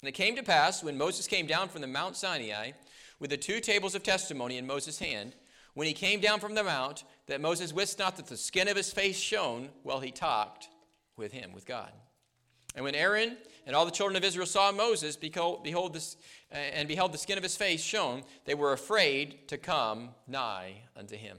And 0.03 0.09
it 0.09 0.13
came 0.13 0.37
to 0.37 0.43
pass 0.43 0.83
when 0.83 0.99
Moses 0.99 1.27
came 1.27 1.47
down 1.47 1.69
from 1.69 1.81
the 1.81 1.87
Mount 1.87 2.17
Sinai 2.17 2.73
with 3.19 3.31
the 3.31 3.37
two 3.37 3.61
tables 3.61 3.95
of 3.95 4.03
testimony 4.03 4.59
in 4.59 4.67
Moses' 4.67 4.99
hand, 4.99 5.35
when 5.75 5.87
he 5.87 5.93
came 5.93 6.21
down 6.21 6.41
from 6.41 6.55
the 6.55 6.65
mount, 6.65 7.05
that 7.27 7.41
Moses 7.41 7.73
wist 7.73 7.99
not 7.99 8.17
that 8.17 8.27
the 8.27 8.37
skin 8.37 8.69
of 8.69 8.77
his 8.77 8.93
face 8.93 9.19
shone 9.19 9.69
while 9.83 10.01
he 10.01 10.11
talked 10.11 10.69
with 11.17 11.33
him, 11.33 11.53
with 11.53 11.67
God. 11.67 11.93
And 12.75 12.85
when 12.85 12.95
Aaron 12.95 13.37
and 13.67 13.75
all 13.75 13.85
the 13.85 13.91
children 13.91 14.17
of 14.17 14.25
Israel 14.25 14.47
saw 14.47 14.71
Moses, 14.71 15.17
behold, 15.17 15.95
this, 15.95 16.17
and 16.51 16.89
beheld 16.89 17.13
the 17.13 17.19
skin 17.19 17.39
of 17.39 17.43
his 17.43 17.57
face 17.57 17.83
shone, 17.83 18.23
they 18.45 18.55
were 18.55 18.73
afraid 18.73 19.49
to 19.49 19.57
come 19.57 20.11
nigh 20.27 20.83
unto 20.95 21.17
him. 21.17 21.39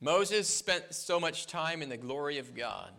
Moses 0.00 0.48
spent 0.48 0.94
so 0.94 1.18
much 1.18 1.48
time 1.48 1.82
in 1.82 1.88
the 1.88 1.96
glory 1.96 2.38
of 2.38 2.54
God 2.54 2.92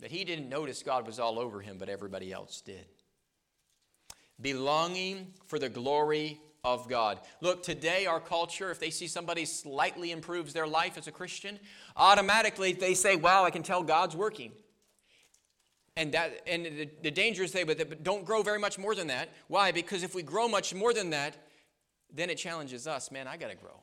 that 0.00 0.10
he 0.10 0.24
didn't 0.24 0.48
notice 0.48 0.82
God 0.82 1.06
was 1.06 1.18
all 1.18 1.38
over 1.38 1.60
him, 1.60 1.76
but 1.78 1.88
everybody 1.88 2.32
else 2.32 2.60
did. 2.60 2.86
Belonging 4.40 5.34
for 5.46 5.58
the 5.58 5.68
glory 5.68 6.40
of 6.64 6.88
God. 6.88 7.20
Look, 7.40 7.62
today 7.62 8.06
our 8.06 8.20
culture, 8.20 8.70
if 8.70 8.78
they 8.78 8.90
see 8.90 9.06
somebody 9.06 9.44
slightly 9.44 10.10
improves 10.10 10.52
their 10.52 10.66
life 10.66 10.98
as 10.98 11.06
a 11.06 11.12
Christian, 11.12 11.58
automatically 11.96 12.72
they 12.72 12.94
say, 12.94 13.16
Wow, 13.16 13.44
I 13.44 13.50
can 13.50 13.62
tell 13.62 13.82
God's 13.82 14.16
working. 14.16 14.52
And 15.96 16.12
that 16.12 16.40
and 16.46 16.64
the, 16.64 16.88
the 17.02 17.10
danger 17.10 17.42
is 17.42 17.52
they 17.52 17.64
but 17.64 18.02
don't 18.02 18.24
grow 18.24 18.42
very 18.42 18.58
much 18.58 18.78
more 18.78 18.94
than 18.94 19.08
that. 19.08 19.30
Why? 19.48 19.72
Because 19.72 20.02
if 20.02 20.14
we 20.14 20.22
grow 20.22 20.48
much 20.48 20.74
more 20.74 20.94
than 20.94 21.10
that, 21.10 21.36
then 22.12 22.30
it 22.30 22.36
challenges 22.36 22.86
us, 22.86 23.10
man, 23.10 23.26
I 23.26 23.36
gotta 23.36 23.54
grow. 23.54 23.80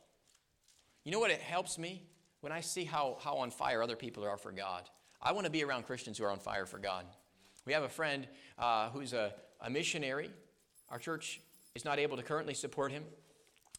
You 1.03 1.11
know 1.11 1.20
what 1.20 1.32
it 1.32 1.41
helps 1.41 1.78
me? 1.78 2.03
When 2.41 2.51
I 2.51 2.61
see 2.61 2.84
how, 2.84 3.18
how 3.22 3.38
on 3.38 3.49
fire 3.49 3.82
other 3.82 3.95
people 3.95 4.24
are 4.24 4.38
for 4.38 4.51
God. 4.51 4.84
I 5.22 5.32
want 5.32 5.45
to 5.45 5.51
be 5.51 5.63
around 5.63 5.86
Christians 5.86 6.18
who 6.18 6.24
are 6.26 6.32
on 6.32 6.39
fire 6.39 6.65
for 6.65 6.78
God. 6.78 7.05
We 7.65 7.74
have 7.74 7.84
a 7.84 7.89
friend 7.89 8.28
uh, 8.57 8.89
who's 8.89 9.13
a, 9.13 9.34
a 9.61 9.70
missionary. 9.70 10.30
Our 10.89 10.99
church 10.99 11.41
is 11.76 11.86
not 11.86 11.99
able 11.99 12.18
to 12.18 12.24
currently 12.24 12.53
support 12.53 12.91
him. 12.91 13.03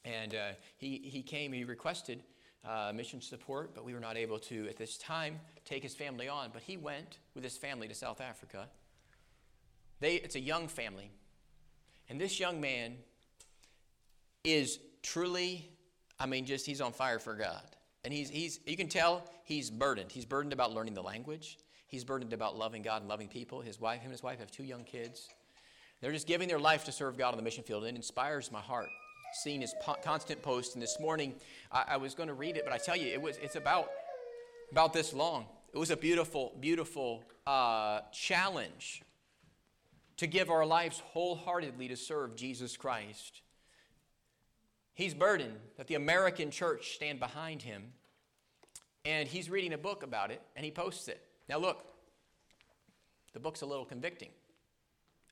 And 0.04 0.34
uh, 0.34 0.48
he, 0.76 0.98
he 0.98 1.22
came, 1.22 1.52
he 1.52 1.64
requested 1.64 2.22
uh, 2.68 2.92
mission 2.94 3.20
support, 3.20 3.74
but 3.74 3.84
we 3.84 3.94
were 3.94 4.00
not 4.00 4.16
able 4.16 4.38
to, 4.40 4.68
at 4.68 4.76
this 4.76 4.98
time, 4.98 5.40
take 5.64 5.82
his 5.82 5.94
family 5.94 6.28
on. 6.28 6.50
But 6.52 6.62
he 6.62 6.76
went 6.76 7.18
with 7.34 7.44
his 7.44 7.56
family 7.56 7.88
to 7.88 7.94
South 7.94 8.20
Africa. 8.20 8.68
They, 10.00 10.16
it's 10.16 10.36
a 10.36 10.40
young 10.40 10.68
family. 10.68 11.10
And 12.08 12.20
this 12.20 12.38
young 12.40 12.60
man 12.60 12.96
is 14.44 14.78
truly 15.02 15.70
I 16.20 16.26
mean, 16.26 16.44
just 16.44 16.66
he's 16.66 16.80
on 16.80 16.92
fire 16.92 17.18
for 17.18 17.34
God. 17.34 17.62
And 18.04 18.12
he's, 18.12 18.30
he's, 18.30 18.60
you 18.66 18.76
can 18.76 18.88
tell 18.88 19.24
he's 19.44 19.70
burdened. 19.70 20.12
He's 20.12 20.24
burdened 20.24 20.52
about 20.52 20.72
learning 20.72 20.94
the 20.94 21.02
language. 21.02 21.58
He's 21.88 22.04
burdened 22.04 22.32
about 22.32 22.56
loving 22.56 22.82
God 22.82 23.02
and 23.02 23.08
loving 23.08 23.28
people. 23.28 23.60
His 23.60 23.80
wife, 23.80 24.00
him 24.00 24.06
and 24.06 24.12
his 24.12 24.22
wife 24.22 24.38
have 24.38 24.50
two 24.50 24.64
young 24.64 24.84
kids. 24.84 25.28
They're 26.00 26.12
just 26.12 26.26
giving 26.26 26.48
their 26.48 26.58
life 26.60 26.84
to 26.84 26.92
serve 26.92 27.18
God 27.18 27.30
on 27.30 27.36
the 27.36 27.42
mission 27.42 27.64
field. 27.64 27.84
And 27.84 27.94
it 27.94 27.96
inspires 27.96 28.52
my 28.52 28.60
heart 28.60 28.88
seeing 29.42 29.60
his 29.60 29.74
po- 29.80 29.96
constant 30.02 30.42
post. 30.42 30.74
And 30.74 30.82
this 30.82 30.98
morning, 31.00 31.34
I, 31.72 31.84
I 31.88 31.96
was 31.96 32.14
going 32.14 32.28
to 32.28 32.34
read 32.34 32.56
it, 32.56 32.64
but 32.64 32.72
I 32.72 32.78
tell 32.78 32.96
you, 32.96 33.08
it 33.12 33.20
was, 33.20 33.36
it's 33.38 33.56
about, 33.56 33.90
about 34.70 34.92
this 34.92 35.12
long. 35.12 35.46
It 35.72 35.78
was 35.78 35.90
a 35.90 35.96
beautiful, 35.96 36.52
beautiful 36.60 37.24
uh, 37.46 38.00
challenge 38.12 39.02
to 40.18 40.26
give 40.26 40.50
our 40.50 40.66
lives 40.66 41.02
wholeheartedly 41.12 41.88
to 41.88 41.96
serve 41.96 42.36
Jesus 42.36 42.76
Christ. 42.76 43.42
He's 44.98 45.14
burdened 45.14 45.54
that 45.76 45.86
the 45.86 45.94
American 45.94 46.50
church 46.50 46.96
stand 46.96 47.20
behind 47.20 47.62
him. 47.62 47.92
And 49.04 49.28
he's 49.28 49.48
reading 49.48 49.72
a 49.72 49.78
book 49.78 50.02
about 50.02 50.32
it, 50.32 50.42
and 50.56 50.64
he 50.64 50.72
posts 50.72 51.06
it. 51.06 51.22
Now, 51.48 51.58
look, 51.58 51.84
the 53.32 53.38
book's 53.38 53.62
a 53.62 53.66
little 53.66 53.84
convicting. 53.84 54.30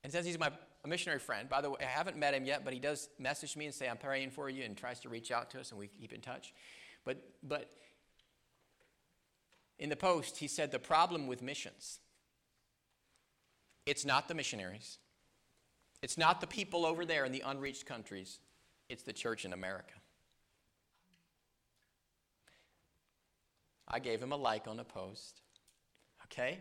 And 0.05 0.13
says 0.13 0.25
he's 0.25 0.39
my 0.39 0.53
a 0.85 0.89
missionary 0.89 1.19
friend. 1.19 1.49
By 1.49 1.63
the 1.63 1.71
way, 1.71 1.79
I 1.81 1.87
haven't 1.87 2.17
met 2.17 2.33
him 2.33 2.45
yet, 2.45 2.65
but 2.65 2.75
he 2.75 2.79
does 2.79 3.09
message 3.19 3.57
me 3.57 3.65
and 3.65 3.75
say, 3.75 3.89
I'm 3.89 3.97
praying 3.97 4.31
for 4.31 4.49
you, 4.49 4.63
and 4.63 4.77
tries 4.77 5.01
to 5.01 5.09
reach 5.09 5.33
out 5.33 5.51
to 5.51 5.59
us, 5.59 5.73
and 5.73 5.81
we 5.81 5.89
keep 5.89 6.13
in 6.13 6.21
touch. 6.21 6.55
But, 7.05 7.21
but 7.43 7.69
in 9.81 9.89
the 9.89 9.97
post, 9.97 10.37
he 10.39 10.47
said 10.47 10.71
the 10.71 10.79
problem 10.79 11.27
with 11.27 11.43
missions 11.43 11.99
it's 13.85 14.05
not 14.05 14.29
the 14.29 14.35
missionaries, 14.35 14.99
it's 16.03 16.17
not 16.17 16.41
the 16.41 16.47
people 16.47 16.87
over 16.87 17.05
there 17.05 17.25
in 17.25 17.33
the 17.33 17.43
unreached 17.45 17.85
countries, 17.85 18.39
it's 18.89 19.03
the 19.03 19.13
church 19.13 19.45
in 19.45 19.53
America. 19.53 19.95
I 23.89 23.99
gave 23.99 24.21
him 24.21 24.33
a 24.33 24.37
like 24.37 24.67
on 24.67 24.81
a 24.81 24.85
post. 24.85 25.41
Okay? 26.25 26.59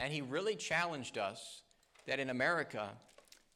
And 0.00 0.12
he 0.12 0.22
really 0.22 0.56
challenged 0.56 1.18
us 1.18 1.62
that 2.06 2.18
in 2.18 2.30
America, 2.30 2.88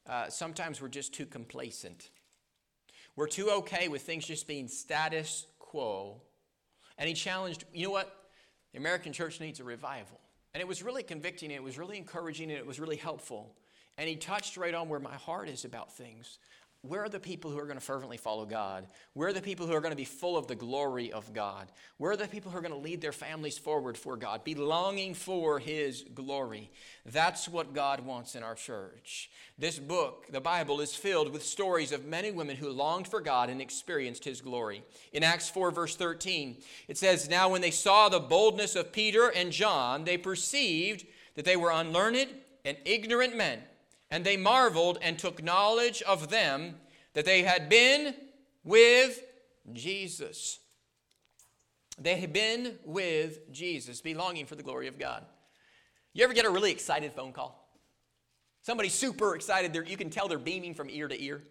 uh, 0.07 0.29
sometimes 0.29 0.81
we're 0.81 0.87
just 0.87 1.13
too 1.13 1.25
complacent. 1.25 2.09
We're 3.15 3.27
too 3.27 3.49
okay 3.49 3.89
with 3.89 4.03
things 4.03 4.25
just 4.25 4.47
being 4.47 4.67
status 4.67 5.45
quo. 5.59 6.21
And 6.97 7.07
he 7.07 7.13
challenged, 7.13 7.65
you 7.73 7.85
know 7.85 7.91
what? 7.91 8.15
The 8.71 8.79
American 8.79 9.13
church 9.13 9.39
needs 9.39 9.59
a 9.59 9.63
revival. 9.63 10.19
And 10.53 10.61
it 10.61 10.67
was 10.67 10.81
really 10.81 11.03
convicting, 11.03 11.51
and 11.51 11.57
it 11.57 11.63
was 11.63 11.77
really 11.77 11.97
encouraging, 11.97 12.49
and 12.49 12.57
it 12.57 12.65
was 12.65 12.79
really 12.79 12.95
helpful. 12.95 13.55
And 13.97 14.07
he 14.07 14.15
touched 14.15 14.57
right 14.57 14.73
on 14.73 14.89
where 14.89 14.99
my 14.99 15.13
heart 15.15 15.49
is 15.49 15.65
about 15.65 15.95
things 15.95 16.39
where 16.81 17.03
are 17.03 17.09
the 17.09 17.19
people 17.19 17.51
who 17.51 17.59
are 17.59 17.65
going 17.65 17.77
to 17.77 17.83
fervently 17.83 18.15
follow 18.15 18.45
God? 18.45 18.87
Where 19.13 19.27
are 19.27 19.33
the 19.33 19.41
people 19.41 19.67
who 19.67 19.73
are 19.73 19.81
going 19.81 19.91
to 19.91 19.97
be 19.97 20.05
full 20.05 20.37
of 20.37 20.47
the 20.47 20.55
glory 20.55 21.11
of 21.11 21.33
God? 21.33 21.69
Where 21.97 22.11
are 22.11 22.17
the 22.17 22.25
people 22.25 22.51
who 22.51 22.57
are 22.57 22.61
going 22.61 22.73
to 22.73 22.77
lead 22.77 23.01
their 23.01 23.11
families 23.11 23.57
forward 23.57 23.97
for 23.97 24.15
God, 24.15 24.45
be 24.45 24.55
longing 24.55 25.13
for 25.13 25.59
His 25.59 26.05
glory? 26.15 26.71
That's 27.05 27.49
what 27.49 27.73
God 27.73 28.05
wants 28.05 28.33
in 28.33 28.43
our 28.43 28.55
church. 28.55 29.29
This 29.57 29.77
book, 29.77 30.27
the 30.31 30.39
Bible, 30.39 30.79
is 30.79 30.95
filled 30.95 31.33
with 31.33 31.43
stories 31.43 31.91
of 31.91 32.05
men 32.05 32.23
and 32.23 32.37
women 32.37 32.55
who 32.55 32.69
longed 32.69 33.09
for 33.09 33.19
God 33.19 33.49
and 33.49 33.61
experienced 33.61 34.23
His 34.23 34.39
glory. 34.39 34.81
In 35.11 35.21
Acts 35.21 35.49
4, 35.49 35.71
verse 35.71 35.97
13, 35.97 36.59
it 36.87 36.97
says, 36.97 37.27
Now 37.27 37.49
when 37.49 37.61
they 37.61 37.71
saw 37.71 38.07
the 38.07 38.21
boldness 38.21 38.77
of 38.77 38.93
Peter 38.93 39.27
and 39.27 39.51
John, 39.51 40.05
they 40.05 40.17
perceived 40.17 41.05
that 41.35 41.43
they 41.43 41.57
were 41.57 41.71
unlearned 41.71 42.29
and 42.63 42.77
ignorant 42.85 43.35
men 43.35 43.59
and 44.11 44.25
they 44.25 44.37
marveled 44.37 44.97
and 45.01 45.17
took 45.17 45.43
knowledge 45.43 46.01
of 46.03 46.29
them 46.29 46.75
that 47.13 47.25
they 47.25 47.43
had 47.43 47.69
been 47.69 48.15
with 48.63 49.23
Jesus. 49.73 50.59
They 51.97 52.15
had 52.17 52.31
been 52.31 52.77
with 52.85 53.51
Jesus, 53.51 54.01
belonging 54.01 54.45
for 54.45 54.55
the 54.55 54.63
glory 54.63 54.87
of 54.87 54.97
God. 54.97 55.25
You 56.13 56.23
ever 56.23 56.33
get 56.33 56.45
a 56.45 56.49
really 56.49 56.71
excited 56.71 57.13
phone 57.13 57.33
call? 57.33 57.67
Somebody 58.61 58.89
super 58.89 59.35
excited, 59.35 59.75
you 59.87 59.97
can 59.97 60.09
tell 60.09 60.27
they're 60.27 60.37
beaming 60.37 60.73
from 60.73 60.89
ear 60.89 61.07
to 61.07 61.21
ear. 61.21 61.43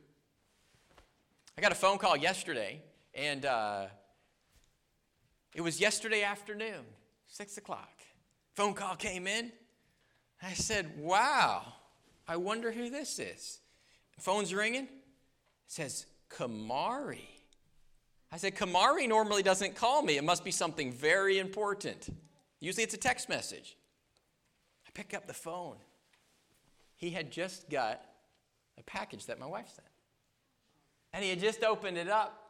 I 1.56 1.60
got 1.60 1.72
a 1.72 1.76
phone 1.76 1.98
call 1.98 2.16
yesterday, 2.16 2.82
and 3.14 3.44
uh, 3.44 3.86
it 5.54 5.60
was 5.60 5.80
yesterday 5.80 6.22
afternoon, 6.22 6.84
6 7.26 7.58
o'clock. 7.58 7.90
Phone 8.54 8.74
call 8.74 8.96
came 8.96 9.26
in. 9.26 9.50
I 10.42 10.52
said, 10.52 10.98
Wow, 10.98 11.64
I 12.28 12.36
wonder 12.36 12.70
who 12.70 12.90
this 12.90 13.18
is. 13.18 13.60
Phone's 14.20 14.52
ringing. 14.52 14.84
It 14.84 14.88
says, 15.66 16.06
Kamari. 16.28 17.26
I 18.30 18.36
said, 18.36 18.54
Kamari 18.54 19.08
normally 19.08 19.42
doesn't 19.42 19.74
call 19.74 20.02
me. 20.02 20.18
It 20.18 20.24
must 20.24 20.44
be 20.44 20.50
something 20.50 20.92
very 20.92 21.38
important. 21.38 22.08
Usually 22.60 22.84
it's 22.84 22.94
a 22.94 22.98
text 22.98 23.28
message. 23.30 23.76
I 24.86 24.90
pick 24.92 25.14
up 25.14 25.26
the 25.26 25.32
phone. 25.32 25.76
He 26.96 27.10
had 27.10 27.30
just 27.30 27.70
got 27.70 28.02
a 28.78 28.82
package 28.82 29.26
that 29.26 29.40
my 29.40 29.46
wife 29.46 29.68
sent. 29.74 29.88
And 31.14 31.24
he 31.24 31.30
had 31.30 31.40
just 31.40 31.64
opened 31.64 31.96
it 31.96 32.08
up. 32.08 32.44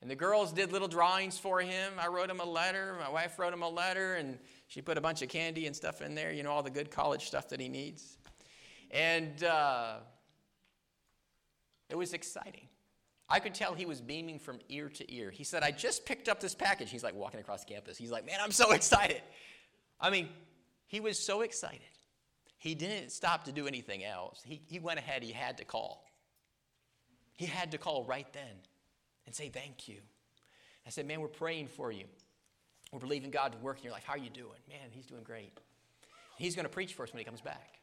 And 0.00 0.10
the 0.10 0.16
girls 0.16 0.52
did 0.52 0.72
little 0.72 0.88
drawings 0.88 1.38
for 1.38 1.60
him. 1.60 1.94
I 1.98 2.08
wrote 2.08 2.30
him 2.30 2.40
a 2.40 2.44
letter. 2.44 2.96
My 3.00 3.10
wife 3.10 3.38
wrote 3.38 3.52
him 3.52 3.62
a 3.62 3.68
letter, 3.68 4.14
and 4.14 4.38
she 4.66 4.82
put 4.82 4.98
a 4.98 5.00
bunch 5.00 5.22
of 5.22 5.28
candy 5.28 5.66
and 5.66 5.74
stuff 5.74 6.02
in 6.02 6.14
there, 6.14 6.30
you 6.30 6.42
know, 6.42 6.50
all 6.50 6.62
the 6.62 6.70
good 6.70 6.90
college 6.90 7.26
stuff 7.26 7.48
that 7.48 7.60
he 7.60 7.68
needs. 7.68 8.18
And 8.90 9.42
uh, 9.42 9.96
it 11.88 11.96
was 11.96 12.12
exciting. 12.12 12.68
I 13.28 13.40
could 13.40 13.54
tell 13.54 13.74
he 13.74 13.86
was 13.86 14.00
beaming 14.00 14.38
from 14.38 14.58
ear 14.68 14.88
to 14.90 15.14
ear. 15.14 15.30
He 15.30 15.44
said, 15.44 15.62
I 15.62 15.70
just 15.70 16.04
picked 16.04 16.28
up 16.28 16.40
this 16.40 16.54
package. 16.54 16.90
He's 16.90 17.02
like 17.02 17.14
walking 17.14 17.40
across 17.40 17.64
campus. 17.64 17.96
He's 17.96 18.10
like, 18.10 18.26
man, 18.26 18.38
I'm 18.40 18.52
so 18.52 18.72
excited. 18.78 19.22
I 20.00 20.10
mean, 20.10 20.28
he 20.86 21.00
was 21.00 21.18
so 21.18 21.40
excited. 21.40 21.80
He 22.58 22.74
didn't 22.74 23.10
stop 23.10 23.44
to 23.44 23.52
do 23.52 23.66
anything 23.66 24.04
else. 24.04 24.40
He, 24.44 24.62
he 24.66 24.78
went 24.78 24.98
ahead, 24.98 25.22
he 25.22 25.32
had 25.32 25.58
to 25.58 25.64
call. 25.64 26.04
He 27.36 27.46
had 27.46 27.72
to 27.72 27.78
call 27.78 28.04
right 28.04 28.30
then 28.32 28.56
and 29.26 29.34
say, 29.34 29.48
thank 29.48 29.88
you. 29.88 29.98
I 30.86 30.90
said, 30.90 31.06
man, 31.06 31.20
we're 31.20 31.28
praying 31.28 31.68
for 31.68 31.90
you. 31.90 32.04
We're 32.92 33.00
believing 33.00 33.30
God 33.30 33.52
to 33.52 33.58
work 33.58 33.78
in 33.78 33.84
your 33.84 33.92
life. 33.92 34.04
How 34.06 34.14
are 34.14 34.18
you 34.18 34.30
doing? 34.30 34.60
Man, 34.68 34.90
he's 34.90 35.06
doing 35.06 35.24
great. 35.24 35.58
He's 36.38 36.54
going 36.54 36.64
to 36.64 36.70
preach 36.70 36.94
for 36.94 37.02
us 37.02 37.12
when 37.12 37.18
he 37.18 37.24
comes 37.24 37.40
back. 37.40 37.78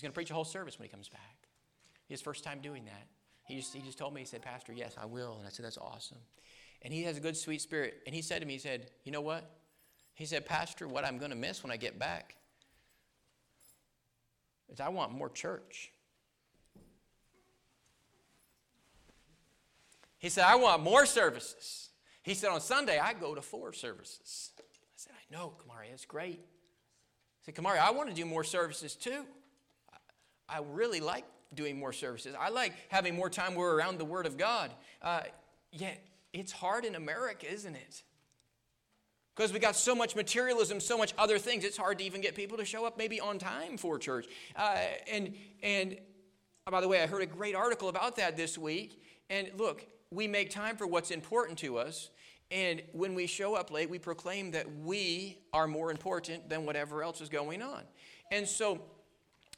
He's 0.00 0.04
going 0.04 0.12
to 0.12 0.14
preach 0.14 0.30
a 0.30 0.34
whole 0.34 0.46
service 0.46 0.78
when 0.78 0.88
he 0.88 0.90
comes 0.90 1.10
back. 1.10 1.36
His 2.08 2.22
first 2.22 2.42
time 2.42 2.60
doing 2.62 2.86
that. 2.86 3.06
He 3.44 3.56
just, 3.56 3.74
he 3.74 3.82
just 3.82 3.98
told 3.98 4.14
me, 4.14 4.22
he 4.22 4.26
said, 4.26 4.40
Pastor, 4.40 4.72
yes, 4.72 4.94
I 4.98 5.04
will. 5.04 5.36
And 5.36 5.46
I 5.46 5.50
said, 5.50 5.66
that's 5.66 5.76
awesome. 5.76 6.16
And 6.80 6.90
he 6.90 7.02
has 7.02 7.18
a 7.18 7.20
good, 7.20 7.36
sweet 7.36 7.60
spirit. 7.60 8.00
And 8.06 8.14
he 8.14 8.22
said 8.22 8.40
to 8.40 8.46
me, 8.46 8.54
he 8.54 8.58
said, 8.58 8.90
you 9.04 9.12
know 9.12 9.20
what? 9.20 9.44
He 10.14 10.24
said, 10.24 10.46
Pastor, 10.46 10.88
what 10.88 11.04
I'm 11.04 11.18
going 11.18 11.32
to 11.32 11.36
miss 11.36 11.62
when 11.62 11.70
I 11.70 11.76
get 11.76 11.98
back 11.98 12.36
is 14.70 14.80
I 14.80 14.88
want 14.88 15.12
more 15.12 15.28
church. 15.28 15.92
He 20.16 20.30
said, 20.30 20.44
I 20.44 20.54
want 20.54 20.82
more 20.82 21.04
services. 21.04 21.90
He 22.22 22.32
said, 22.32 22.48
on 22.48 22.62
Sunday, 22.62 22.98
I 22.98 23.12
go 23.12 23.34
to 23.34 23.42
four 23.42 23.74
services. 23.74 24.52
I 24.58 24.62
said, 24.96 25.12
I 25.12 25.36
know, 25.36 25.52
Kamari, 25.58 25.90
that's 25.90 26.06
great. 26.06 26.40
I 26.40 27.44
said, 27.44 27.54
Kamari, 27.54 27.78
I 27.78 27.90
want 27.90 28.08
to 28.08 28.14
do 28.14 28.24
more 28.24 28.44
services 28.44 28.96
too. 28.96 29.26
I 30.50 30.60
really 30.72 31.00
like 31.00 31.24
doing 31.54 31.78
more 31.78 31.92
services. 31.92 32.34
I 32.38 32.50
like 32.50 32.72
having 32.88 33.14
more 33.14 33.30
time 33.30 33.54
where 33.54 33.68
we're 33.68 33.76
around 33.76 33.98
the 33.98 34.04
Word 34.04 34.26
of 34.26 34.36
God. 34.36 34.72
Uh, 35.02 35.22
yet, 35.72 36.02
it's 36.32 36.52
hard 36.52 36.84
in 36.84 36.94
America, 36.94 37.50
isn't 37.50 37.74
it? 37.74 38.02
Because 39.34 39.52
we 39.52 39.58
got 39.58 39.76
so 39.76 39.94
much 39.94 40.14
materialism, 40.14 40.80
so 40.80 40.98
much 40.98 41.14
other 41.16 41.38
things, 41.38 41.64
it's 41.64 41.76
hard 41.76 41.98
to 41.98 42.04
even 42.04 42.20
get 42.20 42.34
people 42.34 42.58
to 42.58 42.64
show 42.64 42.84
up 42.84 42.98
maybe 42.98 43.20
on 43.20 43.38
time 43.38 43.76
for 43.76 43.98
church. 43.98 44.26
Uh, 44.54 44.76
and, 45.10 45.34
and 45.62 45.96
by 46.70 46.80
the 46.80 46.88
way, 46.88 47.02
I 47.02 47.06
heard 47.06 47.22
a 47.22 47.26
great 47.26 47.54
article 47.54 47.88
about 47.88 48.16
that 48.16 48.36
this 48.36 48.58
week. 48.58 49.02
And 49.30 49.50
look, 49.56 49.86
we 50.10 50.28
make 50.28 50.50
time 50.50 50.76
for 50.76 50.86
what's 50.86 51.10
important 51.10 51.58
to 51.60 51.78
us. 51.78 52.10
And 52.50 52.82
when 52.92 53.14
we 53.14 53.26
show 53.26 53.54
up 53.54 53.70
late, 53.70 53.88
we 53.88 53.98
proclaim 53.98 54.50
that 54.50 54.66
we 54.80 55.38
are 55.52 55.68
more 55.68 55.90
important 55.90 56.48
than 56.48 56.66
whatever 56.66 57.02
else 57.02 57.20
is 57.20 57.28
going 57.28 57.62
on. 57.62 57.82
And 58.32 58.46
so 58.46 58.82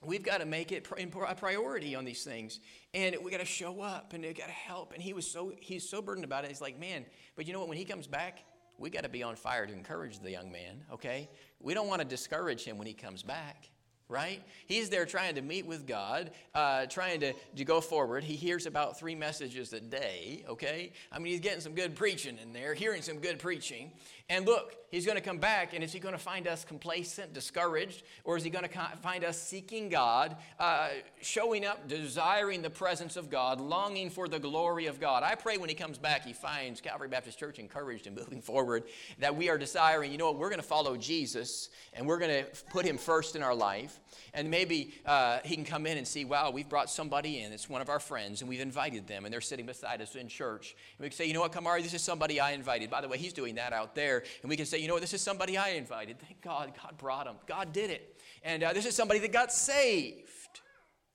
we've 0.04 0.22
got 0.22 0.38
to 0.38 0.46
make 0.46 0.72
it 0.72 0.86
a 0.90 1.34
priority 1.34 1.94
on 1.94 2.04
these 2.04 2.24
things. 2.24 2.60
And 2.94 3.16
we 3.22 3.30
got 3.30 3.40
to 3.40 3.46
show 3.46 3.80
up 3.80 4.12
and 4.12 4.22
we 4.24 4.32
got 4.32 4.46
to 4.46 4.52
help. 4.52 4.92
And 4.92 5.02
he 5.02 5.12
was 5.12 5.26
so, 5.26 5.52
he's 5.60 5.88
so 5.88 6.02
burdened 6.02 6.24
about 6.24 6.44
it. 6.44 6.48
He's 6.48 6.60
like, 6.60 6.78
man, 6.78 7.04
but 7.36 7.46
you 7.46 7.52
know 7.52 7.60
what? 7.60 7.68
When 7.68 7.78
he 7.78 7.84
comes 7.84 8.06
back, 8.06 8.44
we 8.78 8.90
got 8.90 9.02
to 9.02 9.08
be 9.08 9.22
on 9.22 9.36
fire 9.36 9.66
to 9.66 9.72
encourage 9.72 10.18
the 10.18 10.30
young 10.30 10.50
man, 10.50 10.84
okay? 10.92 11.28
We 11.60 11.74
don't 11.74 11.88
want 11.88 12.00
to 12.00 12.06
discourage 12.06 12.64
him 12.64 12.78
when 12.78 12.86
he 12.86 12.94
comes 12.94 13.22
back 13.22 13.70
right? 14.12 14.42
He's 14.66 14.90
there 14.90 15.06
trying 15.06 15.36
to 15.36 15.42
meet 15.42 15.66
with 15.66 15.86
God, 15.86 16.32
uh, 16.54 16.84
trying 16.86 17.20
to, 17.20 17.32
to 17.56 17.64
go 17.64 17.80
forward. 17.80 18.22
He 18.22 18.36
hears 18.36 18.66
about 18.66 18.98
three 18.98 19.14
messages 19.14 19.72
a 19.72 19.80
day, 19.80 20.44
okay? 20.48 20.92
I 21.10 21.18
mean, 21.18 21.32
he's 21.32 21.40
getting 21.40 21.62
some 21.62 21.74
good 21.74 21.96
preaching 21.96 22.38
in 22.40 22.52
there, 22.52 22.74
hearing 22.74 23.00
some 23.00 23.18
good 23.18 23.38
preaching. 23.38 23.90
And 24.32 24.46
look, 24.46 24.76
he's 24.90 25.04
going 25.04 25.18
to 25.18 25.22
come 25.22 25.36
back, 25.36 25.74
and 25.74 25.84
is 25.84 25.92
he 25.92 25.98
going 25.98 26.14
to 26.14 26.18
find 26.18 26.46
us 26.46 26.64
complacent, 26.64 27.34
discouraged, 27.34 28.02
or 28.24 28.38
is 28.38 28.42
he 28.42 28.48
going 28.48 28.66
to 28.66 28.70
find 29.02 29.24
us 29.24 29.38
seeking 29.38 29.90
God, 29.90 30.36
uh, 30.58 30.88
showing 31.20 31.66
up, 31.66 31.86
desiring 31.86 32.62
the 32.62 32.70
presence 32.70 33.16
of 33.16 33.28
God, 33.28 33.60
longing 33.60 34.08
for 34.08 34.28
the 34.28 34.38
glory 34.38 34.86
of 34.86 34.98
God? 34.98 35.22
I 35.22 35.34
pray 35.34 35.58
when 35.58 35.68
he 35.68 35.74
comes 35.74 35.98
back, 35.98 36.24
he 36.24 36.32
finds 36.32 36.80
Calvary 36.80 37.08
Baptist 37.08 37.38
Church 37.38 37.58
encouraged 37.58 38.06
and 38.06 38.16
moving 38.22 38.40
forward, 38.40 38.84
that 39.18 39.36
we 39.36 39.50
are 39.50 39.58
desiring, 39.58 40.10
you 40.10 40.16
know 40.16 40.28
what, 40.30 40.38
we're 40.38 40.48
going 40.48 40.62
to 40.62 40.66
follow 40.66 40.96
Jesus, 40.96 41.68
and 41.92 42.06
we're 42.06 42.18
going 42.18 42.44
to 42.44 42.64
put 42.70 42.86
him 42.86 42.96
first 42.96 43.36
in 43.36 43.42
our 43.42 43.54
life. 43.54 44.00
And 44.32 44.50
maybe 44.50 44.94
uh, 45.04 45.40
he 45.44 45.56
can 45.56 45.66
come 45.66 45.86
in 45.86 45.98
and 45.98 46.08
see, 46.08 46.24
wow, 46.24 46.50
we've 46.50 46.70
brought 46.70 46.88
somebody 46.88 47.40
in. 47.42 47.52
It's 47.52 47.68
one 47.68 47.82
of 47.82 47.90
our 47.90 48.00
friends, 48.00 48.40
and 48.40 48.48
we've 48.48 48.60
invited 48.60 49.06
them, 49.06 49.26
and 49.26 49.34
they're 49.34 49.42
sitting 49.42 49.66
beside 49.66 50.00
us 50.00 50.14
in 50.14 50.28
church. 50.28 50.74
And 50.96 51.04
we 51.04 51.10
can 51.10 51.16
say, 51.16 51.26
you 51.26 51.34
know 51.34 51.40
what, 51.40 51.52
Kamari, 51.52 51.82
this 51.82 51.92
is 51.92 52.00
somebody 52.00 52.40
I 52.40 52.52
invited. 52.52 52.88
By 52.88 53.02
the 53.02 53.08
way, 53.08 53.18
he's 53.18 53.34
doing 53.34 53.56
that 53.56 53.74
out 53.74 53.94
there. 53.94 54.21
And 54.42 54.50
we 54.50 54.56
can 54.56 54.66
say, 54.66 54.78
you 54.78 54.88
know 54.88 54.98
this 54.98 55.14
is 55.14 55.20
somebody 55.20 55.56
I 55.56 55.70
invited. 55.70 56.18
Thank 56.20 56.40
God, 56.40 56.72
God 56.80 56.98
brought 56.98 57.26
him. 57.26 57.36
God 57.46 57.72
did 57.72 57.90
it. 57.90 58.20
And 58.42 58.62
uh, 58.62 58.72
this 58.72 58.86
is 58.86 58.94
somebody 58.94 59.20
that 59.20 59.32
got 59.32 59.52
saved. 59.52 60.26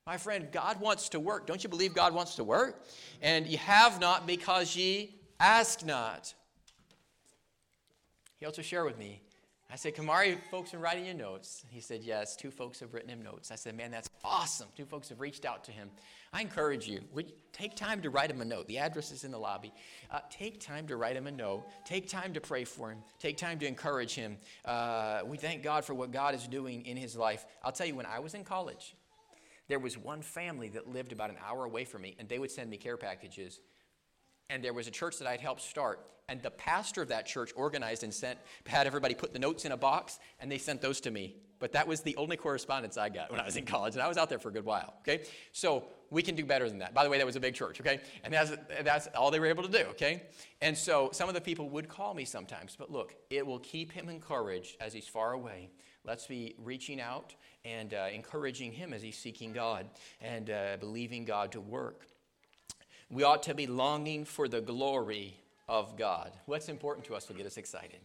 My 0.06 0.18
friend, 0.18 0.48
God 0.52 0.80
wants 0.80 1.10
to 1.10 1.20
work. 1.20 1.48
Don't 1.48 1.64
you 1.64 1.70
believe 1.70 1.94
God 1.94 2.14
wants 2.14 2.36
to 2.36 2.44
work? 2.44 2.86
And 3.22 3.46
ye 3.46 3.58
have 3.58 4.00
not 4.00 4.26
because 4.26 4.76
ye 4.76 5.16
ask 5.40 5.86
not. 5.86 6.34
He 8.38 8.46
also 8.46 8.62
shared 8.62 8.86
with 8.86 8.98
me 8.98 9.22
I 9.70 9.76
said, 9.76 9.96
Kamari, 9.96 10.38
folks 10.50 10.74
are 10.74 10.80
writing 10.80 11.06
you 11.06 11.14
notes. 11.14 11.66
He 11.70 11.82
said, 11.82 12.02
Yes, 12.02 12.36
two 12.36 12.52
folks 12.52 12.80
have 12.80 12.94
written 12.94 13.10
him 13.10 13.22
notes. 13.22 13.52
I 13.52 13.56
said, 13.56 13.76
Man, 13.76 13.92
that's 13.92 14.10
awesome. 14.24 14.68
Two 14.78 14.86
folks 14.86 15.10
have 15.10 15.20
reached 15.20 15.46
out 15.46 15.66
to 15.66 15.72
him. 15.72 15.90
I 16.34 16.42
encourage 16.42 16.88
you, 16.88 17.02
would 17.14 17.30
you 17.30 17.36
take 17.58 17.76
time 17.76 18.02
to 18.02 18.10
write 18.10 18.30
him 18.30 18.42
a 18.42 18.46
note. 18.46 18.68
The 18.68 18.78
address 18.78 19.12
is 19.12 19.24
in 19.24 19.32
the 19.32 19.38
lobby. 19.38 19.74
Uh, 20.12 20.20
take 20.30 20.60
time 20.60 20.88
to 20.88 20.96
write 20.96 21.16
him 21.16 21.28
a 21.28 21.32
note. 21.32 21.64
Take 21.86 22.08
time 22.08 22.34
to 22.34 22.42
pray 22.42 22.64
for 22.64 22.92
him. 22.92 23.00
Take 23.20 23.38
time 23.38 23.58
to 23.60 23.68
encourage 23.68 24.14
him. 24.14 24.38
Uh, 24.64 25.22
we 25.26 25.38
thank 25.38 25.64
God 25.64 25.84
for 25.84 25.94
what 25.94 26.12
God 26.12 26.36
is 26.36 26.48
doing 26.48 26.86
in 26.86 26.98
his 26.98 27.16
life. 27.16 27.46
I'll 27.64 27.72
tell 27.72 27.88
you, 27.88 27.96
when 27.96 28.06
I 28.06 28.20
was 28.20 28.36
in 28.36 28.44
college, 28.44 28.96
there 29.68 29.80
was 29.80 29.98
one 29.98 30.22
family 30.22 30.70
that 30.70 30.88
lived 30.88 31.12
about 31.12 31.30
an 31.30 31.38
hour 31.46 31.66
away 31.66 31.84
from 31.84 32.04
me, 32.04 32.16
and 32.20 32.30
they 32.30 32.40
would 32.40 32.52
send 32.52 32.70
me 32.70 32.78
care 32.78 32.98
packages. 32.98 33.60
And 34.50 34.64
there 34.64 34.74
was 34.74 34.88
a 34.88 34.92
church 34.92 35.18
that 35.18 35.28
I'd 35.28 35.42
helped 35.42 35.62
start 35.62 36.00
and 36.30 36.42
the 36.42 36.52
pastor 36.52 37.02
of 37.02 37.08
that 37.08 37.26
church 37.26 37.54
organized 37.56 38.04
and 38.04 38.14
sent, 38.14 38.38
had 38.66 38.86
everybody 38.86 39.16
put 39.16 39.32
the 39.32 39.40
notes 39.40 39.64
in 39.64 39.72
a 39.72 39.78
box, 39.78 40.20
and 40.42 40.52
they 40.52 40.58
sent 40.58 40.82
those 40.82 41.00
to 41.02 41.12
me. 41.12 41.38
But 41.60 41.72
that 41.72 41.88
was 41.88 42.02
the 42.02 42.16
only 42.18 42.36
correspondence 42.36 42.98
I 42.98 43.08
got 43.10 43.32
when 43.32 43.40
I 43.40 43.46
was 43.46 43.56
in 43.56 43.66
college, 43.66 43.94
and 43.94 44.04
I 44.04 44.08
was 44.10 44.18
out 44.18 44.28
there 44.28 44.38
for 44.38 44.50
a 44.50 44.52
good 44.52 44.66
while, 44.66 44.96
okay? 45.02 45.24
So 45.54 45.86
we 46.10 46.22
can 46.22 46.36
do 46.36 46.46
better 46.46 46.70
than 46.70 46.80
that. 46.80 46.94
By 46.94 47.04
the 47.04 47.10
way, 47.10 47.18
that 47.18 47.26
was 47.26 47.36
a 47.36 47.40
big 47.40 47.54
church, 47.54 47.80
okay? 47.82 48.00
And 48.24 48.34
that's, 48.34 48.52
that's 48.84 49.08
all 49.16 49.32
they 49.32 49.40
were 49.40 49.48
able 49.48 49.64
to 49.64 49.70
do, 49.70 49.86
okay? 49.90 50.24
And 50.62 50.78
so 50.78 51.10
some 51.12 51.28
of 51.28 51.36
the 51.36 51.42
people 51.42 51.70
would 51.70 51.90
call 51.90 52.14
me 52.14 52.26
sometimes, 52.26 52.76
but 52.78 52.92
look, 52.92 53.16
it 53.30 53.46
will 53.46 53.60
keep 53.60 53.92
him 53.92 54.10
encouraged 54.10 54.78
as 54.80 54.94
he's 54.94 55.08
far 55.08 55.34
away. 55.34 55.70
Let's 56.06 56.26
be 56.26 56.56
reaching 56.64 57.02
out 57.02 57.36
and 57.66 57.94
uh, 57.94 58.08
encouraging 58.14 58.72
him 58.72 58.94
as 58.94 59.02
he's 59.02 59.18
seeking 59.18 59.52
God 59.52 59.88
and 60.22 60.50
uh, 60.50 60.78
believing 60.80 61.26
God 61.26 61.52
to 61.52 61.62
work. 61.62 62.08
We 63.10 63.24
ought 63.24 63.44
to 63.44 63.54
be 63.54 63.68
longing 63.68 64.26
for 64.26 64.48
the 64.48 64.62
glory 64.62 65.38
of 65.68 65.98
God. 65.98 66.32
What's 66.46 66.70
important 66.70 67.06
to 67.08 67.16
us 67.16 67.28
will 67.28 67.36
get 67.36 67.46
us 67.46 67.58
excited. 67.58 68.00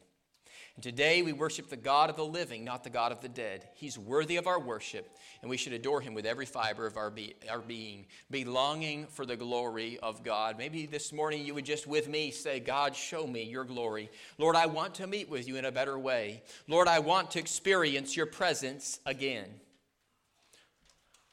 And 0.82 0.96
today 0.96 1.22
we 1.22 1.32
worship 1.32 1.68
the 1.68 1.76
God 1.76 2.10
of 2.10 2.16
the 2.16 2.24
living, 2.24 2.64
not 2.64 2.82
the 2.82 2.90
God 2.90 3.12
of 3.12 3.20
the 3.20 3.28
dead. 3.28 3.68
He's 3.74 3.96
worthy 3.96 4.36
of 4.36 4.48
our 4.48 4.58
worship, 4.58 5.16
and 5.40 5.48
we 5.48 5.56
should 5.56 5.74
adore 5.74 6.00
him 6.00 6.12
with 6.12 6.26
every 6.26 6.44
fiber 6.44 6.88
of 6.88 6.96
our, 6.96 7.08
be, 7.08 7.36
our 7.48 7.60
being. 7.60 8.06
Be 8.32 8.44
longing 8.44 9.06
for 9.06 9.24
the 9.24 9.36
glory 9.36 10.00
of 10.02 10.24
God. 10.24 10.58
Maybe 10.58 10.86
this 10.86 11.12
morning 11.12 11.46
you 11.46 11.54
would 11.54 11.64
just 11.64 11.86
with 11.86 12.08
me 12.08 12.32
say, 12.32 12.58
God, 12.58 12.96
show 12.96 13.28
me 13.28 13.44
your 13.44 13.62
glory. 13.62 14.10
Lord, 14.38 14.56
I 14.56 14.66
want 14.66 14.96
to 14.96 15.06
meet 15.06 15.30
with 15.30 15.46
you 15.46 15.54
in 15.54 15.66
a 15.66 15.70
better 15.70 15.96
way. 16.00 16.42
Lord, 16.66 16.88
I 16.88 16.98
want 16.98 17.30
to 17.30 17.38
experience 17.38 18.16
your 18.16 18.26
presence 18.26 18.98
again. 19.06 19.50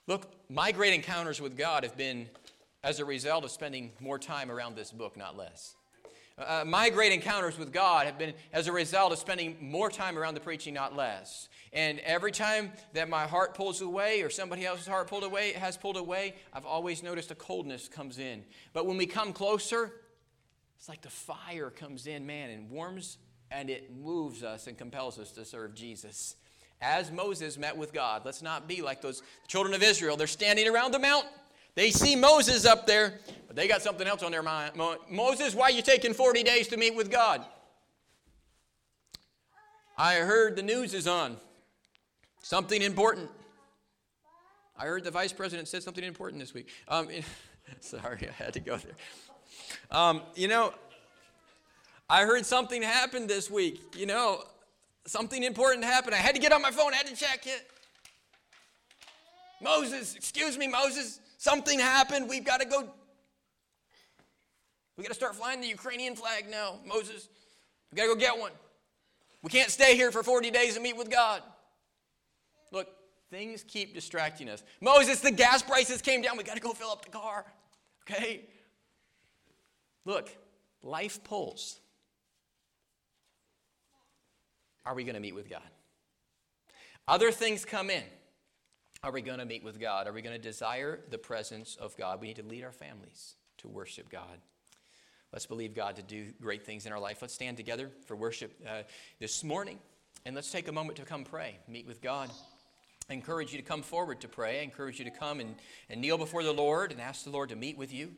Look, 0.06 0.32
my 0.48 0.72
great 0.72 0.94
encounters 0.94 1.42
with 1.42 1.58
God 1.58 1.84
have 1.84 1.98
been 1.98 2.30
as 2.84 3.00
a 3.00 3.06
result 3.06 3.44
of 3.46 3.50
spending 3.50 3.94
more 4.00 4.20
time 4.20 4.52
around 4.52 4.76
this 4.76 4.92
book, 4.92 5.18
not 5.18 5.36
less. 5.36 5.74
Uh, 6.40 6.64
my 6.66 6.90
great 6.90 7.12
encounters 7.12 7.58
with 7.58 7.74
God 7.74 8.06
have 8.06 8.18
been 8.18 8.34
as 8.54 8.68
a 8.68 8.72
result 8.72 9.12
of 9.12 9.20
spending 9.20 9.58
more 9.60 9.90
time 9.90 10.18
around 10.18 10.36
the 10.36 10.40
preaching, 10.40 10.74
not 10.74 10.96
less. 10.96 11.50
And 11.74 12.00
every 12.00 12.32
time 12.32 12.72
that 12.94 13.10
my 13.10 13.28
heart 13.28 13.54
pulls 13.56 13.82
away 13.82 14.22
or 14.22 14.30
somebody 14.30 14.66
else's 14.66 14.88
heart 14.88 15.08
pulled 15.10 15.24
away, 15.24 15.52
has 15.54 15.78
pulled 15.78 15.98
away, 15.98 16.36
I've 16.54 16.66
always 16.66 17.04
noticed 17.04 17.30
a 17.32 17.36
coldness 17.36 17.88
comes 17.88 18.20
in. 18.20 18.44
But 18.74 18.86
when 18.86 18.98
we 18.98 19.06
come 19.06 19.34
closer, 19.34 19.92
it's 20.78 20.88
like 20.88 21.02
the 21.02 21.10
fire 21.10 21.70
comes 21.70 22.08
in, 22.08 22.26
man, 22.26 22.50
and 22.52 22.70
warms 22.70 23.18
and 23.52 23.70
it 23.70 23.96
moves 23.96 24.44
us 24.44 24.68
and 24.68 24.78
compels 24.78 25.18
us 25.20 25.32
to 25.32 25.46
serve 25.46 25.74
Jesus. 25.74 26.36
As 26.82 27.12
Moses 27.12 27.58
met 27.58 27.76
with 27.76 27.94
God, 27.94 28.22
let's 28.26 28.42
not 28.42 28.68
be 28.68 28.82
like 28.82 29.02
those 29.02 29.22
children 29.48 29.74
of 29.74 29.84
Israel. 29.84 30.16
They're 30.16 30.28
standing 30.28 30.68
around 30.68 30.94
the 30.94 31.00
mount 31.00 31.26
they 31.76 31.92
see 31.92 32.16
Moses 32.16 32.66
up 32.66 32.86
there, 32.86 33.20
but 33.48 33.56
they 33.56 33.68
got 33.68 33.82
something 33.82 34.08
else 34.08 34.24
on 34.24 34.32
their 34.32 34.44
mind. 34.44 34.74
Moses, 35.10 35.56
why 35.56 35.66
are 35.66 35.72
you 35.72 35.82
taking 35.82 36.14
40 36.14 36.44
days 36.44 36.68
to 36.70 36.78
meet 36.78 36.96
with 36.96 37.10
God? 37.10 37.46
I 39.98 40.16
heard 40.16 40.56
the 40.56 40.64
news 40.64 40.94
is 40.94 41.08
on. 41.08 41.38
Something 42.42 42.82
important. 42.82 43.30
I 44.78 44.86
heard 44.86 45.04
the 45.04 45.12
vice 45.12 45.34
president 45.34 45.68
said 45.68 45.84
something 45.84 46.04
important 46.04 46.40
this 46.40 46.54
week. 46.54 46.70
Um, 46.88 47.10
sorry, 47.82 48.30
I 48.30 48.44
had 48.44 48.54
to 48.54 48.62
go 48.62 48.78
there. 48.78 48.94
Um, 49.92 50.22
you 50.36 50.48
know, 50.48 50.74
I 52.10 52.24
heard 52.24 52.46
something 52.46 52.82
happened 52.82 53.30
this 53.30 53.52
week. 53.52 53.82
You 53.98 54.06
know, 54.06 54.44
something 55.06 55.44
important 55.44 55.84
happened. 55.84 56.16
I 56.16 56.20
had 56.20 56.34
to 56.34 56.42
get 56.42 56.54
on 56.54 56.62
my 56.62 56.72
phone, 56.72 56.94
I 56.94 56.98
had 56.98 57.08
to 57.08 57.16
check 57.16 57.46
it. 57.46 57.70
Moses, 59.62 60.16
excuse 60.16 60.58
me, 60.58 60.68
Moses, 60.68 61.20
Something 61.40 61.80
happened. 61.80 62.28
We've 62.28 62.44
got 62.44 62.60
to 62.60 62.68
go. 62.68 62.84
We 64.98 65.04
got 65.04 65.08
to 65.08 65.16
start 65.16 65.36
flying 65.36 65.62
the 65.62 65.68
Ukrainian 65.68 66.14
flag 66.14 66.50
now, 66.50 66.80
Moses. 66.86 67.30
We 67.90 67.96
got 67.96 68.04
to 68.04 68.10
go 68.10 68.16
get 68.16 68.38
one. 68.38 68.52
We 69.42 69.50
can't 69.50 69.70
stay 69.70 69.96
here 69.96 70.12
for 70.12 70.22
40 70.22 70.52
days 70.52 70.76
and 70.76 70.84
meet 70.84 70.98
with 70.98 71.10
God. 71.10 71.42
Look, 72.74 72.90
things 73.32 73.64
keep 73.66 73.94
distracting 73.94 74.50
us. 74.50 74.62
Moses, 74.82 75.22
the 75.22 75.32
gas 75.32 75.64
prices 75.64 76.02
came 76.02 76.22
down. 76.22 76.38
We 76.38 76.44
got 76.44 76.56
to 76.56 76.62
go 76.62 76.74
fill 76.74 76.92
up 76.92 77.06
the 77.06 77.12
car. 77.12 77.46
Okay? 78.04 78.42
Look, 80.04 80.30
life 80.84 81.24
pulls. 81.24 81.80
Are 84.86 84.94
we 84.94 85.06
going 85.06 85.16
to 85.16 85.22
meet 85.22 85.36
with 85.36 85.50
God? 85.50 85.62
Other 87.08 87.32
things 87.32 87.64
come 87.64 87.90
in. 87.90 88.04
Are 89.02 89.12
we 89.12 89.22
going 89.22 89.40
to 89.40 89.46
meet 89.46 89.64
with 89.64 89.80
God? 89.80 90.08
Are 90.08 90.14
we 90.14 90.22
going 90.22 90.36
to 90.36 90.42
desire 90.42 91.00
the 91.10 91.18
presence 91.18 91.78
of 91.78 91.96
God? 91.96 92.20
We 92.20 92.28
need 92.28 92.36
to 92.36 92.44
lead 92.44 92.66
our 92.66 92.72
families 92.74 93.36
to 93.60 93.70
worship 93.70 94.10
God. 94.10 94.40
Let's 95.32 95.46
believe 95.46 95.74
God 95.74 95.96
to 95.96 96.02
do 96.02 96.34
great 96.42 96.66
things 96.66 96.86
in 96.86 96.92
our 96.92 97.00
life. 97.00 97.22
Let's 97.22 97.34
stand 97.34 97.56
together 97.56 97.92
for 98.08 98.18
worship 98.18 98.52
uh, 98.68 98.82
this 99.20 99.42
morning, 99.44 99.80
and 100.26 100.36
let's 100.36 100.52
take 100.52 100.68
a 100.68 100.72
moment 100.72 100.98
to 100.98 101.06
come 101.06 101.24
pray, 101.24 101.60
meet 101.68 101.88
with 101.88 102.02
God. 102.02 102.30
I 103.10 103.14
encourage 103.14 103.54
you 103.54 103.58
to 103.58 103.64
come 103.64 103.84
forward 103.84 104.20
to 104.22 104.28
pray. 104.28 104.60
I 104.60 104.64
encourage 104.64 105.00
you 105.00 105.06
to 105.06 105.12
come 105.12 105.40
and, 105.40 105.56
and 105.90 106.02
kneel 106.02 106.18
before 106.18 106.44
the 106.44 106.52
Lord 106.52 106.92
and 106.92 107.00
ask 107.00 107.24
the 107.24 107.30
Lord 107.30 107.50
to 107.50 107.56
meet 107.56 107.78
with 107.78 107.94
you. 107.94 108.12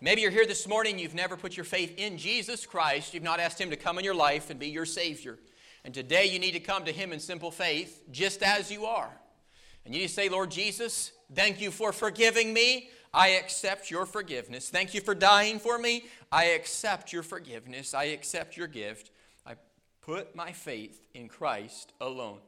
Maybe 0.00 0.22
you're 0.22 0.30
here 0.30 0.46
this 0.46 0.68
morning, 0.68 0.98
you've 0.98 1.14
never 1.14 1.36
put 1.36 1.56
your 1.56 1.64
faith 1.64 1.94
in 1.98 2.16
Jesus 2.16 2.66
Christ, 2.66 3.14
you've 3.14 3.22
not 3.22 3.40
asked 3.40 3.60
Him 3.60 3.70
to 3.70 3.76
come 3.76 3.98
in 3.98 4.04
your 4.04 4.14
life 4.14 4.48
and 4.48 4.60
be 4.60 4.68
your 4.68 4.86
Savior. 4.86 5.38
And 5.84 5.92
today 5.92 6.26
you 6.26 6.38
need 6.38 6.52
to 6.52 6.60
come 6.60 6.84
to 6.84 6.92
Him 6.92 7.12
in 7.12 7.20
simple 7.20 7.50
faith, 7.50 8.04
just 8.12 8.42
as 8.42 8.70
you 8.70 8.86
are. 8.86 9.10
And 9.84 9.94
you 9.94 10.08
say, 10.08 10.28
Lord 10.28 10.50
Jesus, 10.50 11.12
thank 11.34 11.60
you 11.60 11.70
for 11.70 11.92
forgiving 11.92 12.52
me. 12.52 12.90
I 13.12 13.28
accept 13.28 13.90
your 13.90 14.06
forgiveness. 14.06 14.68
Thank 14.68 14.94
you 14.94 15.00
for 15.00 15.14
dying 15.14 15.58
for 15.58 15.78
me. 15.78 16.04
I 16.30 16.44
accept 16.46 17.12
your 17.12 17.22
forgiveness. 17.22 17.92
I 17.92 18.04
accept 18.04 18.56
your 18.56 18.68
gift. 18.68 19.10
I 19.44 19.54
put 20.00 20.36
my 20.36 20.52
faith 20.52 21.06
in 21.14 21.28
Christ 21.28 21.92
alone 22.00 22.38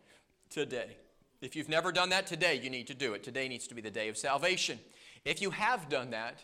today. 0.51 0.97
If 1.41 1.57
you've 1.57 1.69
never 1.69 1.91
done 1.91 2.11
that 2.11 2.29
today, 2.29 2.61
you 2.63 2.71
need 2.71 2.87
to 2.87 2.95
do 2.95 3.15
it. 3.15 3.25
Today 3.25 3.49
needs 3.49 3.67
to 3.67 3.75
be 3.75 3.83
the 3.83 3.91
day 3.91 4.09
of 4.09 4.17
salvation. 4.17 4.79
If 5.25 5.43
you 5.43 5.51
have 5.51 5.89
done 5.89 6.11
that, 6.11 6.39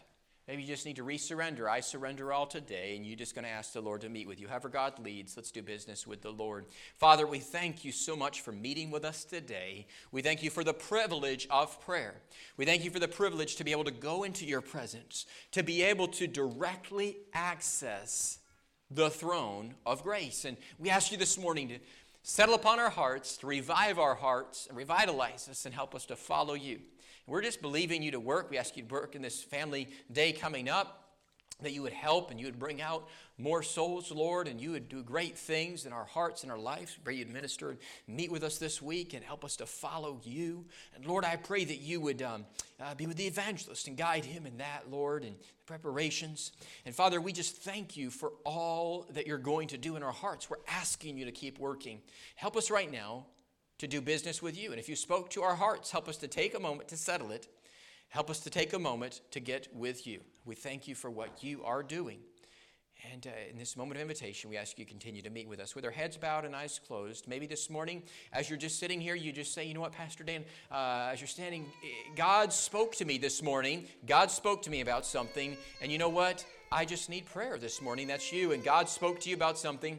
maybe 0.49 0.63
you 0.63 0.69
just 0.69 0.87
need 0.87 0.97
to 0.97 1.05
resurrender. 1.05 1.69
I 1.69 1.81
surrender 1.81 2.33
all 2.33 2.47
today, 2.47 2.97
and 2.97 3.07
you're 3.07 3.17
just 3.17 3.35
going 3.35 3.45
to 3.45 3.51
ask 3.51 3.75
the 3.75 3.83
Lord 3.83 4.01
to 4.01 4.09
meet 4.09 4.27
with 4.27 4.41
you. 4.41 4.49
However, 4.49 4.71
God 4.71 4.99
leads, 4.99 5.37
let's 5.37 5.51
do 5.51 5.63
business 5.63 6.07
with 6.07 6.23
the 6.23 6.31
Lord. 6.33 6.65
Father, 6.97 7.27
we 7.27 7.39
thank 7.39 7.85
you 7.85 7.93
so 7.93 8.17
much 8.17 8.41
for 8.41 8.51
meeting 8.51 8.91
with 8.91 9.05
us 9.05 9.25
today. 9.25 9.87
We 10.11 10.23
thank 10.23 10.43
you 10.43 10.49
for 10.49 10.65
the 10.65 10.73
privilege 10.73 11.47
of 11.51 11.79
prayer. 11.83 12.15
We 12.57 12.65
thank 12.65 12.83
you 12.83 12.91
for 12.91 12.99
the 12.99 13.07
privilege 13.07 13.57
to 13.57 13.65
be 13.65 13.73
able 13.73 13.85
to 13.85 13.91
go 13.91 14.25
into 14.25 14.47
your 14.47 14.63
presence, 14.63 15.27
to 15.53 15.63
be 15.63 15.83
able 15.83 16.09
to 16.09 16.27
directly 16.27 17.19
access 17.35 18.39
the 18.91 19.11
throne 19.11 19.75
of 19.85 20.03
grace. 20.03 20.47
And 20.47 20.57
we 20.79 20.89
ask 20.89 21.13
you 21.13 21.19
this 21.19 21.37
morning 21.37 21.69
to 21.69 21.79
settle 22.23 22.55
upon 22.55 22.79
our 22.79 22.91
hearts, 22.91 23.37
to 23.39 23.47
revive 23.47 23.99
our 23.99 24.15
hearts, 24.15 24.67
and 24.67 24.77
revitalize 24.77 25.49
us 25.49 25.67
and 25.67 25.75
help 25.75 25.95
us 25.95 26.07
to 26.07 26.17
follow 26.17 26.55
you. 26.55 26.81
We're 27.29 27.43
just 27.43 27.61
believing 27.61 28.03
you 28.03 28.13
to 28.13 28.21
work. 28.21 28.51
We 28.51 28.57
ask 28.57 28.77
you 28.77 28.83
to 28.83 28.89
work 28.89 29.15
in 29.15 29.21
this 29.21 29.43
family 29.43 29.89
day 30.11 30.33
coming 30.33 30.69
up 30.69 31.05
that 31.61 31.73
you 31.73 31.83
would 31.83 31.93
help 31.93 32.31
and 32.31 32.39
you 32.39 32.47
would 32.47 32.59
bring 32.59 32.81
out 32.81 33.09
more 33.37 33.63
souls, 33.63 34.11
Lord, 34.11 34.49
and 34.49 34.61
you 34.61 34.73
would 34.73 34.89
do 34.89 35.03
great 35.03 35.37
things 35.37 35.87
in 35.87 35.93
our 35.93 36.05
hearts 36.05 36.43
and 36.43 36.53
our 36.53 36.59
lives. 36.59 36.97
We 36.97 37.05
Pray 37.05 37.15
you'd 37.17 37.33
minister 37.33 37.71
and 37.71 37.79
meet 38.07 38.31
with 38.31 38.45
us 38.45 38.59
this 38.59 38.81
week 38.81 39.13
and 39.13 39.25
help 39.25 39.45
us 39.45 39.57
to 39.57 39.67
follow 39.67 40.21
you. 40.25 40.65
And 40.95 41.05
Lord, 41.05 41.25
I 41.25 41.37
pray 41.37 41.65
that 41.65 41.81
you 41.81 42.01
would 42.01 42.23
um, 42.23 42.47
uh, 42.81 42.95
be 42.95 43.07
with 43.07 43.17
the 43.17 43.27
evangelist 43.27 43.89
and 43.89 43.97
guide 43.97 44.25
him 44.25 44.47
in 44.47 44.59
that, 44.59 44.85
Lord, 44.91 45.25
and 45.25 45.35
preparations. 45.67 46.53
And 46.87 46.95
Father, 46.95 47.21
we 47.21 47.33
just 47.33 47.57
thank 47.57 47.97
you 47.97 48.11
for 48.11 48.33
all 48.45 49.07
that 49.11 49.27
you're 49.27 49.39
going 49.39 49.69
to 49.69 49.79
do 49.79 49.97
in 49.97 50.03
our 50.03 50.13
hearts. 50.13 50.49
We're 50.49 50.57
asking 50.69 51.19
you 51.19 51.25
to 51.25 51.33
keep 51.33 51.59
working. 51.59 52.01
Help 52.37 52.57
us 52.57 52.71
right 52.71 52.91
now 52.91 53.27
to 53.79 53.87
do 53.87 54.01
business 54.01 54.43
with 54.43 54.59
you. 54.59 54.71
And 54.71 54.81
if 54.81 54.89
you 54.89 54.97
spoke 54.97 55.31
to 55.31 55.43
our 55.43 55.55
hearts, 55.55 55.91
help 55.91 56.09
us 56.09 56.17
to 56.19 56.29
take 56.29 56.55
a 56.55 56.61
moment 56.61 56.89
to 56.89 56.97
settle 56.97 57.31
it 57.31 57.49
Help 58.11 58.31
us 58.31 58.41
to 58.41 58.51
take 58.51 58.73
a 58.73 58.79
moment 58.79 59.21
to 59.33 59.41
get 59.41 59.69
with 59.75 60.07
you. 60.07 60.21
We 60.47 60.55
thank 60.55 60.89
you 60.89 60.95
for 60.95 61.11
what 61.11 61.45
you 61.45 61.63
are 61.65 61.83
doing. 61.83 62.21
And 63.13 63.27
uh, 63.27 63.51
in 63.51 63.59
this 63.59 63.77
moment 63.77 63.99
of 63.99 64.03
invitation, 64.03 64.51
we 64.51 64.57
ask 64.57 64.79
you 64.79 64.85
to 64.85 64.91
continue 64.91 65.23
to 65.23 65.31
meet 65.31 65.47
with 65.47 65.61
us 65.61 65.77
with 65.77 65.85
our 65.85 65.91
heads 65.91 66.17
bowed 66.17 66.45
and 66.45 66.57
eyes 66.57 66.81
closed. 66.85 67.29
Maybe 67.29 67.47
this 67.47 67.71
morning, 67.71 68.03
as 68.33 68.49
you're 68.49 68.59
just 68.59 68.81
sitting 68.81 69.01
here, 69.01 69.15
you 69.15 69.31
just 69.31 69.55
say, 69.55 69.67
You 69.67 69.75
know 69.75 69.81
what, 69.81 69.93
Pastor 69.93 70.25
Dan, 70.25 70.45
uh, 70.73 71.11
as 71.13 71.21
you're 71.21 71.29
standing, 71.29 71.67
God 72.17 72.53
spoke 72.53 72.97
to 72.97 73.05
me 73.05 73.19
this 73.19 73.43
morning. 73.43 73.87
God 74.07 74.31
spoke 74.31 74.63
to 74.63 74.71
me 74.71 74.81
about 74.81 75.07
something. 75.07 75.57
And 75.81 75.93
you 75.93 75.99
know 75.99 76.09
what? 76.09 76.45
I 76.73 76.87
just 76.87 77.09
need 77.09 77.27
prayer 77.27 77.57
this 77.59 77.81
morning. 77.81 78.09
That's 78.09 78.33
you. 78.33 78.53
And 78.53 78.65
God 78.65 78.89
spoke 78.89 79.21
to 79.21 79.29
you 79.29 79.37
about 79.37 79.59
something. 79.59 79.99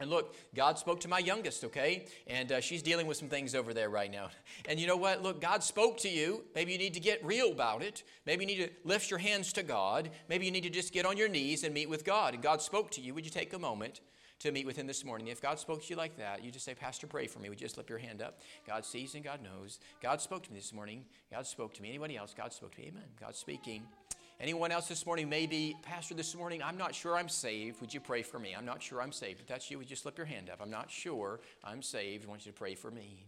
And 0.00 0.08
look, 0.08 0.34
God 0.54 0.78
spoke 0.78 1.00
to 1.00 1.08
my 1.08 1.18
youngest, 1.18 1.62
okay? 1.64 2.06
And 2.26 2.50
uh, 2.50 2.60
she's 2.60 2.82
dealing 2.82 3.06
with 3.06 3.18
some 3.18 3.28
things 3.28 3.54
over 3.54 3.74
there 3.74 3.90
right 3.90 4.10
now. 4.10 4.30
And 4.68 4.78
you 4.78 4.86
know 4.86 4.96
what? 4.96 5.22
Look, 5.22 5.40
God 5.40 5.64
spoke 5.64 5.98
to 5.98 6.08
you. 6.08 6.44
Maybe 6.54 6.72
you 6.72 6.78
need 6.78 6.94
to 6.94 7.00
get 7.00 7.24
real 7.24 7.50
about 7.50 7.82
it. 7.82 8.04
Maybe 8.26 8.44
you 8.44 8.46
need 8.46 8.64
to 8.64 8.70
lift 8.84 9.10
your 9.10 9.18
hands 9.18 9.52
to 9.54 9.62
God. 9.62 10.10
Maybe 10.28 10.44
you 10.44 10.52
need 10.52 10.62
to 10.62 10.70
just 10.70 10.92
get 10.92 11.06
on 11.06 11.16
your 11.16 11.28
knees 11.28 11.64
and 11.64 11.74
meet 11.74 11.88
with 11.88 12.04
God. 12.04 12.34
And 12.34 12.42
God 12.42 12.62
spoke 12.62 12.90
to 12.92 13.00
you. 13.00 13.14
Would 13.14 13.24
you 13.24 13.30
take 13.30 13.52
a 13.52 13.58
moment 13.58 14.00
to 14.40 14.52
meet 14.52 14.66
with 14.66 14.76
Him 14.76 14.86
this 14.86 15.04
morning? 15.04 15.28
If 15.28 15.40
God 15.40 15.58
spoke 15.58 15.82
to 15.82 15.88
you 15.88 15.96
like 15.96 16.16
that, 16.18 16.44
you 16.44 16.50
just 16.50 16.64
say, 16.64 16.74
Pastor, 16.74 17.06
pray 17.06 17.26
for 17.26 17.40
me. 17.40 17.48
Would 17.48 17.60
you 17.60 17.66
just 17.66 17.78
lift 17.78 17.90
your 17.90 17.98
hand 17.98 18.22
up? 18.22 18.40
God 18.66 18.84
sees 18.84 19.14
and 19.14 19.24
God 19.24 19.40
knows. 19.42 19.80
God 20.02 20.20
spoke 20.20 20.44
to 20.44 20.52
me 20.52 20.58
this 20.58 20.72
morning. 20.72 21.04
God 21.32 21.46
spoke 21.46 21.74
to 21.74 21.82
me. 21.82 21.88
Anybody 21.88 22.16
else? 22.16 22.34
God 22.36 22.52
spoke 22.52 22.74
to 22.76 22.80
me. 22.80 22.88
Amen. 22.88 23.08
God's 23.18 23.38
speaking. 23.38 23.82
Anyone 24.40 24.72
else 24.72 24.88
this 24.88 25.04
morning, 25.04 25.28
maybe, 25.28 25.76
Pastor, 25.82 26.14
this 26.14 26.34
morning, 26.34 26.62
I'm 26.62 26.78
not 26.78 26.94
sure 26.94 27.14
I'm 27.14 27.28
saved. 27.28 27.78
Would 27.82 27.92
you 27.92 28.00
pray 28.00 28.22
for 28.22 28.38
me? 28.38 28.54
I'm 28.56 28.64
not 28.64 28.82
sure 28.82 29.02
I'm 29.02 29.12
saved. 29.12 29.40
If 29.40 29.46
that's 29.46 29.70
you, 29.70 29.76
would 29.76 29.90
you 29.90 29.96
slip 29.96 30.16
your 30.16 30.24
hand 30.24 30.48
up? 30.48 30.60
I'm 30.62 30.70
not 30.70 30.90
sure 30.90 31.40
I'm 31.62 31.82
saved. 31.82 32.24
I 32.24 32.28
want 32.30 32.46
you 32.46 32.52
to 32.52 32.58
pray 32.58 32.74
for 32.74 32.90
me. 32.90 33.26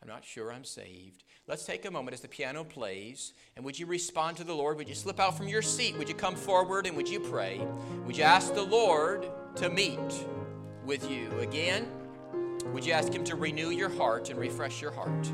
I'm 0.00 0.08
not 0.08 0.24
sure 0.24 0.52
I'm 0.52 0.62
saved. 0.62 1.24
Let's 1.48 1.66
take 1.66 1.84
a 1.84 1.90
moment 1.90 2.14
as 2.14 2.20
the 2.20 2.28
piano 2.28 2.62
plays, 2.62 3.32
and 3.56 3.64
would 3.64 3.76
you 3.76 3.86
respond 3.86 4.36
to 4.36 4.44
the 4.44 4.54
Lord? 4.54 4.76
Would 4.76 4.88
you 4.88 4.94
slip 4.94 5.18
out 5.18 5.36
from 5.36 5.48
your 5.48 5.62
seat? 5.62 5.98
Would 5.98 6.08
you 6.08 6.14
come 6.14 6.36
forward 6.36 6.86
and 6.86 6.96
would 6.96 7.08
you 7.08 7.18
pray? 7.18 7.60
Would 8.06 8.16
you 8.16 8.22
ask 8.22 8.54
the 8.54 8.62
Lord 8.62 9.28
to 9.56 9.68
meet 9.68 9.98
with 10.84 11.10
you 11.10 11.36
again? 11.40 11.88
Would 12.72 12.86
you 12.86 12.92
ask 12.92 13.12
Him 13.12 13.24
to 13.24 13.34
renew 13.34 13.70
your 13.70 13.88
heart 13.88 14.30
and 14.30 14.38
refresh 14.38 14.80
your 14.80 14.92
heart? 14.92 15.28